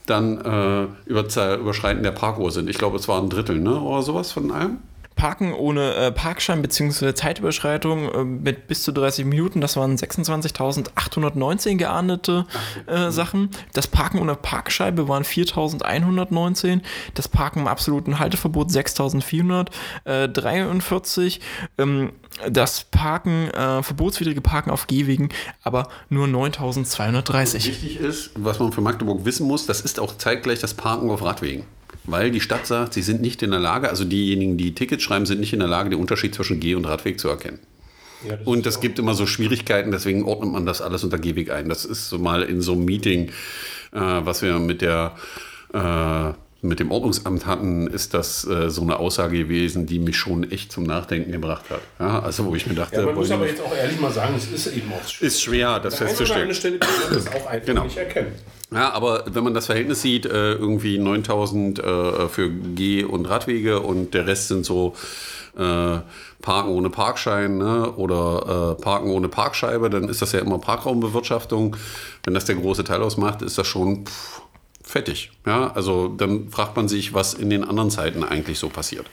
dann 0.09 0.37
äh, 0.37 1.09
über, 1.09 1.57
Überschreiten 1.57 2.03
der 2.03 2.11
Parkuhr 2.11 2.51
sind. 2.51 2.69
Ich 2.69 2.77
glaube, 2.77 2.97
es 2.97 3.07
war 3.07 3.21
ein 3.21 3.29
Drittel, 3.29 3.59
ne? 3.59 3.79
Oder 3.79 4.01
sowas 4.01 4.31
von 4.31 4.51
allem. 4.51 4.79
Parken 5.19 5.53
ohne 5.53 5.93
äh, 5.95 6.11
Parkschein 6.13 6.61
bzw. 6.61 7.13
Zeitüberschreitung 7.13 8.09
äh, 8.09 8.23
mit 8.23 8.67
bis 8.67 8.83
zu 8.83 8.93
30 8.93 9.25
Minuten, 9.25 9.59
das 9.59 9.75
waren 9.75 9.97
26.819 9.97 11.75
geahndete 11.75 12.45
äh, 12.87 13.11
Sachen. 13.11 13.49
Das 13.73 13.87
Parken 13.87 14.19
ohne 14.19 14.35
Parkscheibe 14.35 15.09
waren 15.09 15.23
4.119. 15.23 16.79
Das 17.15 17.27
Parken 17.27 17.59
im 17.59 17.67
absoluten 17.67 18.19
Halteverbot 18.19 18.69
6.443. 18.69 21.41
Ähm, 21.77 22.13
das 22.49 22.85
Parken, 22.85 23.49
äh, 23.49 23.83
verbotswidrige 23.83 24.41
Parken 24.41 24.71
auf 24.71 24.87
Gehwegen, 24.87 25.29
aber 25.63 25.89
nur 26.09 26.27
9.230. 26.27 27.65
Wichtig 27.65 27.99
ist, 27.99 28.31
was 28.35 28.59
man 28.59 28.71
für 28.71 28.81
Magdeburg 28.81 29.25
wissen 29.25 29.47
muss, 29.47 29.65
das 29.65 29.81
ist 29.81 29.99
auch 29.99 30.17
zeitgleich 30.17 30.59
das 30.59 30.73
Parken 30.73 31.09
auf 31.09 31.23
Radwegen 31.23 31.65
weil 32.05 32.31
die 32.31 32.41
Stadt 32.41 32.65
sagt, 32.65 32.93
sie 32.93 33.01
sind 33.01 33.21
nicht 33.21 33.43
in 33.43 33.51
der 33.51 33.59
Lage, 33.59 33.89
also 33.89 34.03
diejenigen, 34.05 34.57
die 34.57 34.73
Tickets 34.73 35.03
schreiben, 35.03 35.25
sind 35.25 35.39
nicht 35.39 35.53
in 35.53 35.59
der 35.59 35.67
Lage, 35.67 35.89
den 35.89 35.99
Unterschied 35.99 36.33
zwischen 36.33 36.59
Geh- 36.59 36.75
und 36.75 36.85
Radweg 36.85 37.19
zu 37.19 37.29
erkennen. 37.29 37.59
Ja, 38.27 38.35
das 38.35 38.47
und 38.47 38.65
es 38.65 38.79
gibt 38.79 38.99
immer 38.99 39.13
so 39.13 39.25
Schwierigkeiten, 39.25 39.91
deswegen 39.91 40.25
ordnet 40.25 40.51
man 40.51 40.65
das 40.65 40.81
alles 40.81 41.03
unter 41.03 41.17
Gehweg 41.17 41.51
ein. 41.51 41.69
Das 41.69 41.85
ist 41.85 42.09
so 42.09 42.17
mal 42.17 42.43
in 42.43 42.61
so 42.61 42.73
einem 42.73 42.85
Meeting, 42.85 43.29
äh, 43.93 43.99
was 43.99 44.41
wir 44.41 44.59
mit 44.59 44.81
der 44.81 45.15
äh, 45.73 46.33
mit 46.61 46.79
dem 46.79 46.91
Ordnungsamt 46.91 47.45
hatten, 47.45 47.87
ist 47.87 48.13
das 48.13 48.45
äh, 48.45 48.69
so 48.69 48.81
eine 48.81 48.97
Aussage 48.97 49.37
gewesen, 49.37 49.85
die 49.85 49.99
mich 49.99 50.17
schon 50.17 50.49
echt 50.51 50.71
zum 50.71 50.83
Nachdenken 50.83 51.31
gebracht 51.31 51.65
hat. 51.69 51.79
Ja, 51.99 52.19
also 52.19 52.45
wo 52.45 52.55
ich 52.55 52.67
mir 52.67 52.73
dachte, 52.73 52.97
ja, 52.97 53.05
man 53.05 53.15
muss 53.15 53.31
aber 53.31 53.47
jetzt 53.47 53.61
auch 53.61 53.73
ehrlich 53.73 53.99
mal 53.99 54.11
sagen, 54.11 54.33
es 54.35 54.51
ist 54.51 54.75
eben 54.75 54.91
auch 54.91 55.07
schwer. 55.07 55.27
Ist 55.27 55.41
schwer, 55.41 55.79
das 55.79 55.95
festzustellen. 55.95 56.49
An 56.49 56.53
Stelle 56.53 56.79
kann 56.79 56.89
man 57.01 57.13
das 57.13 57.27
auch 57.27 57.45
einfach 57.47 57.65
genau. 57.65 57.83
nicht 57.85 57.97
erkennen. 57.97 58.33
Ja, 58.71 58.91
aber 58.91 59.23
wenn 59.27 59.43
man 59.43 59.53
das 59.53 59.67
Verhältnis 59.67 60.01
sieht, 60.01 60.25
äh, 60.25 60.53
irgendwie 60.53 60.99
9000 60.99 61.79
äh, 61.79 62.27
für 62.27 62.49
Geh- 62.49 63.03
und 63.03 63.25
Radwege 63.25 63.79
und 63.79 64.13
der 64.13 64.27
Rest 64.27 64.49
sind 64.49 64.65
so 64.65 64.95
äh, 65.57 65.99
Parken 66.41 66.71
ohne 66.71 66.89
Parkschein 66.89 67.57
ne? 67.57 67.91
oder 67.93 68.75
äh, 68.77 68.81
Parken 68.81 69.11
ohne 69.11 69.27
Parkscheibe, 69.27 69.89
dann 69.89 70.07
ist 70.07 70.21
das 70.21 70.33
ja 70.33 70.39
immer 70.39 70.59
Parkraumbewirtschaftung. 70.59 71.75
Wenn 72.23 72.33
das 72.33 72.45
der 72.45 72.55
große 72.55 72.83
Teil 72.83 73.01
ausmacht, 73.01 73.41
ist 73.41 73.57
das 73.57 73.67
schon 73.67 74.05
pff, 74.05 74.41
fettig. 74.89 75.31
Ja? 75.45 75.71
Also 75.71 76.07
dann 76.07 76.49
fragt 76.49 76.75
man 76.75 76.87
sich, 76.87 77.13
was 77.13 77.33
in 77.33 77.49
den 77.49 77.63
anderen 77.63 77.91
Zeiten 77.91 78.23
eigentlich 78.23 78.59
so 78.59 78.69
passiert. 78.69 79.05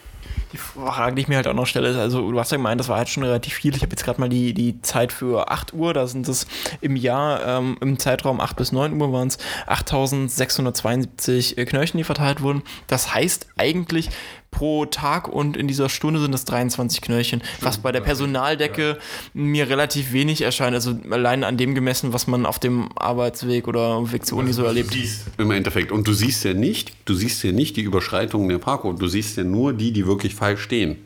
Die 0.53 0.57
Frage, 0.57 1.15
die 1.15 1.23
ich 1.23 1.27
mir 1.27 1.35
halt 1.35 1.47
auch 1.47 1.53
noch 1.53 1.65
stelle, 1.67 1.89
ist, 1.89 1.97
also 1.97 2.31
du 2.31 2.39
hast 2.39 2.51
ja 2.51 2.57
gemeint, 2.57 2.79
das 2.79 2.87
war 2.87 2.97
halt 2.97 3.09
schon 3.09 3.23
relativ 3.23 3.53
viel. 3.53 3.75
Ich 3.75 3.81
habe 3.81 3.91
jetzt 3.91 4.05
gerade 4.05 4.21
mal 4.21 4.29
die, 4.29 4.53
die 4.53 4.81
Zeit 4.81 5.11
für 5.11 5.51
8 5.51 5.73
Uhr, 5.73 5.93
da 5.93 6.07
sind 6.07 6.27
es 6.29 6.47
im 6.79 6.95
Jahr, 6.95 7.45
ähm, 7.45 7.77
im 7.81 7.99
Zeitraum 7.99 8.39
8 8.39 8.55
bis 8.55 8.71
9 8.71 8.99
Uhr 8.99 9.11
waren 9.11 9.27
es 9.27 9.37
8672 9.65 11.57
Knöllchen, 11.57 11.97
die 11.97 12.05
verteilt 12.05 12.41
wurden. 12.41 12.63
Das 12.87 13.13
heißt 13.13 13.47
eigentlich, 13.57 14.09
pro 14.57 14.87
Tag 14.87 15.27
und 15.27 15.55
in 15.55 15.67
dieser 15.67 15.87
Stunde 15.87 16.19
sind 16.19 16.33
es 16.33 16.43
23 16.45 17.01
Knöllchen, 17.01 17.43
was 17.61 17.77
bei 17.77 17.91
der 17.91 18.01
Personaldecke 18.01 18.97
mir 19.35 19.69
relativ 19.69 20.13
wenig 20.13 20.41
erscheint. 20.41 20.73
Also 20.73 20.97
allein 21.11 21.43
an 21.43 21.57
dem 21.57 21.75
gemessen, 21.75 22.11
was 22.11 22.25
man 22.25 22.47
auf 22.47 22.57
dem 22.57 22.89
Arbeitsweg 22.95 23.67
oder 23.67 24.11
Weg 24.11 24.25
zur 24.25 24.39
Uni 24.39 24.53
so 24.53 24.63
erlebt. 24.63 24.97
Im 25.37 25.51
Endeffekt. 25.51 25.91
Und 25.91 26.07
du 26.07 26.13
siehst 26.13 26.43
ja 26.43 26.55
nicht, 26.55 26.93
du 27.05 27.13
siehst 27.13 27.43
ja 27.43 27.51
nicht 27.51 27.77
die 27.77 27.83
Überschreitungen 27.83 28.49
der 28.49 28.57
Parkour, 28.57 28.95
du 28.95 29.07
siehst 29.07 29.37
ja 29.37 29.43
nur 29.43 29.73
die, 29.73 29.91
die 29.91 30.07
wirklich 30.07 30.33
falsch 30.33 30.63
stehen. 30.63 30.97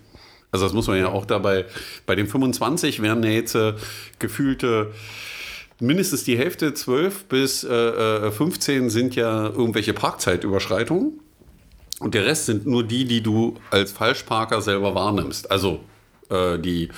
Also 0.54 0.66
das 0.66 0.74
muss 0.74 0.88
man 0.88 0.98
ja 0.98 1.10
auch 1.10 1.26
dabei, 1.26 1.66
bei 2.06 2.16
den 2.16 2.28
25 2.28 3.02
wären 3.02 3.22
ja 3.24 3.32
jetzt 3.32 3.56
äh, 3.56 3.74
gefühlte 4.20 4.94
mindestens 5.82 6.24
die 6.24 6.38
Hälfte, 6.38 6.74
12 6.74 7.26
bis 7.26 7.66
äh, 7.66 8.32
15 8.32 8.86
äh, 8.86 8.90
sind 8.90 9.16
ja 9.16 9.48
irgendwelche 9.48 9.92
Parkzeitüberschreitungen. 9.92 11.20
Und 12.02 12.16
der 12.16 12.26
Rest 12.26 12.48
sind 12.48 12.66
nur 12.66 12.84
die, 12.84 13.06
die 13.06 13.22
du 13.22 13.56
als 13.70 13.92
Falschparker 13.92 14.62
selber 14.62 14.96
wahrnimmst. 14.96 15.52
Also 15.52 15.82
äh, 16.32 16.58
die 16.58 16.90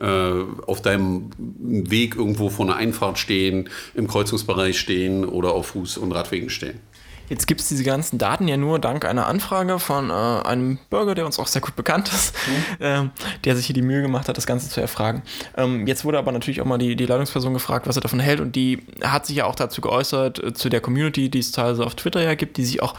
äh, 0.00 0.44
auf 0.66 0.82
deinem 0.82 1.30
Weg 1.38 2.16
irgendwo 2.16 2.50
vor 2.50 2.66
einer 2.66 2.74
Einfahrt 2.74 3.18
stehen, 3.18 3.68
im 3.94 4.08
Kreuzungsbereich 4.08 4.78
stehen 4.78 5.24
oder 5.24 5.52
auf 5.52 5.76
Fuß- 5.76 5.98
und 6.00 6.10
Radwegen 6.10 6.50
stehen. 6.50 6.80
Jetzt 7.28 7.46
gibt 7.46 7.60
es 7.60 7.68
diese 7.68 7.84
ganzen 7.84 8.18
Daten 8.18 8.48
ja 8.48 8.56
nur 8.56 8.78
dank 8.78 9.04
einer 9.04 9.26
Anfrage 9.26 9.78
von 9.78 10.10
äh, 10.10 10.12
einem 10.12 10.78
Bürger, 10.90 11.14
der 11.14 11.26
uns 11.26 11.38
auch 11.38 11.46
sehr 11.46 11.60
gut 11.60 11.76
bekannt 11.76 12.08
ist, 12.08 12.34
mhm. 12.46 12.84
äh, 12.84 13.08
der 13.44 13.56
sich 13.56 13.66
hier 13.66 13.74
die 13.74 13.82
Mühe 13.82 14.02
gemacht 14.02 14.28
hat, 14.28 14.36
das 14.36 14.46
Ganze 14.46 14.68
zu 14.68 14.80
erfragen. 14.80 15.22
Ähm, 15.56 15.86
jetzt 15.86 16.04
wurde 16.04 16.18
aber 16.18 16.32
natürlich 16.32 16.60
auch 16.60 16.64
mal 16.64 16.78
die, 16.78 16.96
die 16.96 17.06
Leitungsperson 17.06 17.52
gefragt, 17.54 17.86
was 17.86 17.96
er 17.96 18.02
davon 18.02 18.20
hält 18.20 18.40
und 18.40 18.56
die 18.56 18.82
hat 19.02 19.26
sich 19.26 19.36
ja 19.36 19.44
auch 19.44 19.54
dazu 19.54 19.80
geäußert, 19.80 20.42
äh, 20.42 20.52
zu 20.54 20.68
der 20.68 20.80
Community, 20.80 21.28
die 21.28 21.38
es 21.38 21.52
teilweise 21.52 21.84
auf 21.84 21.94
Twitter 21.94 22.22
ja 22.22 22.34
gibt, 22.34 22.56
die 22.56 22.64
sich 22.64 22.82
auch 22.82 22.94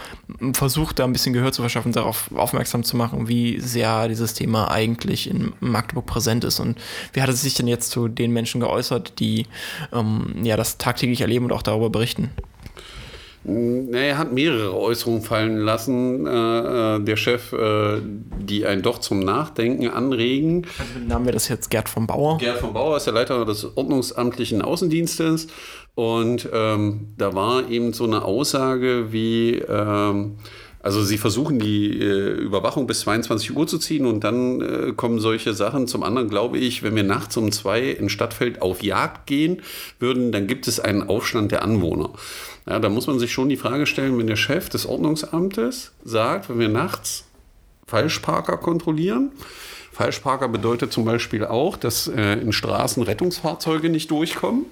versucht, 0.54 1.00
da 1.00 1.06
ein 1.06 1.14
bisschen 1.14 1.34
Gehör 1.34 1.52
zu 1.52 1.62
verschaffen, 1.62 1.92
darauf 1.92 2.30
aufmerksam 2.36 2.84
zu 2.84 2.98
machen, 2.98 3.28
wie 3.28 3.60
sehr 3.60 4.08
dieses 4.08 4.34
Thema 4.34 4.70
eigentlich 4.72 5.30
in 5.30 5.54
Magdeburg 5.60 6.06
präsent 6.06 6.44
ist 6.44 6.60
und 6.60 6.80
wie 7.14 7.22
hat 7.22 7.30
es 7.30 7.42
sich 7.42 7.56
denn 7.56 7.68
jetzt 7.68 7.92
zu 7.92 8.08
den 8.08 8.32
Menschen 8.32 8.62
geäußert, 8.62 9.20
die 9.20 9.48
ähm, 9.94 10.36
ja 10.44 10.58
das 10.58 10.78
tagtäglich 10.78 11.22
erleben 11.22 11.46
und 11.46 11.52
auch 11.52 11.62
darüber 11.62 11.90
berichten? 11.90 12.32
Er 13.93 14.18
hat 14.18 14.32
mehrere 14.32 14.76
Äußerungen 14.76 15.22
fallen 15.22 15.58
lassen, 15.58 16.26
äh, 16.26 16.95
äh, 16.95 17.00
der 17.00 17.16
Chef, 17.16 17.54
äh, 17.54 18.02
die 18.39 18.66
einen 18.66 18.82
doch 18.82 19.00
zum 19.00 19.20
Nachdenken 19.20 19.88
anregen. 19.89 20.66
Also 20.78 21.06
Namen 21.08 21.26
wir 21.26 21.34
das 21.34 21.47
jetzt 21.47 21.70
Gerd 21.70 21.89
von 21.89 22.08
Bauer? 22.08 22.38
Gerd 22.38 22.60
von 22.60 22.74
Bauer 22.74 22.97
ist 22.97 23.06
der 23.06 23.14
Leiter 23.14 23.45
des 23.45 23.78
ordnungsamtlichen 23.78 24.62
Außendienstes. 24.62 25.47
Und 25.95 26.47
ähm, 26.54 27.08
da 27.18 27.34
war 27.34 27.70
eben 27.70 27.93
so 27.93 28.06
eine 28.06 28.24
Aussage 28.24 29.12
wie, 29.12 29.56
ähm, 29.56 30.38
also 30.82 31.04
sie 31.04 31.18
versuchen 31.18 31.60
die 31.60 32.00
äh, 32.00 32.32
Überwachung 32.32 32.88
bis 32.88 33.02
22 33.02 33.56
Uhr 33.56 33.68
zu 33.68 33.78
ziehen 33.80 34.06
und 34.06 34.24
dann 34.24 34.62
äh, 34.62 34.93
kommen 34.93 35.20
solche 35.20 35.54
Sachen. 35.54 35.88
Zum 35.88 36.04
anderen 36.04 36.30
glaube 36.30 36.58
ich, 36.58 36.84
wenn 36.84 36.95
wir 36.95 37.04
nachts 37.04 37.36
um 37.36 37.52
zwei 37.52 37.82
in 37.82 38.08
Stadtfeld 38.08 38.62
auf 38.62 38.82
Jagd 38.82 39.28
gehen 39.28 39.62
würden, 40.00 40.32
dann 40.32 40.47
gibt 40.47 40.70
es 40.70 40.80
einen 40.80 41.10
Aufstand 41.10 41.52
der 41.52 41.64
Anwohner. 41.64 42.12
Ja, 42.70 42.78
da 42.78 42.88
muss 42.88 43.08
man 43.08 43.18
sich 43.18 43.34
schon 43.34 43.50
die 43.50 43.58
Frage 43.58 43.88
stellen, 43.88 44.20
wenn 44.20 44.28
der 44.28 44.36
Chef 44.36 44.70
des 44.70 44.86
Ordnungsamtes 44.86 45.92
sagt, 46.04 46.50
wenn 46.50 46.60
wir 46.60 46.70
nachts 46.70 47.26
Falschparker 47.88 48.58
kontrollieren, 48.58 49.32
Falschparker 49.92 50.48
bedeutet 50.48 50.94
zum 50.94 51.04
Beispiel 51.04 51.44
auch, 51.46 51.78
dass 51.78 52.08
äh, 52.08 52.34
in 52.34 52.54
Straßen 52.54 53.02
Rettungsfahrzeuge 53.02 53.90
nicht 53.90 54.12
durchkommen, 54.12 54.66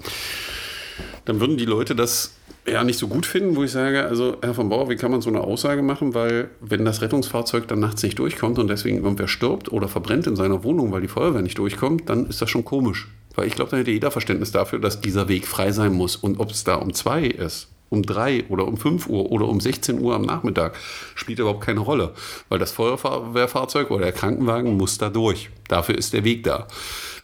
dann 1.25 1.39
würden 1.39 1.57
die 1.57 1.65
Leute 1.65 1.95
das 1.95 2.35
ja 2.67 2.83
nicht 2.83 2.99
so 2.99 3.07
gut 3.07 3.25
finden, 3.25 3.55
wo 3.55 3.63
ich 3.63 3.71
sage, 3.71 4.05
also 4.05 4.37
Herr 4.43 4.53
von 4.53 4.69
Bauer, 4.69 4.89
wie 4.89 4.95
kann 4.95 5.09
man 5.09 5.21
so 5.21 5.29
eine 5.29 5.41
Aussage 5.41 5.81
machen, 5.81 6.13
weil 6.13 6.51
wenn 6.61 6.85
das 6.85 7.01
Rettungsfahrzeug 7.01 7.67
dann 7.67 7.79
nachts 7.79 8.03
nicht 8.03 8.19
durchkommt 8.19 8.59
und 8.59 8.67
deswegen 8.67 8.97
irgendwer 8.97 9.27
stirbt 9.27 9.71
oder 9.71 9.87
verbrennt 9.87 10.27
in 10.27 10.35
seiner 10.35 10.63
Wohnung, 10.63 10.91
weil 10.91 11.01
die 11.01 11.07
Feuerwehr 11.07 11.41
nicht 11.41 11.57
durchkommt, 11.57 12.07
dann 12.09 12.27
ist 12.27 12.43
das 12.43 12.49
schon 12.51 12.63
komisch. 12.63 13.07
Weil 13.33 13.47
ich 13.47 13.55
glaube, 13.55 13.71
da 13.71 13.77
hätte 13.77 13.91
jeder 13.91 14.11
Verständnis 14.11 14.51
dafür, 14.51 14.77
dass 14.79 15.01
dieser 15.01 15.27
Weg 15.27 15.47
frei 15.47 15.71
sein 15.71 15.93
muss. 15.93 16.15
Und 16.15 16.39
ob 16.39 16.51
es 16.51 16.63
da 16.63 16.75
um 16.75 16.93
zwei 16.93 17.25
ist, 17.25 17.69
um 17.89 18.03
drei 18.03 18.43
oder 18.49 18.67
um 18.67 18.77
fünf 18.77 19.07
Uhr 19.07 19.31
oder 19.31 19.47
um 19.47 19.59
16 19.59 19.99
Uhr 19.99 20.15
am 20.15 20.23
Nachmittag, 20.23 20.75
spielt 21.15 21.39
überhaupt 21.39 21.61
keine 21.61 21.79
Rolle. 21.79 22.13
Weil 22.49 22.59
das 22.59 22.71
Feuerwehrfahrzeug 22.71 23.91
oder 23.91 24.05
der 24.05 24.11
Krankenwagen 24.11 24.77
muss 24.77 24.97
da 24.97 25.09
durch. 25.09 25.49
Dafür 25.67 25.97
ist 25.97 26.13
der 26.13 26.23
Weg 26.23 26.43
da. 26.43 26.67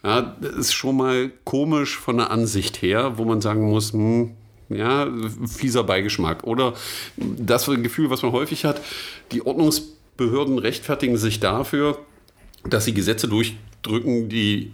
Ja, 0.02 0.36
das 0.40 0.54
ist 0.56 0.72
schon 0.74 0.96
mal 0.96 1.30
komisch 1.44 1.98
von 1.98 2.18
der 2.18 2.30
Ansicht 2.30 2.82
her, 2.82 3.16
wo 3.16 3.24
man 3.24 3.40
sagen 3.40 3.68
muss, 3.68 3.92
hm, 3.92 4.32
ja, 4.68 5.08
fieser 5.46 5.84
Beigeschmack. 5.84 6.44
Oder 6.44 6.74
das 7.16 7.66
Gefühl, 7.66 8.10
was 8.10 8.22
man 8.22 8.32
häufig 8.32 8.64
hat, 8.64 8.80
die 9.32 9.44
Ordnungsbehörden 9.44 10.58
rechtfertigen 10.58 11.16
sich 11.16 11.40
dafür, 11.40 11.98
dass 12.64 12.84
sie 12.84 12.94
Gesetze 12.94 13.28
durchdrücken, 13.28 14.28
die 14.28 14.72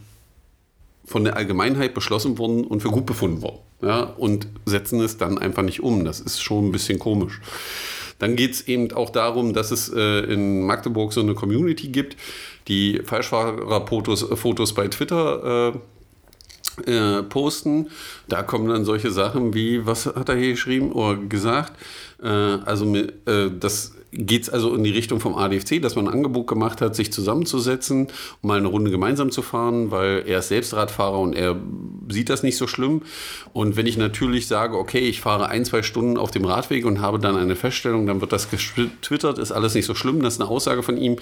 von 1.04 1.24
der 1.24 1.36
Allgemeinheit 1.36 1.94
beschlossen 1.94 2.38
wurden 2.38 2.64
und 2.64 2.80
für 2.80 2.90
gut 2.90 3.06
befunden 3.06 3.42
wurden. 3.42 3.58
Ja, 3.82 4.02
und 4.02 4.46
setzen 4.66 5.00
es 5.00 5.16
dann 5.16 5.38
einfach 5.38 5.62
nicht 5.62 5.82
um. 5.82 6.04
Das 6.04 6.20
ist 6.20 6.42
schon 6.42 6.68
ein 6.68 6.72
bisschen 6.72 6.98
komisch. 6.98 7.40
Dann 8.18 8.36
geht 8.36 8.52
es 8.52 8.68
eben 8.68 8.92
auch 8.92 9.10
darum, 9.10 9.54
dass 9.54 9.70
es 9.70 9.88
äh, 9.88 10.20
in 10.32 10.62
Magdeburg 10.66 11.12
so 11.12 11.22
eine 11.22 11.34
Community 11.34 11.88
gibt, 11.88 12.16
die 12.68 13.00
Falschfahrerfotos 13.02 14.26
Fotos 14.34 14.74
bei 14.74 14.88
Twitter 14.88 15.72
äh, 15.72 15.78
äh, 16.86 17.22
posten. 17.22 17.88
Da 18.28 18.42
kommen 18.42 18.68
dann 18.68 18.84
solche 18.84 19.10
Sachen 19.10 19.54
wie, 19.54 19.86
was 19.86 20.06
hat 20.06 20.28
er 20.28 20.36
hier 20.36 20.50
geschrieben 20.50 20.92
oder 20.92 21.16
gesagt? 21.16 21.72
Äh, 22.22 22.28
also 22.28 22.94
äh, 22.94 23.50
das 23.58 23.94
geht 24.12 24.52
also 24.52 24.74
in 24.74 24.82
die 24.82 24.90
Richtung 24.90 25.20
vom 25.20 25.36
ADFC, 25.36 25.80
dass 25.80 25.94
man 25.94 26.08
ein 26.08 26.14
Angebot 26.14 26.46
gemacht 26.46 26.80
hat, 26.80 26.96
sich 26.96 27.12
zusammenzusetzen, 27.12 28.08
um 28.42 28.48
mal 28.48 28.58
eine 28.58 28.68
Runde 28.68 28.90
gemeinsam 28.90 29.30
zu 29.30 29.42
fahren, 29.42 29.90
weil 29.90 30.24
er 30.26 30.40
ist 30.40 30.48
selbst 30.48 30.74
Radfahrer 30.74 31.18
und 31.18 31.34
er 31.34 31.56
sieht 32.08 32.28
das 32.28 32.42
nicht 32.42 32.56
so 32.56 32.66
schlimm. 32.66 33.02
Und 33.52 33.76
wenn 33.76 33.86
ich 33.86 33.96
natürlich 33.96 34.48
sage, 34.48 34.76
okay, 34.76 34.98
ich 34.98 35.20
fahre 35.20 35.48
ein, 35.48 35.64
zwei 35.64 35.82
Stunden 35.82 36.16
auf 36.16 36.30
dem 36.30 36.44
Radweg 36.44 36.86
und 36.86 37.00
habe 37.00 37.18
dann 37.18 37.36
eine 37.36 37.56
Feststellung, 37.56 38.06
dann 38.06 38.20
wird 38.20 38.32
das 38.32 38.50
getwittert, 38.50 39.38
ist 39.38 39.52
alles 39.52 39.74
nicht 39.74 39.86
so 39.86 39.94
schlimm, 39.94 40.22
das 40.22 40.34
ist 40.34 40.40
eine 40.40 40.50
Aussage 40.50 40.82
von 40.82 40.96
ihm, 40.96 41.16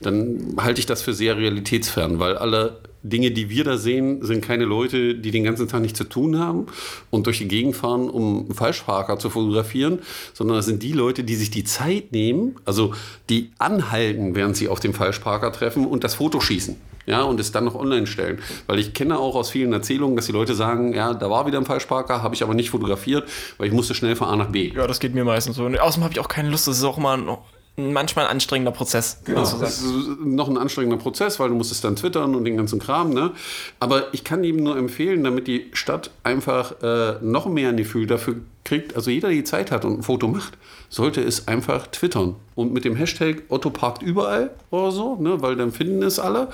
dann 0.00 0.56
halte 0.58 0.80
ich 0.80 0.86
das 0.86 1.02
für 1.02 1.14
sehr 1.14 1.36
realitätsfern, 1.36 2.18
weil 2.18 2.36
alle 2.36 2.80
Dinge, 3.02 3.32
die 3.32 3.50
wir 3.50 3.64
da 3.64 3.76
sehen, 3.76 4.24
sind 4.24 4.44
keine 4.44 4.64
Leute, 4.64 5.16
die 5.16 5.32
den 5.32 5.42
ganzen 5.42 5.66
Tag 5.66 5.82
nichts 5.82 5.98
zu 5.98 6.04
tun 6.04 6.38
haben 6.38 6.66
und 7.10 7.26
durch 7.26 7.38
die 7.38 7.48
Gegend 7.48 7.74
fahren, 7.74 8.08
um 8.08 8.52
Falschparker 8.52 9.18
zu 9.18 9.28
fotografieren, 9.28 9.98
sondern 10.34 10.41
das 10.48 10.66
sind 10.66 10.82
die 10.82 10.92
Leute, 10.92 11.24
die 11.24 11.34
sich 11.34 11.50
die 11.50 11.64
Zeit 11.64 12.12
nehmen, 12.12 12.56
also 12.64 12.94
die 13.28 13.50
anhalten, 13.58 14.34
während 14.34 14.56
sie 14.56 14.68
auf 14.68 14.80
dem 14.80 14.94
Falschparker 14.94 15.52
treffen 15.52 15.86
und 15.86 16.04
das 16.04 16.14
Foto 16.14 16.40
schießen. 16.40 16.76
Ja, 17.04 17.22
und 17.22 17.40
es 17.40 17.50
dann 17.50 17.64
noch 17.64 17.74
online 17.74 18.06
stellen. 18.06 18.38
Weil 18.68 18.78
ich 18.78 18.94
kenne 18.94 19.18
auch 19.18 19.34
aus 19.34 19.50
vielen 19.50 19.72
Erzählungen, 19.72 20.14
dass 20.14 20.26
die 20.26 20.32
Leute 20.32 20.54
sagen, 20.54 20.94
ja, 20.94 21.14
da 21.14 21.28
war 21.28 21.46
wieder 21.46 21.58
ein 21.58 21.66
Falschparker, 21.66 22.22
habe 22.22 22.34
ich 22.34 22.44
aber 22.44 22.54
nicht 22.54 22.70
fotografiert, 22.70 23.28
weil 23.58 23.66
ich 23.66 23.72
musste 23.72 23.94
schnell 23.94 24.14
von 24.14 24.28
A 24.28 24.36
nach 24.36 24.50
B. 24.50 24.72
Ja, 24.72 24.86
das 24.86 25.00
geht 25.00 25.14
mir 25.14 25.24
meistens 25.24 25.56
so. 25.56 25.64
Und 25.64 25.78
außerdem 25.80 26.04
habe 26.04 26.14
ich 26.14 26.20
auch 26.20 26.28
keine 26.28 26.50
Lust, 26.50 26.68
das 26.68 26.78
ist 26.78 26.84
auch 26.84 26.98
immer 26.98 27.40
manchmal 27.76 28.26
ein 28.26 28.32
anstrengender 28.32 28.70
Prozess. 28.70 29.20
Genau, 29.24 29.40
das 29.40 29.82
ist 29.82 29.84
noch 30.24 30.48
ein 30.48 30.58
anstrengender 30.58 30.98
Prozess, 30.98 31.40
weil 31.40 31.48
du 31.48 31.54
musst 31.54 31.72
es 31.72 31.80
dann 31.80 31.96
twittern 31.96 32.34
und 32.34 32.44
den 32.44 32.56
ganzen 32.56 32.78
Kram. 32.78 33.10
Ne? 33.10 33.32
Aber 33.80 34.12
ich 34.12 34.24
kann 34.24 34.44
ihm 34.44 34.56
nur 34.56 34.76
empfehlen, 34.76 35.24
damit 35.24 35.46
die 35.46 35.70
Stadt 35.72 36.10
einfach 36.22 36.82
äh, 36.82 37.14
noch 37.22 37.46
mehr 37.46 37.70
ein 37.70 37.76
Gefühl 37.76 38.06
dafür 38.06 38.36
kriegt, 38.64 38.94
also 38.96 39.10
jeder, 39.10 39.28
der 39.28 39.36
die 39.36 39.44
Zeit 39.44 39.70
hat 39.70 39.84
und 39.84 39.98
ein 39.98 40.02
Foto 40.02 40.28
macht, 40.28 40.56
sollte 40.88 41.20
es 41.20 41.48
einfach 41.48 41.86
twittern. 41.88 42.36
Und 42.54 42.72
mit 42.72 42.84
dem 42.84 42.96
Hashtag 42.96 43.42
Otto 43.48 43.70
parkt 43.70 44.02
überall 44.02 44.50
oder 44.70 44.92
so, 44.92 45.16
ne? 45.16 45.42
weil 45.42 45.56
dann 45.56 45.72
finden 45.72 46.02
es 46.02 46.18
alle. 46.18 46.48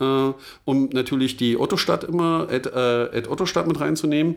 Äh, 0.00 0.32
und 0.64 0.94
natürlich 0.94 1.36
die 1.36 1.58
Ottostadt 1.58 2.04
immer, 2.04 2.48
at, 2.50 2.66
äh, 2.66 3.18
at 3.18 3.28
Ottostadt 3.28 3.66
mit 3.66 3.80
reinzunehmen 3.80 4.36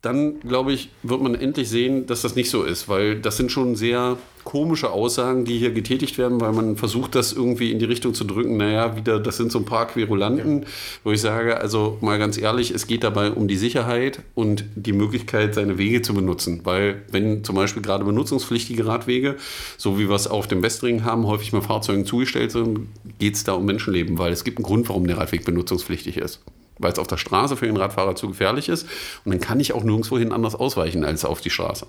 dann 0.00 0.38
glaube 0.40 0.72
ich, 0.72 0.90
wird 1.02 1.20
man 1.20 1.34
endlich 1.34 1.68
sehen, 1.68 2.06
dass 2.06 2.22
das 2.22 2.36
nicht 2.36 2.50
so 2.50 2.62
ist, 2.62 2.88
weil 2.88 3.20
das 3.20 3.36
sind 3.36 3.50
schon 3.50 3.74
sehr 3.74 4.16
komische 4.44 4.90
Aussagen, 4.90 5.44
die 5.44 5.58
hier 5.58 5.72
getätigt 5.72 6.16
werden, 6.18 6.40
weil 6.40 6.52
man 6.52 6.76
versucht, 6.76 7.16
das 7.16 7.32
irgendwie 7.32 7.72
in 7.72 7.80
die 7.80 7.84
Richtung 7.84 8.14
zu 8.14 8.24
drücken. 8.24 8.56
Naja, 8.56 8.96
wieder, 8.96 9.18
das 9.18 9.36
sind 9.36 9.50
so 9.50 9.58
ein 9.58 9.64
paar 9.64 9.86
Querulanten, 9.88 10.62
ja. 10.62 10.68
wo 11.02 11.10
ich 11.10 11.20
sage, 11.20 11.60
also 11.60 11.98
mal 12.00 12.18
ganz 12.18 12.38
ehrlich, 12.38 12.70
es 12.70 12.86
geht 12.86 13.02
dabei 13.02 13.32
um 13.32 13.48
die 13.48 13.56
Sicherheit 13.56 14.22
und 14.34 14.64
die 14.76 14.92
Möglichkeit, 14.92 15.54
seine 15.54 15.78
Wege 15.78 16.00
zu 16.00 16.14
benutzen. 16.14 16.60
Weil, 16.64 17.02
wenn 17.10 17.42
zum 17.42 17.56
Beispiel 17.56 17.82
gerade 17.82 18.04
benutzungspflichtige 18.04 18.86
Radwege, 18.86 19.36
so 19.76 19.98
wie 19.98 20.08
wir 20.08 20.16
es 20.16 20.28
auf 20.28 20.46
dem 20.46 20.62
Westring 20.62 21.04
haben, 21.04 21.26
häufig 21.26 21.52
mit 21.52 21.64
Fahrzeugen 21.64 22.06
zugestellt 22.06 22.52
sind, 22.52 22.86
geht 23.18 23.34
es 23.34 23.44
da 23.44 23.52
um 23.54 23.66
Menschenleben, 23.66 24.16
weil 24.16 24.32
es 24.32 24.44
gibt 24.44 24.58
einen 24.58 24.64
Grund, 24.64 24.88
warum 24.88 25.06
der 25.08 25.18
Radweg 25.18 25.44
benutzungspflichtig 25.44 26.16
ist 26.16 26.40
weil 26.78 26.92
es 26.92 26.98
auf 26.98 27.06
der 27.06 27.16
Straße 27.16 27.56
für 27.56 27.66
den 27.66 27.76
Radfahrer 27.76 28.16
zu 28.16 28.28
gefährlich 28.28 28.68
ist. 28.68 28.86
Und 29.24 29.32
dann 29.32 29.40
kann 29.40 29.60
ich 29.60 29.72
auch 29.72 29.84
nirgendwohin 29.84 30.32
anders 30.32 30.54
ausweichen 30.54 31.04
als 31.04 31.24
auf 31.24 31.40
die 31.40 31.50
Straße. 31.50 31.86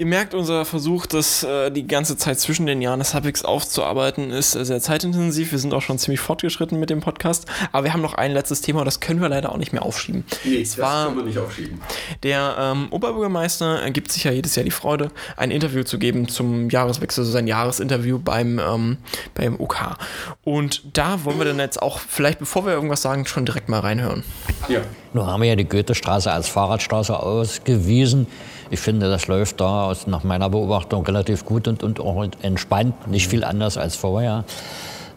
Ihr 0.00 0.06
merkt, 0.06 0.32
unser 0.32 0.64
Versuch, 0.64 1.06
das 1.06 1.42
äh, 1.42 1.72
die 1.72 1.84
ganze 1.84 2.16
Zeit 2.16 2.38
zwischen 2.38 2.66
den 2.66 2.80
Jahren 2.80 3.00
des 3.00 3.14
Habics 3.14 3.44
aufzuarbeiten, 3.44 4.30
ist 4.30 4.54
äh, 4.54 4.64
sehr 4.64 4.80
zeitintensiv. 4.80 5.50
Wir 5.50 5.58
sind 5.58 5.74
auch 5.74 5.82
schon 5.82 5.98
ziemlich 5.98 6.20
fortgeschritten 6.20 6.78
mit 6.78 6.88
dem 6.88 7.00
Podcast. 7.00 7.46
Aber 7.72 7.82
wir 7.82 7.92
haben 7.92 8.00
noch 8.00 8.14
ein 8.14 8.30
letztes 8.30 8.60
Thema, 8.60 8.84
das 8.84 9.00
können 9.00 9.20
wir 9.20 9.28
leider 9.28 9.50
auch 9.50 9.56
nicht 9.56 9.72
mehr 9.72 9.84
aufschieben. 9.84 10.22
Nee, 10.44 10.62
das 10.62 10.78
war, 10.78 11.06
können 11.06 11.16
wir 11.16 11.24
nicht 11.24 11.38
aufschieben. 11.38 11.80
Der 12.22 12.54
ähm, 12.60 12.86
Oberbürgermeister 12.92 13.90
gibt 13.90 14.12
sich 14.12 14.22
ja 14.22 14.30
jedes 14.30 14.54
Jahr 14.54 14.62
die 14.62 14.70
Freude, 14.70 15.10
ein 15.36 15.50
Interview 15.50 15.82
zu 15.82 15.98
geben 15.98 16.28
zum 16.28 16.70
Jahreswechsel, 16.70 17.22
also 17.22 17.32
sein 17.32 17.48
Jahresinterview 17.48 18.20
beim, 18.20 18.60
ähm, 18.60 18.98
beim 19.34 19.58
OK. 19.58 19.96
Und 20.44 20.96
da 20.96 21.24
wollen 21.24 21.38
wir 21.38 21.44
dann 21.44 21.58
jetzt 21.58 21.82
auch, 21.82 21.98
vielleicht 21.98 22.38
bevor 22.38 22.64
wir 22.64 22.72
irgendwas 22.72 23.02
sagen, 23.02 23.26
schon 23.26 23.46
direkt 23.46 23.68
mal 23.68 23.80
reinhören. 23.80 24.22
Ja. 24.68 24.82
Nun 25.12 25.26
haben 25.26 25.42
wir 25.42 25.48
ja 25.48 25.56
die 25.56 25.68
Goethestraße 25.68 26.30
als 26.30 26.48
Fahrradstraße 26.48 27.18
ausgewiesen. 27.18 28.28
Ich 28.70 28.80
finde, 28.80 29.08
das 29.08 29.26
läuft 29.28 29.60
da 29.60 29.84
aus, 29.86 30.06
nach 30.06 30.24
meiner 30.24 30.50
Beobachtung 30.50 31.04
relativ 31.04 31.44
gut 31.44 31.68
und, 31.68 31.82
und 31.82 32.00
auch 32.00 32.26
entspannt, 32.42 33.08
nicht 33.08 33.28
viel 33.28 33.44
anders 33.44 33.78
als 33.78 33.96
vorher. 33.96 34.44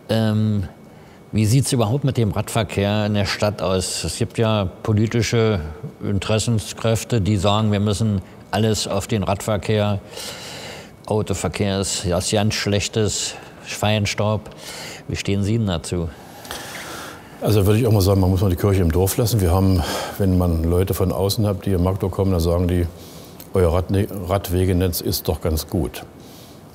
Ähm, 0.09 0.63
wie 1.33 1.45
sieht 1.45 1.65
es 1.65 1.73
überhaupt 1.73 2.03
mit 2.03 2.17
dem 2.17 2.31
Radverkehr 2.31 3.05
in 3.05 3.13
der 3.13 3.25
Stadt 3.25 3.61
aus? 3.61 4.03
Es 4.03 4.17
gibt 4.17 4.37
ja 4.37 4.69
politische 4.83 5.61
Interessenskräfte, 6.03 7.21
die 7.21 7.37
sagen, 7.37 7.71
wir 7.71 7.79
müssen 7.79 8.21
alles 8.51 8.87
auf 8.87 9.07
den 9.07 9.23
Radverkehr. 9.23 9.99
Autoverkehr 11.05 11.79
ist 11.79 12.05
ja 12.05 12.19
ganz 12.19 12.53
schlechtes 12.53 13.35
Feinstaub. 13.63 14.49
Wie 15.07 15.15
stehen 15.15 15.43
Sie 15.43 15.57
denn 15.57 15.67
dazu? 15.67 16.09
Also 17.41 17.65
würde 17.65 17.79
ich 17.79 17.87
auch 17.87 17.91
mal 17.91 18.01
sagen, 18.01 18.21
man 18.21 18.29
muss 18.29 18.41
mal 18.41 18.49
die 18.49 18.55
Kirche 18.55 18.81
im 18.81 18.91
Dorf 18.91 19.17
lassen. 19.17 19.41
Wir 19.41 19.51
haben, 19.51 19.81
wenn 20.19 20.37
man 20.37 20.63
Leute 20.63 20.93
von 20.93 21.11
außen 21.11 21.47
hat, 21.47 21.65
die 21.65 21.71
in 21.71 21.81
Magdeburg 21.81 22.11
kommen, 22.11 22.31
dann 22.31 22.39
sagen 22.39 22.67
die, 22.67 22.85
euer 23.53 23.73
Rad 23.73 23.85
Radwegenetz 24.27 25.01
ist 25.01 25.27
doch 25.27 25.41
ganz 25.41 25.67
gut. 25.67 26.03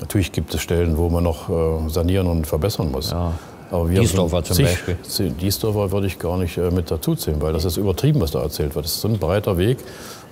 Natürlich 0.00 0.32
gibt 0.32 0.54
es 0.54 0.60
Stellen, 0.60 0.98
wo 0.98 1.08
man 1.08 1.24
noch 1.24 1.48
äh, 1.48 1.88
sanieren 1.88 2.26
und 2.26 2.46
verbessern 2.46 2.90
muss. 2.90 3.12
Ja. 3.12 3.32
Aber 3.70 3.90
wir 3.90 4.00
Diesdorfer 4.00 4.44
zum 4.44 4.56
sich, 4.56 4.66
Beispiel. 4.66 4.96
Diesdorfer 5.40 5.90
würde 5.90 6.06
ich 6.06 6.18
gar 6.18 6.36
nicht 6.38 6.56
äh, 6.56 6.70
mit 6.70 6.90
dazuzählen, 6.90 7.40
weil 7.42 7.52
das 7.52 7.64
ist 7.64 7.76
übertrieben, 7.76 8.20
was 8.20 8.30
da 8.30 8.42
erzählt 8.42 8.74
wird. 8.74 8.84
Das 8.84 8.92
ist 8.92 9.00
so 9.00 9.08
ein 9.08 9.18
breiter 9.18 9.58
Weg. 9.58 9.78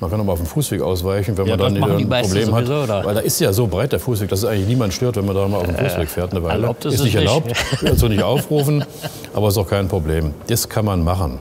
Man 0.01 0.11
kann 0.11 0.21
aber 0.21 0.33
auf 0.33 0.39
den 0.39 0.47
Fußweg 0.47 0.83
ausweichen, 0.83 1.37
wenn 1.37 1.47
ja, 1.47 1.57
man 1.57 1.75
dann 1.75 1.83
ein 1.83 2.09
Problem 2.09 2.55
hat. 2.55 2.65
Oder? 2.65 3.05
Weil 3.05 3.15
da 3.15 3.21
ist 3.21 3.41
ja 3.41 3.53
so 3.53 3.67
breit 3.67 3.93
der 3.93 4.01
Fußweg, 4.01 4.29
dass 4.29 4.41
es 4.41 4.45
eigentlich 4.45 4.69
niemand 4.69 4.93
stört, 4.93 5.17
wenn 5.17 5.27
man 5.27 5.35
da 5.35 5.49
mal 5.49 5.59
auf 5.59 5.67
dem 5.67 5.77
äh, 5.77 5.89
Fußweg 5.89 6.09
fährt. 6.09 6.31
Eine 6.33 6.43
Weile. 6.43 6.55
Erlaubt 6.55 6.85
ist, 6.85 6.95
ist 6.95 7.05
nicht 7.05 7.15
erlaubt, 7.15 7.53
also 7.85 8.09
nicht 8.09 8.23
aufrufen, 8.23 8.85
aber 9.33 9.49
ist 9.49 9.59
auch 9.59 9.69
kein 9.69 9.89
Problem. 9.89 10.35
Das 10.47 10.69
kann 10.69 10.85
man 10.85 11.03
machen. 11.03 11.39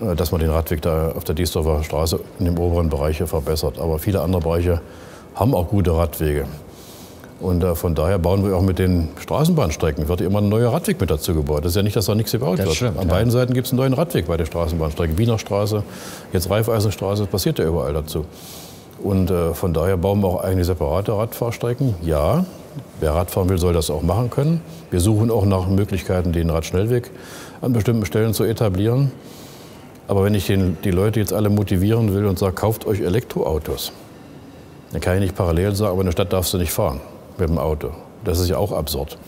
Äh, 0.00 0.14
dass 0.14 0.32
man 0.32 0.40
den 0.40 0.50
Radweg 0.50 0.82
da 0.82 1.12
auf 1.12 1.24
der 1.24 1.34
Diesdorfer 1.34 1.82
Straße 1.82 2.20
in 2.38 2.44
dem 2.44 2.58
oberen 2.58 2.88
Bereich 2.88 3.18
verbessert. 3.18 3.78
Aber 3.78 3.98
viele 3.98 4.20
andere 4.20 4.42
Bereiche 4.42 4.80
haben 5.34 5.54
auch 5.54 5.68
gute 5.68 5.96
Radwege. 5.96 6.46
Und 7.40 7.62
äh, 7.62 7.74
von 7.74 7.94
daher 7.94 8.18
bauen 8.18 8.44
wir 8.44 8.56
auch 8.56 8.62
mit 8.62 8.80
den 8.80 9.10
Straßenbahnstrecken, 9.20 10.08
wird 10.08 10.20
immer 10.20 10.40
ein 10.40 10.48
neuer 10.48 10.72
Radweg 10.72 11.00
mit 11.00 11.10
dazu 11.10 11.34
gebaut. 11.34 11.64
Das 11.64 11.72
ist 11.72 11.76
ja 11.76 11.82
nicht, 11.82 11.94
dass 11.94 12.06
da 12.06 12.14
nichts 12.16 12.32
gebaut 12.32 12.58
das 12.58 12.66
wird. 12.66 12.76
Stimmt, 12.76 12.98
An 12.98 13.06
ja. 13.06 13.14
beiden 13.14 13.30
Seiten 13.30 13.54
gibt 13.54 13.66
es 13.66 13.72
einen 13.72 13.78
neuen 13.78 13.92
Radweg 13.92 14.26
bei 14.26 14.36
der 14.36 14.46
Straßenbahnstrecke. 14.46 15.16
Wiener 15.18 15.38
Straße, 15.38 15.84
jetzt 16.32 16.50
Raiffeisenstraße, 16.50 17.22
das 17.22 17.30
passiert 17.30 17.60
ja 17.60 17.66
überall 17.66 17.92
dazu. 17.92 18.24
Und 19.00 19.30
äh, 19.30 19.54
von 19.54 19.72
daher 19.72 19.96
bauen 19.96 20.20
wir 20.20 20.28
auch 20.28 20.42
eigene 20.42 20.64
separate 20.64 21.16
Radfahrstrecken. 21.16 21.94
Ja, 22.02 22.44
wer 22.98 23.14
Radfahren 23.14 23.48
will, 23.48 23.58
soll 23.58 23.72
das 23.72 23.88
auch 23.90 24.02
machen 24.02 24.30
können. 24.30 24.60
Wir 24.90 24.98
suchen 24.98 25.30
auch 25.30 25.46
nach 25.46 25.68
Möglichkeiten, 25.68 26.32
den 26.32 26.50
Radschnellweg 26.50 27.12
an 27.60 27.72
bestimmten 27.72 28.04
Stellen 28.04 28.34
zu 28.34 28.42
etablieren. 28.42 29.12
Aber 30.08 30.24
wenn 30.24 30.34
ich 30.34 30.46
den, 30.46 30.78
die 30.82 30.90
Leute 30.90 31.20
jetzt 31.20 31.32
alle 31.32 31.50
motivieren 31.50 32.14
will 32.14 32.24
und 32.26 32.38
sage, 32.38 32.54
kauft 32.54 32.86
euch 32.86 33.00
Elektroautos, 33.00 33.92
dann 34.90 35.00
kann 35.00 35.14
ich 35.16 35.20
nicht 35.20 35.36
parallel 35.36 35.74
sagen, 35.74 35.92
aber 35.92 36.00
in 36.00 36.06
der 36.06 36.12
Stadt 36.12 36.32
darfst 36.32 36.54
du 36.54 36.58
nicht 36.58 36.72
fahren 36.72 37.00
mit 37.36 37.48
dem 37.48 37.58
Auto. 37.58 37.90
Das 38.24 38.40
ist 38.40 38.48
ja 38.48 38.56
auch 38.56 38.72
absurd. 38.72 39.18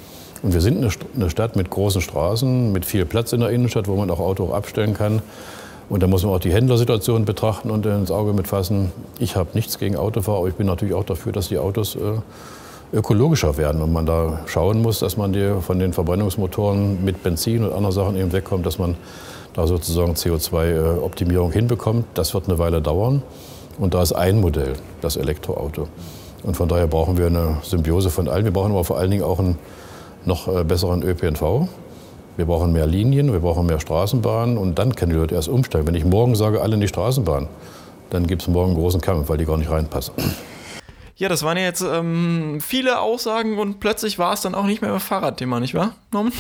Und 0.43 0.55
wir 0.55 0.63
sind 0.63 0.79
eine 1.15 1.31
Stadt 1.31 1.55
mit 1.55 1.69
großen 1.69 2.01
Straßen, 2.01 2.73
mit 2.73 2.87
viel 2.87 3.05
Platz 3.05 3.35
in 3.35 3.41
der 3.41 3.51
Innenstadt, 3.51 3.89
wo 3.89 3.95
man 3.95 4.11
auch 4.11 4.21
Auto 4.21 4.53
abstellen 4.55 4.95
kann. 4.95 5.21
Und 5.91 6.03
da 6.03 6.07
muss 6.07 6.23
man 6.23 6.33
auch 6.33 6.41
die 6.41 6.53
Händlersituation 6.53 7.27
betrachten 7.27 7.71
und 7.71 7.85
ins 7.85 8.11
Auge 8.11 8.33
mitfassen. 8.33 8.91
Ich 9.19 9.37
habe 9.37 9.51
nichts 9.53 9.79
gegen 9.79 9.97
Autofahrer, 9.97 10.39
aber 10.39 10.49
ich 10.49 10.55
bin 10.55 10.67
natürlich 10.67 10.95
auch 10.95 11.05
dafür, 11.05 11.33
dass 11.33 11.49
die 11.49 11.59
Autos 11.59 11.97
äh, 11.97 12.97
ökologischer 12.97 13.59
werden 13.59 13.83
und 13.83 13.93
man 13.93 14.07
da 14.07 14.41
schauen 14.47 14.81
muss, 14.81 15.01
dass 15.01 15.17
man 15.17 15.33
die 15.33 15.53
von 15.61 15.79
den 15.79 15.93
Verbrennungsmotoren 15.93 17.05
mit 17.05 17.23
Benzin 17.23 17.65
und 17.65 17.73
anderen 17.73 17.93
Sachen 17.93 18.17
eben 18.17 18.33
wegkommt, 18.33 18.65
dass 18.65 18.79
man 18.79 18.97
da 19.55 19.67
sozusagen 19.67 20.13
CO2-Optimierung 20.15 21.53
hinbekommt. 21.53 22.07
Das 22.15 22.35
wird 22.35 22.49
eine 22.49 22.59
Weile 22.59 22.81
dauern. 22.81 23.23
Und 23.79 23.95
da 23.95 24.03
ist 24.03 24.13
ein 24.13 24.41
Modell, 24.41 24.75
das 25.01 25.17
Elektroauto. 25.17 25.89
Und 26.43 26.57
von 26.57 26.69
daher 26.69 26.87
brauchen 26.87 27.19
wir 27.19 27.27
eine 27.27 27.59
Symbiose 27.63 28.11
von 28.11 28.29
allen. 28.29 28.45
Wir 28.45 28.53
brauchen 28.53 28.73
aber 28.73 28.85
vor 28.85 28.99
allen 28.99 29.11
Dingen 29.11 29.23
auch 29.23 29.39
einen 29.39 29.59
noch 30.25 30.49
äh, 30.49 30.65
besseren 30.65 31.03
ÖPNV. 31.03 31.69
Wir 32.37 32.47
brauchen 32.47 32.73
mehr 32.73 32.87
Linien, 32.87 33.33
wir 33.33 33.41
brauchen 33.41 33.67
mehr 33.67 33.81
Straßenbahnen 33.81 34.57
und 34.57 34.79
dann 34.79 34.95
können 34.95 35.13
die 35.13 35.19
Leute 35.19 35.35
erst 35.35 35.49
umsteigen. 35.49 35.87
Wenn 35.87 35.95
ich 35.95 36.05
morgen 36.05 36.35
sage, 36.37 36.63
alle 36.63 36.75
in 36.75 36.81
die 36.81 36.89
Straßenbahn, 36.89 37.49
dann 38.11 38.27
gibt 38.27 38.43
es 38.43 38.49
morgen 38.49 38.71
einen 38.71 38.79
großen 38.79 39.01
Kampf, 39.01 39.29
weil 39.29 39.39
die 39.39 39.45
gar 39.45 39.59
nicht 39.59 39.71
reinpassen. 39.71 40.15
Ja, 41.17 41.29
das 41.29 41.43
waren 41.43 41.59
ja 41.59 41.65
jetzt 41.65 41.83
ähm, 41.83 42.61
viele 42.63 43.01
Aussagen 43.01 43.59
und 43.59 43.79
plötzlich 43.79 44.19
war 44.19 44.33
es 44.33 44.41
dann 44.41 44.55
auch 44.55 44.65
nicht 44.65 44.81
mehr 44.81 44.99
Fahrradthema, 44.99 45.61
nicht 45.61 45.75
wahr, 45.75 45.93
Norman? 46.13 46.33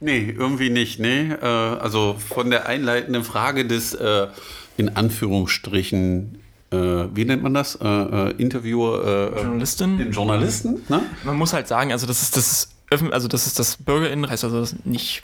Nee, 0.00 0.34
irgendwie 0.36 0.70
nicht, 0.70 0.98
nee. 1.00 1.30
Äh, 1.30 1.44
also 1.44 2.16
von 2.18 2.50
der 2.50 2.66
einleitenden 2.66 3.24
Frage 3.24 3.64
des 3.64 3.94
äh, 3.94 4.28
in 4.76 4.96
Anführungsstrichen 4.96 6.40
äh, 6.70 6.76
wie 7.14 7.24
nennt 7.24 7.42
man 7.42 7.54
das? 7.54 7.76
Äh, 7.76 7.86
äh, 7.86 8.30
Interviewer, 8.38 9.32
äh, 9.36 9.40
Journalistin. 9.40 9.98
Den 9.98 10.12
Journalisten. 10.12 10.82
Ne? 10.88 11.02
Man 11.24 11.36
muss 11.36 11.52
halt 11.52 11.68
sagen, 11.68 11.92
also 11.92 12.06
das 12.06 12.22
ist 12.22 12.36
das 12.36 12.70
also 13.10 13.28
das 13.28 13.46
ist 13.46 13.58
das 13.58 13.76
Bürgerinnenrecht, 13.76 14.44
also 14.44 14.60
das 14.60 14.76
nicht. 14.84 15.22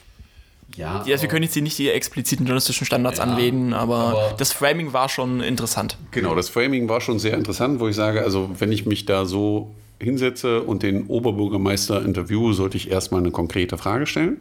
Ja, 0.77 1.01
also 1.01 1.23
wir 1.23 1.29
können 1.29 1.43
jetzt 1.43 1.55
hier 1.55 1.63
nicht 1.63 1.79
die 1.79 1.89
expliziten 1.91 2.47
journalistischen 2.47 2.87
Standards 2.87 3.19
ja, 3.19 3.25
anwenden, 3.25 3.75
aber, 3.75 3.97
aber, 3.97 4.35
das 4.39 4.53
Framing 4.53 4.93
war 4.93 5.09
schon 5.09 5.41
interessant. 5.41 5.99
Genau, 6.13 6.35
das 6.35 6.49
Framing 6.49 6.89
war 6.89 7.01
schon 7.01 7.19
sehr 7.19 7.35
interessant, 7.35 7.81
wo 7.81 7.89
ich 7.89 7.97
sage, 7.97 8.23
also 8.23 8.51
wenn 8.59 8.71
ich 8.71 8.87
mich 8.87 9.05
da 9.05 9.25
so 9.27 9.75
hinsetze 10.01 10.63
und 10.63 10.83
den 10.85 11.07
Oberbürgermeister 11.07 12.05
interviewe, 12.05 12.55
sollte 12.55 12.77
ich 12.77 12.91
erstmal 12.91 13.21
eine 13.21 13.33
konkrete 13.33 13.79
Frage 13.79 14.07
stellen 14.07 14.39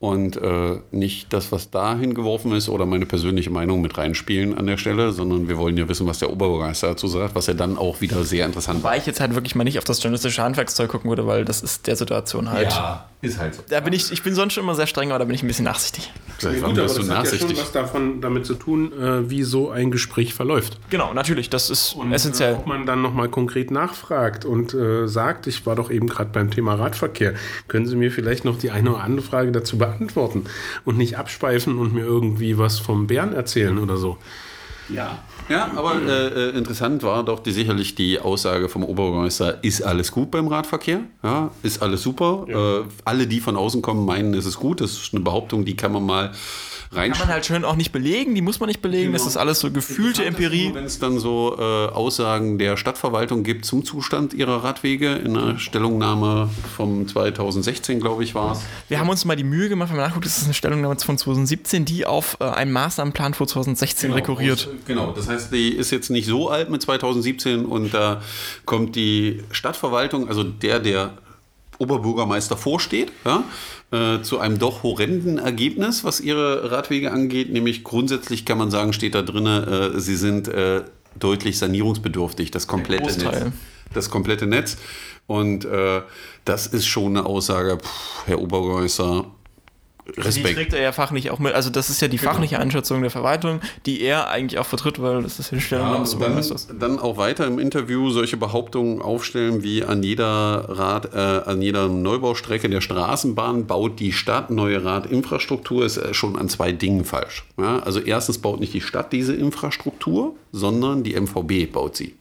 und 0.00 0.38
äh, 0.38 0.78
nicht 0.92 1.30
das, 1.34 1.52
was 1.52 1.70
da 1.70 1.94
hingeworfen 1.94 2.52
ist 2.52 2.70
oder 2.70 2.86
meine 2.86 3.04
persönliche 3.04 3.50
Meinung 3.50 3.82
mit 3.82 3.98
reinspielen 3.98 4.56
an 4.56 4.66
der 4.66 4.78
Stelle, 4.78 5.12
sondern 5.12 5.46
wir 5.46 5.58
wollen 5.58 5.76
ja 5.76 5.86
wissen, 5.90 6.06
was 6.06 6.18
der 6.18 6.30
Oberbürgermeister 6.30 6.88
dazu 6.88 7.06
sagt, 7.06 7.34
was 7.34 7.48
er 7.48 7.54
dann 7.54 7.76
auch 7.76 8.00
wieder 8.00 8.24
sehr 8.24 8.46
interessant 8.46 8.82
Weil 8.82 8.98
ich 8.98 9.04
jetzt 9.04 9.20
halt 9.20 9.34
wirklich 9.34 9.54
mal 9.54 9.64
nicht 9.64 9.76
auf 9.76 9.84
das 9.84 10.02
journalistische 10.02 10.42
Handwerkszeug 10.42 10.90
gucken 10.90 11.10
würde, 11.10 11.26
weil 11.26 11.44
das 11.44 11.60
ist 11.60 11.86
der 11.86 11.96
Situation 11.96 12.50
halt. 12.50 12.72
Ja, 12.72 13.09
ist 13.22 13.38
halt 13.38 13.54
so. 13.54 13.62
Da 13.68 13.80
bin 13.80 13.92
ich, 13.92 14.10
ich 14.10 14.22
bin 14.22 14.34
sonst 14.34 14.54
schon 14.54 14.64
immer 14.64 14.74
sehr 14.74 14.86
streng, 14.86 15.10
aber 15.10 15.20
da 15.20 15.24
bin 15.26 15.34
ich 15.34 15.42
ein 15.42 15.46
bisschen 15.46 15.66
nachsichtig. 15.66 16.10
Ja, 16.40 16.50
gut, 16.52 16.64
aber 16.64 16.82
das 16.82 16.98
hat 16.98 17.06
nachsichtig? 17.06 17.50
ja 17.50 17.56
schon 17.56 17.64
was 17.64 17.72
davon 17.72 18.20
damit 18.20 18.46
zu 18.46 18.54
tun, 18.54 18.92
äh, 18.92 19.28
wie 19.28 19.42
so 19.42 19.70
ein 19.70 19.90
Gespräch 19.90 20.32
verläuft. 20.32 20.78
Genau, 20.88 21.12
natürlich, 21.12 21.50
das 21.50 21.68
ist 21.68 21.94
und, 21.94 22.12
essentiell. 22.12 22.54
Äh, 22.54 22.56
ob 22.56 22.66
man 22.66 22.86
dann 22.86 23.02
nochmal 23.02 23.28
konkret 23.28 23.70
nachfragt 23.70 24.44
und 24.44 24.72
äh, 24.72 25.06
sagt, 25.06 25.46
ich 25.46 25.66
war 25.66 25.76
doch 25.76 25.90
eben 25.90 26.08
gerade 26.08 26.30
beim 26.32 26.50
Thema 26.50 26.74
Radverkehr, 26.74 27.34
können 27.68 27.86
Sie 27.86 27.96
mir 27.96 28.10
vielleicht 28.10 28.44
noch 28.44 28.58
die 28.58 28.70
eine 28.70 28.92
oder 28.92 29.04
andere 29.04 29.26
Frage 29.26 29.52
dazu 29.52 29.76
beantworten 29.76 30.44
und 30.84 30.96
nicht 30.96 31.18
abspeifen 31.18 31.78
und 31.78 31.92
mir 31.92 32.04
irgendwie 32.04 32.56
was 32.56 32.78
vom 32.78 33.06
Bären 33.06 33.34
erzählen 33.34 33.78
oder 33.78 33.96
so. 33.96 34.16
Ja. 34.92 35.18
Ja, 35.48 35.70
aber 35.74 35.96
äh, 36.00 36.50
äh, 36.50 36.56
interessant 36.56 37.02
war 37.02 37.24
doch 37.24 37.40
die, 37.40 37.50
sicherlich 37.50 37.94
die 37.96 38.20
Aussage 38.20 38.68
vom 38.68 38.84
Oberbürgermeister, 38.84 39.62
ist 39.64 39.82
alles 39.82 40.12
gut 40.12 40.30
beim 40.30 40.46
Radverkehr? 40.46 41.00
Ja, 41.24 41.50
ist 41.62 41.82
alles 41.82 42.02
super. 42.02 42.46
Ja. 42.48 42.78
Äh, 42.78 42.84
alle, 43.04 43.26
die 43.26 43.40
von 43.40 43.56
außen 43.56 43.82
kommen, 43.82 44.04
meinen, 44.04 44.34
es 44.34 44.46
ist 44.46 44.58
gut. 44.58 44.80
Das 44.80 44.92
ist 44.92 45.12
eine 45.12 45.22
Behauptung, 45.22 45.64
die 45.64 45.74
kann 45.74 45.92
man 45.92 46.06
mal 46.06 46.32
rein. 46.92 47.12
Kann 47.12 47.20
man 47.20 47.28
halt 47.28 47.46
schön 47.46 47.64
auch 47.64 47.76
nicht 47.76 47.92
belegen, 47.92 48.34
die 48.34 48.42
muss 48.42 48.60
man 48.60 48.68
nicht 48.68 48.82
belegen, 48.82 49.12
genau. 49.12 49.18
das 49.18 49.26
ist 49.26 49.36
alles 49.36 49.60
so 49.60 49.70
gefühlte 49.70 50.24
Empirie. 50.24 50.70
Wenn 50.74 50.84
es 50.84 50.98
dann 50.98 51.18
so 51.18 51.56
äh, 51.58 51.62
Aussagen 51.62 52.58
der 52.58 52.76
Stadtverwaltung 52.76 53.42
gibt 53.42 53.64
zum 53.64 53.84
Zustand 53.84 54.34
ihrer 54.34 54.64
Radwege 54.64 55.14
in 55.14 55.36
einer 55.36 55.58
Stellungnahme 55.58 56.50
vom 56.76 57.06
2016, 57.06 58.00
glaube 58.00 58.24
ich, 58.24 58.34
war 58.34 58.52
es. 58.52 58.62
Wir 58.88 58.98
haben 58.98 59.08
uns 59.08 59.24
mal 59.24 59.36
die 59.36 59.44
Mühe 59.44 59.68
gemacht, 59.68 59.90
wenn 59.90 59.96
man 59.96 60.06
nachguckt, 60.06 60.26
das 60.26 60.38
ist 60.38 60.44
eine 60.44 60.54
Stellungnahme 60.54 60.96
von 60.98 61.16
2017, 61.16 61.84
die 61.84 62.06
auf 62.06 62.36
äh, 62.40 62.44
einen 62.44 62.72
Maßnahmenplan 62.72 63.34
vor 63.34 63.46
2016 63.46 64.08
genau, 64.08 64.16
rekurriert. 64.16 64.68
Aus, 64.68 64.86
genau, 64.86 65.12
das 65.12 65.28
heißt, 65.28 65.52
die 65.52 65.70
ist 65.70 65.90
jetzt 65.90 66.10
nicht 66.10 66.26
so 66.26 66.50
alt 66.50 66.70
mit 66.70 66.82
2017 66.82 67.64
und 67.64 67.94
da 67.94 68.22
kommt 68.64 68.96
die 68.96 69.42
Stadtverwaltung, 69.52 70.28
also 70.28 70.42
der, 70.42 70.80
der 70.80 71.12
Oberbürgermeister 71.80 72.56
vorsteht, 72.56 73.10
ja, 73.24 73.44
äh, 73.90 74.22
zu 74.22 74.38
einem 74.38 74.58
doch 74.58 74.82
horrenden 74.82 75.38
Ergebnis, 75.38 76.04
was 76.04 76.20
ihre 76.20 76.70
Radwege 76.70 77.10
angeht. 77.10 77.50
Nämlich 77.50 77.82
grundsätzlich 77.84 78.44
kann 78.44 78.58
man 78.58 78.70
sagen, 78.70 78.92
steht 78.92 79.14
da 79.14 79.22
drin, 79.22 79.46
äh, 79.46 79.98
sie 79.98 80.16
sind 80.16 80.46
äh, 80.48 80.82
deutlich 81.18 81.58
sanierungsbedürftig, 81.58 82.50
das 82.50 82.66
komplette 82.66 83.18
Netz. 83.18 83.52
Das 83.92 84.10
komplette 84.10 84.46
Netz. 84.46 84.76
Und 85.26 85.64
äh, 85.64 86.02
das 86.44 86.66
ist 86.66 86.86
schon 86.86 87.16
eine 87.16 87.26
Aussage, 87.26 87.78
pff, 87.78 88.26
Herr 88.26 88.40
Oberbürgermeister, 88.40 89.26
Respekt. 90.16 90.48
Die 90.48 90.54
trägt 90.54 90.72
er 90.72 90.82
ja 90.82 90.92
fachlich 90.92 91.30
auch 91.30 91.38
mit. 91.38 91.54
Also 91.54 91.70
das 91.70 91.90
ist 91.90 92.00
ja 92.00 92.08
die 92.08 92.16
genau. 92.16 92.32
fachliche 92.32 92.58
Einschätzung 92.58 93.02
der 93.02 93.10
Verwaltung, 93.10 93.60
die 93.86 94.00
er 94.00 94.28
eigentlich 94.28 94.58
auch 94.58 94.66
vertritt, 94.66 95.00
weil 95.00 95.22
das 95.22 95.38
ist 95.38 95.50
die 95.52 95.60
Stellung 95.60 95.92
ja, 95.92 95.98
des 95.98 96.16
Bürgermeisters. 96.16 96.66
Dann, 96.66 96.78
dann 96.78 96.98
auch 96.98 97.16
weiter 97.16 97.46
im 97.46 97.58
Interview 97.58 98.10
solche 98.10 98.36
Behauptungen 98.36 99.02
aufstellen, 99.02 99.62
wie 99.62 99.84
an 99.84 100.02
jeder 100.02 100.26
Rad, 100.68 101.14
äh, 101.14 101.18
an 101.18 101.62
jeder 101.62 101.88
Neubaustrecke 101.88 102.68
der 102.68 102.80
Straßenbahn 102.80 103.66
baut 103.66 104.00
die 104.00 104.12
Stadt 104.12 104.50
neue 104.50 104.84
Radinfrastruktur, 104.84 105.84
ist 105.84 105.96
äh, 105.96 106.14
schon 106.14 106.36
an 106.36 106.48
zwei 106.48 106.72
Dingen 106.72 107.04
falsch. 107.04 107.44
Ja, 107.58 107.80
also 107.80 108.00
erstens 108.00 108.38
baut 108.38 108.60
nicht 108.60 108.74
die 108.74 108.80
Stadt 108.80 109.12
diese 109.12 109.34
Infrastruktur, 109.34 110.34
sondern 110.52 111.02
die 111.02 111.18
MVB 111.18 111.72
baut 111.72 111.96
sie. 111.96 112.14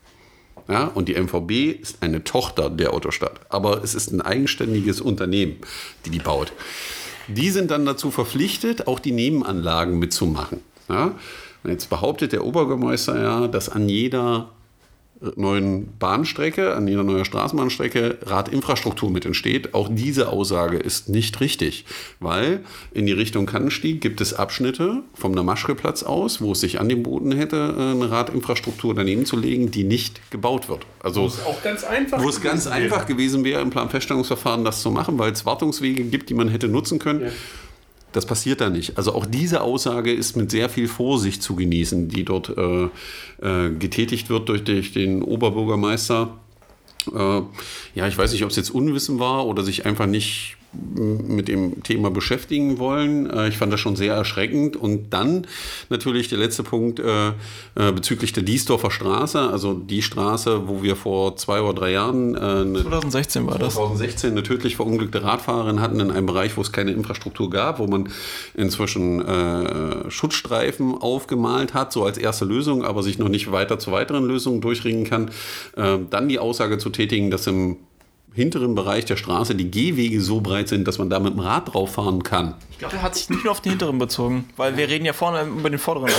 Ja, 0.70 0.86
und 0.86 1.10
die 1.10 1.20
MVB 1.20 1.82
ist 1.82 2.04
eine 2.04 2.24
Tochter 2.24 2.70
der 2.70 2.94
Autostadt. 2.94 3.42
Aber 3.50 3.84
es 3.84 3.96
ist 3.96 4.12
ein 4.12 4.22
eigenständiges 4.22 5.02
Unternehmen, 5.02 5.58
die 6.06 6.12
die 6.12 6.20
baut. 6.20 6.54
Die 7.30 7.50
sind 7.50 7.72
dann 7.72 7.86
dazu 7.86 8.12
verpflichtet, 8.12 8.88
auch 8.88 9.00
die 9.00 9.12
Nebenanlagen 9.12 10.00
mitzumachen. 10.00 10.62
Ja? 10.90 11.12
Jetzt 11.64 11.90
behauptet 11.90 12.32
der 12.32 12.46
Oberbürgermeister 12.46 13.22
ja, 13.22 13.48
dass 13.48 13.70
an 13.70 13.90
jeder 13.90 14.50
neuen 15.36 15.98
Bahnstrecke, 15.98 16.76
an 16.76 16.88
jeder 16.88 17.04
neuen 17.04 17.26
Straßenbahnstrecke 17.26 18.20
Radinfrastruktur 18.26 19.12
mit 19.12 19.26
entsteht. 19.26 19.74
Auch 19.74 19.90
diese 19.92 20.30
Aussage 20.30 20.78
ist 20.78 21.10
nicht 21.10 21.42
richtig, 21.42 21.86
weil 22.20 22.62
in 22.94 23.06
die 23.06 23.12
Richtung 23.12 23.46
Kannenstieg 23.46 24.00
gibt 24.00 24.22
es 24.22 24.34
Abschnitte 24.34 25.04
vom 25.14 25.34
Namaschke-Platz 25.34 26.04
aus, 26.04 26.42
wo 26.42 26.54
es 26.54 26.62
sich 26.62 26.80
angeboten 26.80 27.34
hätte, 27.34 27.76
äh, 27.78 27.82
eine 27.92 28.10
Radinfrastruktur 28.10 28.96
daneben 28.96 29.26
zu 29.26 29.38
legen, 29.38 29.72
die 29.72 29.84
nicht 29.84 30.32
gebaut 30.32 30.70
wird. 30.70 30.86
Also, 31.02 31.24
wo 31.24 31.28
es 31.28 31.46
auch 31.46 31.64
ganz 31.64 31.84
einfach, 31.84 32.24
wo 32.24 32.30
es 32.30 32.42
ganz 32.42 32.68
einfach 32.68 33.06
gewesen 33.06 33.44
wäre, 33.44 33.62
im 33.62 33.72
Planfeststellungsverfahren 33.72 34.64
das 34.64 34.82
zu 34.82 34.92
machen, 34.92 35.20
weil 35.20 35.34
es 35.34 35.46
Wartungswege 35.46 36.04
gibt, 36.06 36.30
die 36.30 36.34
man 36.34 36.48
hätte 36.48 36.70
nutzen 36.70 37.00
können. 37.00 37.22
Ja. 37.22 37.32
Das 38.12 38.26
passiert 38.26 38.62
da 38.62 38.70
nicht. 38.70 38.98
Also 38.98 39.14
auch 39.14 39.26
diese 39.26 39.62
Aussage 39.62 40.12
ist 40.12 40.36
mit 40.36 40.50
sehr 40.50 40.70
viel 40.70 40.88
Vorsicht 40.88 41.44
zu 41.44 41.56
genießen, 41.56 42.10
die 42.10 42.26
dort 42.26 42.50
äh, 42.50 42.86
äh, 43.42 43.70
getätigt 43.78 44.30
wird 44.30 44.50
durch, 44.50 44.64
durch 44.64 44.94
den 44.94 45.22
Oberbürgermeister. 45.22 46.36
Äh, 47.14 47.42
ja, 47.96 48.08
ich 48.08 48.18
weiß 48.18 48.32
nicht, 48.32 48.44
ob 48.44 48.50
es 48.50 48.56
jetzt 48.56 48.72
Unwissen 48.72 49.20
war 49.20 49.46
oder 49.46 49.64
sich 49.64 49.86
einfach 49.86 50.08
nicht 50.08 50.58
mit 50.72 51.48
dem 51.48 51.82
Thema 51.84 52.12
beschäftigen 52.12 52.78
wollen. 52.78 53.30
Äh, 53.30 53.50
ich 53.50 53.58
fand 53.58 53.74
das 53.74 53.80
schon 53.80 53.96
sehr 53.96 54.14
erschreckend. 54.14 54.76
Und 54.76 55.12
dann 55.12 55.48
natürlich 55.90 56.28
der 56.28 56.38
letzte 56.38 56.64
Punkt 56.64 57.00
äh, 57.00 57.30
äh 57.30 57.92
bezüglich 57.92 58.34
der 58.34 58.44
Diesdorfer 58.44 58.92
Straße, 58.92 59.40
also 59.40 59.74
die 59.74 60.02
Straße, 60.02 60.68
wo 60.68 60.84
wir 60.84 60.96
vor 60.96 61.36
zwei 61.38 61.62
oder 61.62 61.74
drei 61.74 61.92
Jahren 61.92 62.36
äh, 62.36 62.40
eine, 62.40 62.82
2016 62.84 63.48
war 63.48 63.60
2016 63.60 64.32
eine 64.32 64.44
tödlich 64.44 64.76
verunglückte 64.76 65.24
Radfahrerin 65.24 65.82
hatten 65.82 66.00
in 66.00 66.12
einem 66.12 66.28
Bereich, 66.28 66.56
wo 66.56 66.62
es 66.62 66.72
keine 66.72 66.92
Infrastruktur 66.92 67.50
gab, 67.50 67.80
wo 67.80 67.88
man 67.88 68.10
inzwischen 68.54 69.26
äh, 69.26 70.10
Schutzstreifen 70.10 70.96
aufgemalt 70.96 71.74
hat, 71.74 71.92
so 71.92 72.04
als 72.04 72.18
erste 72.18 72.46
Lösung, 72.46 72.84
aber 72.84 73.02
sich 73.02 73.18
noch 73.18 73.30
nicht 73.30 73.52
weiter 73.52 73.80
zu 73.80 73.92
weiteren 73.92 74.26
Lösungen 74.26 74.62
durchringen 74.62 75.06
kann. 75.06 75.32
Äh, 75.76 75.98
dann 76.10 76.30
die 76.30 76.40
Aussage 76.40 76.78
zu 76.78 76.90
tätigen, 76.90 77.32
dass 77.32 77.48
im 77.48 77.78
hinteren 78.34 78.76
Bereich 78.76 79.06
der 79.06 79.18
Straße 79.18 79.56
die 79.56 79.72
Gehwege 79.72 80.22
so 80.22 80.42
breit 80.42 80.70
sind, 80.70 80.88
dass 80.88 80.98
man 80.98 81.10
da 81.10 81.20
mit 81.20 81.34
dem 81.34 81.40
Rad 81.40 81.74
drauf 81.74 81.94
fahren 81.94 82.24
kann. 82.24 82.56
Ich 82.72 82.78
glaube, 82.78 82.96
er 82.96 83.02
hat 83.02 83.16
sich 83.16 83.30
nicht 83.30 83.44
nur 83.44 83.52
auf 83.52 83.60
den 83.60 83.72
hinteren 83.72 84.00
bezogen, 84.00 84.48
weil 84.56 84.78
wir 84.78 84.88
reden 84.88 85.04
ja 85.04 85.14
vorne 85.14 85.44
über 85.44 85.70
den 85.70 85.80
vorderen. 85.80 86.10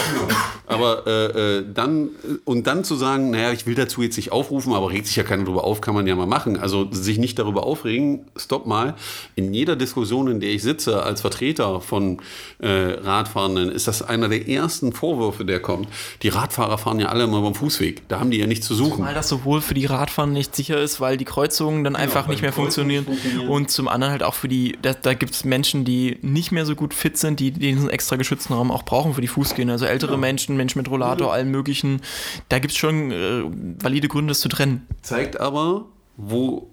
aber 0.66 1.06
äh, 1.06 1.58
äh, 1.58 1.64
dann 1.72 2.10
und 2.44 2.66
dann 2.66 2.84
zu 2.84 2.96
sagen, 2.96 3.30
naja, 3.30 3.52
ich 3.52 3.66
will 3.66 3.74
dazu 3.74 4.02
jetzt 4.02 4.16
nicht 4.16 4.32
aufrufen, 4.32 4.74
aber 4.74 4.90
regt 4.90 5.06
sich 5.06 5.16
ja 5.16 5.22
keiner 5.22 5.44
darüber 5.44 5.64
auf, 5.64 5.80
kann 5.80 5.94
man 5.94 6.06
ja 6.06 6.14
mal 6.16 6.26
machen. 6.26 6.58
Also 6.58 6.88
sich 6.90 7.18
nicht 7.18 7.38
darüber 7.38 7.64
aufregen, 7.64 8.26
stopp 8.36 8.66
mal. 8.66 8.94
In 9.36 9.54
jeder 9.54 9.76
Diskussion, 9.76 10.28
in 10.28 10.40
der 10.40 10.50
ich 10.50 10.62
sitze 10.62 11.02
als 11.02 11.22
Vertreter 11.22 11.80
von 11.80 12.20
äh, 12.58 12.68
Radfahrenden, 12.68 13.70
ist 13.70 13.88
das 13.88 14.02
einer 14.02 14.28
der 14.28 14.46
ersten 14.48 14.92
Vorwürfe, 14.92 15.44
der 15.44 15.60
kommt. 15.60 15.88
Die 16.22 16.28
Radfahrer 16.28 16.76
fahren 16.76 17.00
ja 17.00 17.06
alle 17.06 17.24
immer 17.24 17.40
beim 17.40 17.54
Fußweg. 17.54 18.06
Da 18.08 18.20
haben 18.20 18.30
die 18.30 18.38
ja 18.38 18.46
nichts 18.46 18.66
zu 18.66 18.74
suchen. 18.74 19.04
Weil 19.04 19.14
das 19.14 19.28
sowohl 19.28 19.62
für 19.62 19.74
die 19.74 19.86
Radfahrer 19.86 20.26
nicht 20.26 20.54
sicher 20.54 20.78
ist, 20.80 21.00
weil 21.00 21.16
die 21.16 21.24
Kreuzungen 21.24 21.84
dann 21.84 21.96
einfach 22.00 22.26
nicht 22.26 22.42
mehr 22.42 22.52
funktionieren. 22.52 23.04
funktionieren. 23.04 23.48
Und 23.48 23.70
zum 23.70 23.88
anderen 23.88 24.12
halt 24.12 24.22
auch 24.22 24.34
für 24.34 24.48
die, 24.48 24.78
da, 24.82 24.92
da 24.92 25.14
gibt 25.14 25.34
es 25.34 25.44
Menschen, 25.44 25.84
die 25.84 26.18
nicht 26.22 26.52
mehr 26.52 26.66
so 26.66 26.74
gut 26.74 26.94
fit 26.94 27.18
sind, 27.18 27.40
die 27.40 27.50
diesen 27.50 27.90
extra 27.90 28.16
geschützten 28.16 28.54
Raum 28.54 28.70
auch 28.70 28.82
brauchen 28.82 29.14
für 29.14 29.20
die 29.20 29.28
Fußgänger. 29.28 29.72
Also 29.72 29.86
ältere 29.86 30.12
ja. 30.12 30.18
Menschen, 30.18 30.56
Menschen 30.56 30.78
mit 30.78 30.90
Rollator, 30.90 31.28
ja. 31.28 31.32
allen 31.34 31.50
möglichen. 31.50 32.00
Da 32.48 32.58
gibt 32.58 32.72
es 32.72 32.78
schon 32.78 33.12
äh, 33.12 33.42
valide 33.82 34.08
Gründe, 34.08 34.32
das 34.32 34.40
zu 34.40 34.48
trennen. 34.48 34.86
Zeigt 35.02 35.40
aber, 35.40 35.86
wo 36.16 36.70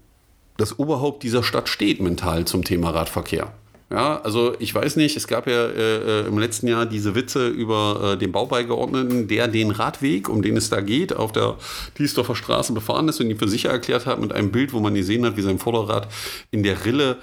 das 0.58 0.80
Oberhaupt 0.80 1.24
dieser 1.24 1.44
Stadt 1.44 1.70
steht 1.70 2.02
mental 2.02 2.46
zum 2.46 2.64
Thema 2.64 2.90
Radverkehr. 2.90 3.54
Ja, 3.90 4.20
also 4.20 4.54
ich 4.60 4.76
weiß 4.76 4.98
nicht, 4.98 5.16
es 5.16 5.28
gab 5.28 5.48
ja 5.48 5.66
äh, 5.66 6.24
äh, 6.24 6.28
im 6.28 6.38
letzten 6.38 6.68
Jahr 6.68 6.86
diese 6.86 7.16
Witze 7.16 7.48
über 7.48 8.16
äh, 8.16 8.18
den 8.18 8.34
Baubeigeordneten, 8.34 9.30
der 9.30 9.48
den 9.48 9.72
Radweg, 9.72 10.28
um 10.28 10.42
den 10.42 10.58
es 10.58 10.70
da 10.70 10.82
geht, 10.82 11.16
auf 11.16 11.32
der 11.32 11.56
Diesdorfer 11.98 12.36
Straße 12.36 12.74
befahren 12.74 13.08
ist 13.08 13.22
und 13.22 13.30
ihn 13.30 13.38
für 13.38 13.48
sicher 13.48 13.70
erklärt 13.70 14.06
hat 14.06 14.20
mit 14.20 14.34
einem 14.34 14.52
Bild, 14.52 14.74
wo 14.74 14.82
man 14.82 14.94
gesehen 14.94 15.26
hat, 15.26 15.38
wie 15.38 15.42
sein 15.42 15.58
Vorderrad 15.58 16.10
in 16.52 16.64
der 16.64 16.84
Rille 16.84 17.18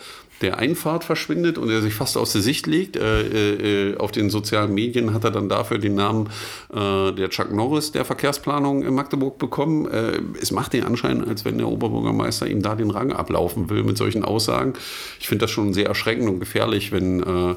der 0.45 0.59
Einfahrt 0.59 1.05
verschwindet 1.05 1.57
und 1.57 1.71
er 1.71 1.81
sich 1.81 1.95
fast 1.95 2.19
aus 2.19 2.33
der 2.33 2.43
Sicht 2.43 2.67
legt. 2.67 2.97
Äh, 2.97 3.93
äh, 3.93 3.97
auf 3.97 4.13
den 4.13 4.29
sozialen 4.29 4.75
Medien 4.75 5.15
hat 5.15 5.25
er 5.25 5.31
dann 5.31 5.49
dafür 5.49 5.79
den 5.79 5.95
Namen 5.95 6.29
äh, 6.71 7.13
der 7.13 7.31
Chuck 7.31 7.51
Norris 7.51 7.93
der 7.93 8.05
Verkehrsplanung 8.05 8.83
in 8.83 8.95
Magdeburg 8.95 9.39
bekommen. 9.39 9.91
Äh, 9.91 10.21
es 10.41 10.51
macht 10.51 10.75
den 10.75 10.85
Anschein, 10.85 11.27
als 11.27 11.47
wenn 11.47 11.57
der 11.57 11.69
Oberbürgermeister 11.69 12.47
ihm 12.47 12.61
da 12.61 12.75
den 12.75 12.91
Rang 12.91 13.11
ablaufen 13.11 13.71
will 13.71 13.85
mit 13.85 13.97
solchen 13.97 14.23
Aussagen. 14.23 14.75
Ich 15.19 15.29
finde 15.29 15.45
das 15.45 15.51
schon 15.51 15.73
sehr 15.73 15.87
erschreckend 15.87 16.29
und 16.29 16.41
gefährlich, 16.41 16.93
wenn 16.93 17.23
äh, 17.23 17.55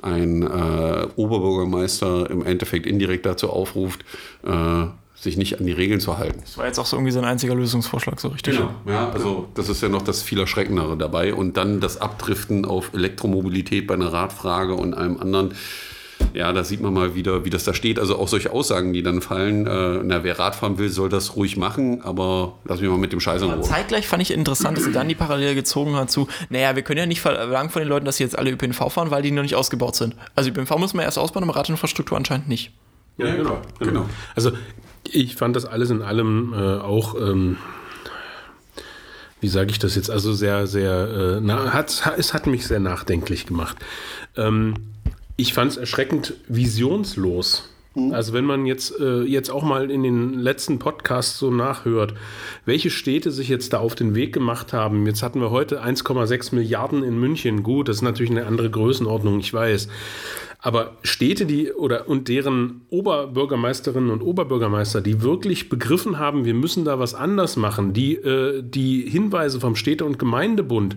ein 0.00 0.42
äh, 0.42 1.06
Oberbürgermeister 1.16 2.30
im 2.30 2.46
Endeffekt 2.46 2.86
indirekt 2.86 3.26
dazu 3.26 3.50
aufruft, 3.50 4.00
sich 5.20 5.36
nicht 5.36 5.60
an 5.60 5.66
die 5.66 5.72
Regeln 5.72 6.00
zu 6.00 6.16
halten. 6.16 6.40
Das 6.40 6.56
war 6.56 6.66
jetzt 6.66 6.78
auch 6.78 6.86
so 6.86 6.96
irgendwie 6.96 7.12
sein 7.12 7.24
einziger 7.24 7.54
Lösungsvorschlag, 7.54 8.18
so 8.20 8.28
richtig. 8.28 8.56
Genau, 8.56 8.70
ja, 8.86 9.10
also 9.10 9.48
das 9.54 9.68
ist 9.68 9.82
ja 9.82 9.90
noch 9.90 10.02
das 10.02 10.22
viel 10.22 10.40
Erschreckendere 10.40 10.96
dabei. 10.96 11.34
Und 11.34 11.58
dann 11.58 11.80
das 11.80 12.00
Abdriften 12.00 12.64
auf 12.64 12.94
Elektromobilität 12.94 13.86
bei 13.86 13.94
einer 13.94 14.12
Radfrage 14.12 14.74
und 14.74 14.94
allem 14.94 15.20
anderen. 15.20 15.54
Ja, 16.32 16.52
da 16.52 16.64
sieht 16.64 16.80
man 16.80 16.94
mal 16.94 17.14
wieder, 17.14 17.44
wie 17.44 17.50
das 17.50 17.64
da 17.64 17.74
steht. 17.74 17.98
Also 17.98 18.18
auch 18.18 18.28
solche 18.28 18.52
Aussagen, 18.52 18.92
die 18.92 19.02
dann 19.02 19.20
fallen. 19.20 19.66
Äh, 19.66 20.00
na, 20.04 20.24
wer 20.24 20.38
Radfahren 20.38 20.78
will, 20.78 20.88
soll 20.88 21.08
das 21.08 21.36
ruhig 21.36 21.56
machen, 21.56 22.02
aber 22.02 22.58
lass 22.64 22.80
mich 22.80 22.88
mal 22.88 22.98
mit 22.98 23.12
dem 23.12 23.20
Scheiß 23.20 23.42
in 23.42 23.50
Ruhe. 23.50 23.62
Zeitgleich 23.62 24.06
fand 24.06 24.22
ich 24.22 24.30
interessant, 24.30 24.78
dass 24.78 24.84
sie 24.84 24.92
dann 24.92 25.08
die 25.08 25.14
Parallele 25.14 25.54
gezogen 25.54 25.96
hat 25.96 26.10
zu, 26.10 26.28
naja, 26.48 26.76
wir 26.76 26.82
können 26.82 26.98
ja 26.98 27.06
nicht 27.06 27.20
verlangen 27.20 27.70
von 27.70 27.80
den 27.80 27.88
Leuten, 27.88 28.06
dass 28.06 28.18
sie 28.18 28.24
jetzt 28.24 28.38
alle 28.38 28.50
ÖPNV 28.50 28.90
fahren, 28.90 29.10
weil 29.10 29.22
die 29.22 29.32
noch 29.32 29.42
nicht 29.42 29.54
ausgebaut 29.54 29.96
sind. 29.96 30.14
Also 30.34 30.50
ÖPNV 30.50 30.78
muss 30.78 30.94
man 30.94 31.04
erst 31.04 31.18
ausbauen, 31.18 31.42
aber 31.42 31.56
Radinfrastruktur 31.56 32.16
anscheinend 32.16 32.48
nicht. 32.48 32.72
Ja, 33.18 33.34
genau. 33.34 33.60
genau. 33.78 34.06
Also 34.34 34.52
ich 35.12 35.36
fand 35.36 35.56
das 35.56 35.64
alles 35.64 35.90
in 35.90 36.02
allem 36.02 36.52
äh, 36.52 36.78
auch, 36.78 37.14
ähm, 37.14 37.56
wie 39.40 39.48
sage 39.48 39.70
ich 39.70 39.78
das 39.78 39.94
jetzt, 39.94 40.10
also 40.10 40.32
sehr, 40.32 40.66
sehr, 40.66 41.36
äh, 41.36 41.40
na, 41.40 41.72
hat, 41.72 41.90
es 42.16 42.34
hat 42.34 42.46
mich 42.46 42.66
sehr 42.66 42.80
nachdenklich 42.80 43.46
gemacht. 43.46 43.76
Ähm, 44.36 44.74
ich 45.36 45.54
fand 45.54 45.72
es 45.72 45.76
erschreckend 45.78 46.34
visionslos. 46.48 47.69
Mhm. 47.94 48.12
Also 48.12 48.32
wenn 48.32 48.44
man 48.44 48.66
jetzt, 48.66 48.98
äh, 49.00 49.22
jetzt 49.22 49.50
auch 49.50 49.62
mal 49.62 49.90
in 49.90 50.02
den 50.02 50.34
letzten 50.34 50.78
Podcasts 50.78 51.38
so 51.38 51.50
nachhört, 51.50 52.14
welche 52.64 52.90
Städte 52.90 53.30
sich 53.30 53.48
jetzt 53.48 53.72
da 53.72 53.78
auf 53.78 53.94
den 53.94 54.14
Weg 54.14 54.32
gemacht 54.32 54.72
haben. 54.72 55.06
Jetzt 55.06 55.22
hatten 55.22 55.40
wir 55.40 55.50
heute 55.50 55.82
1,6 55.82 56.54
Milliarden 56.54 57.02
in 57.02 57.18
München. 57.18 57.62
Gut, 57.62 57.88
das 57.88 57.96
ist 57.96 58.02
natürlich 58.02 58.30
eine 58.30 58.46
andere 58.46 58.70
Größenordnung, 58.70 59.40
ich 59.40 59.52
weiß. 59.52 59.88
Aber 60.62 60.98
Städte, 61.02 61.46
die 61.46 61.72
oder 61.72 62.06
und 62.06 62.28
deren 62.28 62.82
Oberbürgermeisterinnen 62.90 64.10
und 64.10 64.20
Oberbürgermeister, 64.20 65.00
die 65.00 65.22
wirklich 65.22 65.70
begriffen 65.70 66.18
haben, 66.18 66.44
wir 66.44 66.52
müssen 66.52 66.84
da 66.84 66.98
was 66.98 67.14
anders 67.14 67.56
machen, 67.56 67.94
die 67.94 68.16
äh, 68.16 68.62
die 68.62 69.08
Hinweise 69.08 69.58
vom 69.58 69.74
Städte- 69.74 70.04
und 70.04 70.18
Gemeindebund 70.18 70.96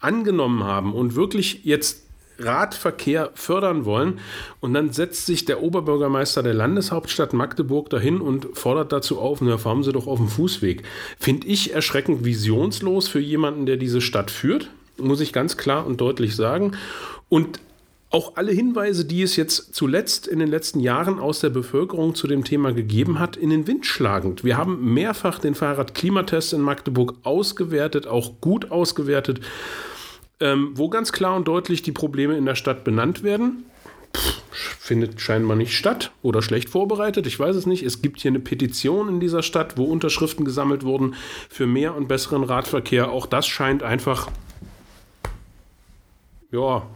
angenommen 0.00 0.64
haben 0.64 0.94
und 0.94 1.14
wirklich 1.14 1.60
jetzt 1.64 2.05
Radverkehr 2.38 3.30
fördern 3.34 3.84
wollen. 3.84 4.20
Und 4.60 4.74
dann 4.74 4.92
setzt 4.92 5.26
sich 5.26 5.44
der 5.44 5.62
Oberbürgermeister 5.62 6.42
der 6.42 6.54
Landeshauptstadt 6.54 7.32
Magdeburg 7.32 7.90
dahin 7.90 8.20
und 8.20 8.48
fordert 8.54 8.92
dazu 8.92 9.18
auf, 9.18 9.40
na, 9.40 9.58
fahren 9.58 9.82
Sie 9.82 9.92
doch 9.92 10.06
auf 10.06 10.18
dem 10.18 10.28
Fußweg. 10.28 10.82
Finde 11.18 11.46
ich 11.46 11.74
erschreckend 11.74 12.24
visionslos 12.24 13.08
für 13.08 13.20
jemanden, 13.20 13.66
der 13.66 13.76
diese 13.76 14.00
Stadt 14.00 14.30
führt, 14.30 14.70
muss 14.98 15.20
ich 15.20 15.32
ganz 15.32 15.56
klar 15.56 15.86
und 15.86 16.00
deutlich 16.00 16.36
sagen. 16.36 16.72
Und 17.28 17.60
auch 18.10 18.36
alle 18.36 18.52
Hinweise, 18.52 19.04
die 19.04 19.22
es 19.22 19.36
jetzt 19.36 19.74
zuletzt 19.74 20.28
in 20.28 20.38
den 20.38 20.48
letzten 20.48 20.80
Jahren 20.80 21.18
aus 21.18 21.40
der 21.40 21.50
Bevölkerung 21.50 22.14
zu 22.14 22.26
dem 22.26 22.44
Thema 22.44 22.72
gegeben 22.72 23.18
hat, 23.18 23.36
in 23.36 23.50
den 23.50 23.66
Wind 23.66 23.84
schlagend. 23.84 24.44
Wir 24.44 24.56
haben 24.56 24.94
mehrfach 24.94 25.38
den 25.40 25.54
Fahrradklimatest 25.54 26.52
in 26.52 26.60
Magdeburg 26.60 27.14
ausgewertet, 27.24 28.06
auch 28.06 28.40
gut 28.40 28.70
ausgewertet, 28.70 29.40
ähm, 30.40 30.72
wo 30.74 30.88
ganz 30.88 31.12
klar 31.12 31.36
und 31.36 31.48
deutlich 31.48 31.82
die 31.82 31.92
Probleme 31.92 32.36
in 32.36 32.46
der 32.46 32.54
Stadt 32.54 32.84
benannt 32.84 33.22
werden. 33.22 33.64
Pff, 34.14 34.42
findet 34.50 35.20
scheinbar 35.20 35.56
nicht 35.56 35.76
statt 35.76 36.12
oder 36.22 36.42
schlecht 36.42 36.68
vorbereitet, 36.68 37.26
ich 37.26 37.38
weiß 37.38 37.56
es 37.56 37.66
nicht. 37.66 37.82
Es 37.82 38.02
gibt 38.02 38.20
hier 38.20 38.30
eine 38.30 38.40
Petition 38.40 39.08
in 39.08 39.20
dieser 39.20 39.42
Stadt, 39.42 39.76
wo 39.76 39.84
Unterschriften 39.84 40.44
gesammelt 40.44 40.84
wurden 40.84 41.14
für 41.48 41.66
mehr 41.66 41.94
und 41.94 42.08
besseren 42.08 42.44
Radverkehr. 42.44 43.10
Auch 43.10 43.26
das 43.26 43.46
scheint 43.46 43.82
einfach, 43.82 44.30
ja, 46.50 46.86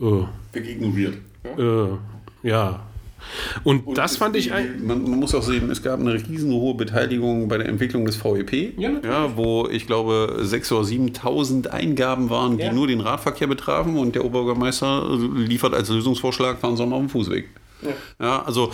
äh, 0.00 0.22
Wegignoriert. 0.52 1.18
Äh, 1.56 2.48
ja. 2.48 2.86
Und, 3.64 3.86
und 3.86 3.98
das 3.98 4.16
fand 4.16 4.36
ich 4.36 4.52
ein. 4.52 4.86
Man, 4.86 5.02
man, 5.02 5.18
muss 5.18 5.34
auch 5.34 5.42
sehen, 5.42 5.70
es 5.70 5.82
gab 5.82 6.00
eine 6.00 6.14
riesenhohe 6.14 6.74
Beteiligung 6.74 7.48
bei 7.48 7.58
der 7.58 7.68
Entwicklung 7.68 8.04
des 8.04 8.22
VEP, 8.22 8.78
ja, 8.78 8.90
ja, 9.02 9.36
wo 9.36 9.68
ich 9.68 9.86
glaube 9.86 10.40
6.000 10.42 10.72
oder 10.72 10.88
7.000 10.88 11.66
Eingaben 11.68 12.30
waren, 12.30 12.58
die 12.58 12.64
ja. 12.64 12.72
nur 12.72 12.86
den 12.86 13.00
Radverkehr 13.00 13.46
betrafen 13.46 13.96
und 13.96 14.14
der 14.14 14.24
Oberbürgermeister 14.24 15.18
liefert 15.34 15.74
als 15.74 15.88
Lösungsvorschlag, 15.88 16.58
fahren 16.58 16.76
Sie 16.76 16.86
mal 16.86 16.96
auf 16.96 17.02
dem 17.02 17.10
Fußweg. 17.10 17.48
Ja 18.20 18.42
also 18.42 18.72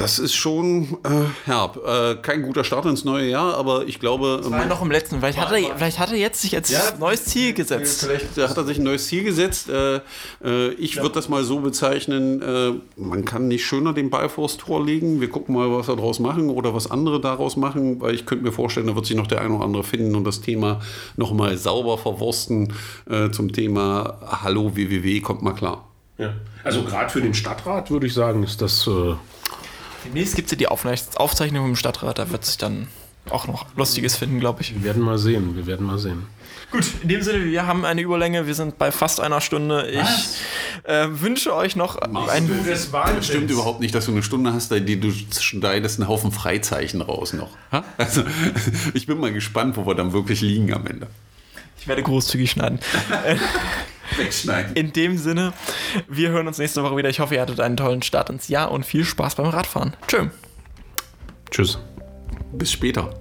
das 0.00 0.18
ist 0.18 0.34
schon 0.34 0.84
äh, 1.04 1.26
herb. 1.44 1.78
Äh, 1.86 2.16
kein 2.22 2.42
guter 2.42 2.64
Start 2.64 2.86
ins 2.86 3.04
neue 3.04 3.28
Jahr, 3.28 3.54
aber 3.54 3.86
ich 3.86 4.00
glaube. 4.00 4.40
Das 4.42 4.50
war 4.50 4.64
noch 4.64 4.80
im 4.80 4.90
letzten. 4.90 5.20
Vielleicht 5.20 5.38
hat, 5.38 5.52
er, 5.52 5.76
vielleicht 5.76 5.98
hat 5.98 6.10
er 6.10 6.16
jetzt 6.16 6.40
sich 6.40 6.56
als 6.56 6.70
ja, 6.70 6.80
neues 6.98 7.26
Ziel 7.26 7.52
gesetzt. 7.52 8.06
Vielleicht 8.06 8.36
hat 8.38 8.56
er 8.56 8.64
sich 8.64 8.78
ein 8.78 8.84
neues 8.84 9.06
Ziel 9.06 9.24
gesetzt. 9.24 9.68
Äh, 9.68 10.00
äh 10.42 10.70
ich 10.78 10.94
ja. 10.94 11.02
würde 11.02 11.16
das 11.16 11.28
mal 11.28 11.44
so 11.44 11.60
bezeichnen: 11.60 12.40
äh, 12.40 12.72
man 12.96 13.26
kann 13.26 13.48
nicht 13.48 13.66
schöner 13.66 13.92
den 13.92 14.08
Ball 14.08 14.30
vors 14.30 14.56
Tor 14.56 14.84
legen. 14.84 15.20
Wir 15.20 15.28
gucken 15.28 15.54
mal, 15.54 15.70
was 15.70 15.88
wir 15.88 15.96
daraus 15.96 16.18
machen 16.18 16.48
oder 16.48 16.74
was 16.74 16.90
andere 16.90 17.20
daraus 17.20 17.56
machen, 17.56 18.00
weil 18.00 18.14
ich 18.14 18.24
könnte 18.24 18.44
mir 18.44 18.52
vorstellen, 18.52 18.86
da 18.86 18.94
wird 18.94 19.04
sich 19.04 19.16
noch 19.16 19.26
der 19.26 19.42
ein 19.42 19.50
oder 19.50 19.64
andere 19.64 19.84
finden 19.84 20.14
und 20.14 20.24
das 20.24 20.40
Thema 20.40 20.80
nochmal 21.16 21.58
sauber 21.58 21.98
verwursten 21.98 22.72
äh, 23.10 23.30
zum 23.30 23.52
Thema 23.52 24.18
Hallo 24.42 24.76
WWW, 24.76 25.20
kommt 25.20 25.42
mal 25.42 25.52
klar. 25.52 25.88
Ja. 26.16 26.32
Also 26.64 26.84
gerade 26.84 27.10
für 27.10 27.20
den 27.20 27.34
Stadtrat 27.34 27.90
würde 27.90 28.06
ich 28.06 28.14
sagen, 28.14 28.42
ist 28.42 28.62
das 28.62 28.88
Demnächst 30.04 30.36
gibt 30.36 30.46
es 30.46 30.52
ja 30.52 30.56
die 30.56 30.68
Aufzeichnung 30.68 31.66
im 31.66 31.76
Stadtrat, 31.76 32.18
da 32.18 32.30
wird 32.30 32.44
sich 32.44 32.58
dann 32.58 32.88
auch 33.28 33.46
noch 33.46 33.66
Lustiges 33.76 34.16
finden, 34.16 34.40
glaube 34.40 34.62
ich. 34.62 34.74
Wir 34.74 34.82
werden 34.84 35.02
mal 35.02 35.18
sehen, 35.18 35.56
wir 35.56 35.66
werden 35.66 35.86
mal 35.86 35.98
sehen. 35.98 36.26
Gut, 36.70 36.84
in 37.02 37.08
dem 37.08 37.22
Sinne, 37.22 37.44
wir 37.44 37.66
haben 37.66 37.84
eine 37.84 38.00
Überlänge, 38.00 38.46
wir 38.46 38.54
sind 38.54 38.78
bei 38.78 38.92
fast 38.92 39.20
einer 39.20 39.40
Stunde. 39.40 39.90
Ich 39.90 40.88
äh, 40.88 41.08
wünsche 41.10 41.54
euch 41.54 41.74
noch 41.74 41.96
ein. 41.96 42.48
Das 42.64 43.26
stimmt 43.26 43.50
überhaupt 43.50 43.80
nicht, 43.80 43.94
dass 43.94 44.06
du 44.06 44.12
eine 44.12 44.22
Stunde 44.22 44.52
hast, 44.52 44.70
die 44.70 45.00
du 45.00 45.10
schneidest 45.10 45.98
einen 45.98 46.08
Haufen 46.08 46.30
Freizeichen 46.30 47.02
raus 47.02 47.32
noch. 47.32 47.50
Also, 47.98 48.22
ich 48.94 49.06
bin 49.06 49.18
mal 49.18 49.32
gespannt, 49.32 49.76
wo 49.76 49.86
wir 49.86 49.94
dann 49.94 50.12
wirklich 50.12 50.42
liegen 50.42 50.72
am 50.72 50.86
Ende. 50.86 51.08
Ich 51.80 51.88
werde 51.88 52.02
großzügig 52.02 52.50
schneiden. 52.50 52.78
Wegschneiden. 54.16 54.74
In 54.74 54.92
dem 54.92 55.18
Sinne, 55.18 55.52
wir 56.08 56.30
hören 56.30 56.46
uns 56.46 56.58
nächste 56.58 56.82
Woche 56.82 56.96
wieder. 56.96 57.08
Ich 57.08 57.20
hoffe, 57.20 57.34
ihr 57.34 57.40
hattet 57.40 57.60
einen 57.60 57.76
tollen 57.76 58.02
Start 58.02 58.30
ins 58.30 58.48
Jahr 58.48 58.70
und 58.70 58.84
viel 58.84 59.04
Spaß 59.04 59.36
beim 59.36 59.46
Radfahren. 59.46 59.94
Tschö. 60.06 60.28
Tschüss. 61.50 61.78
Bis 62.52 62.72
später. 62.72 63.14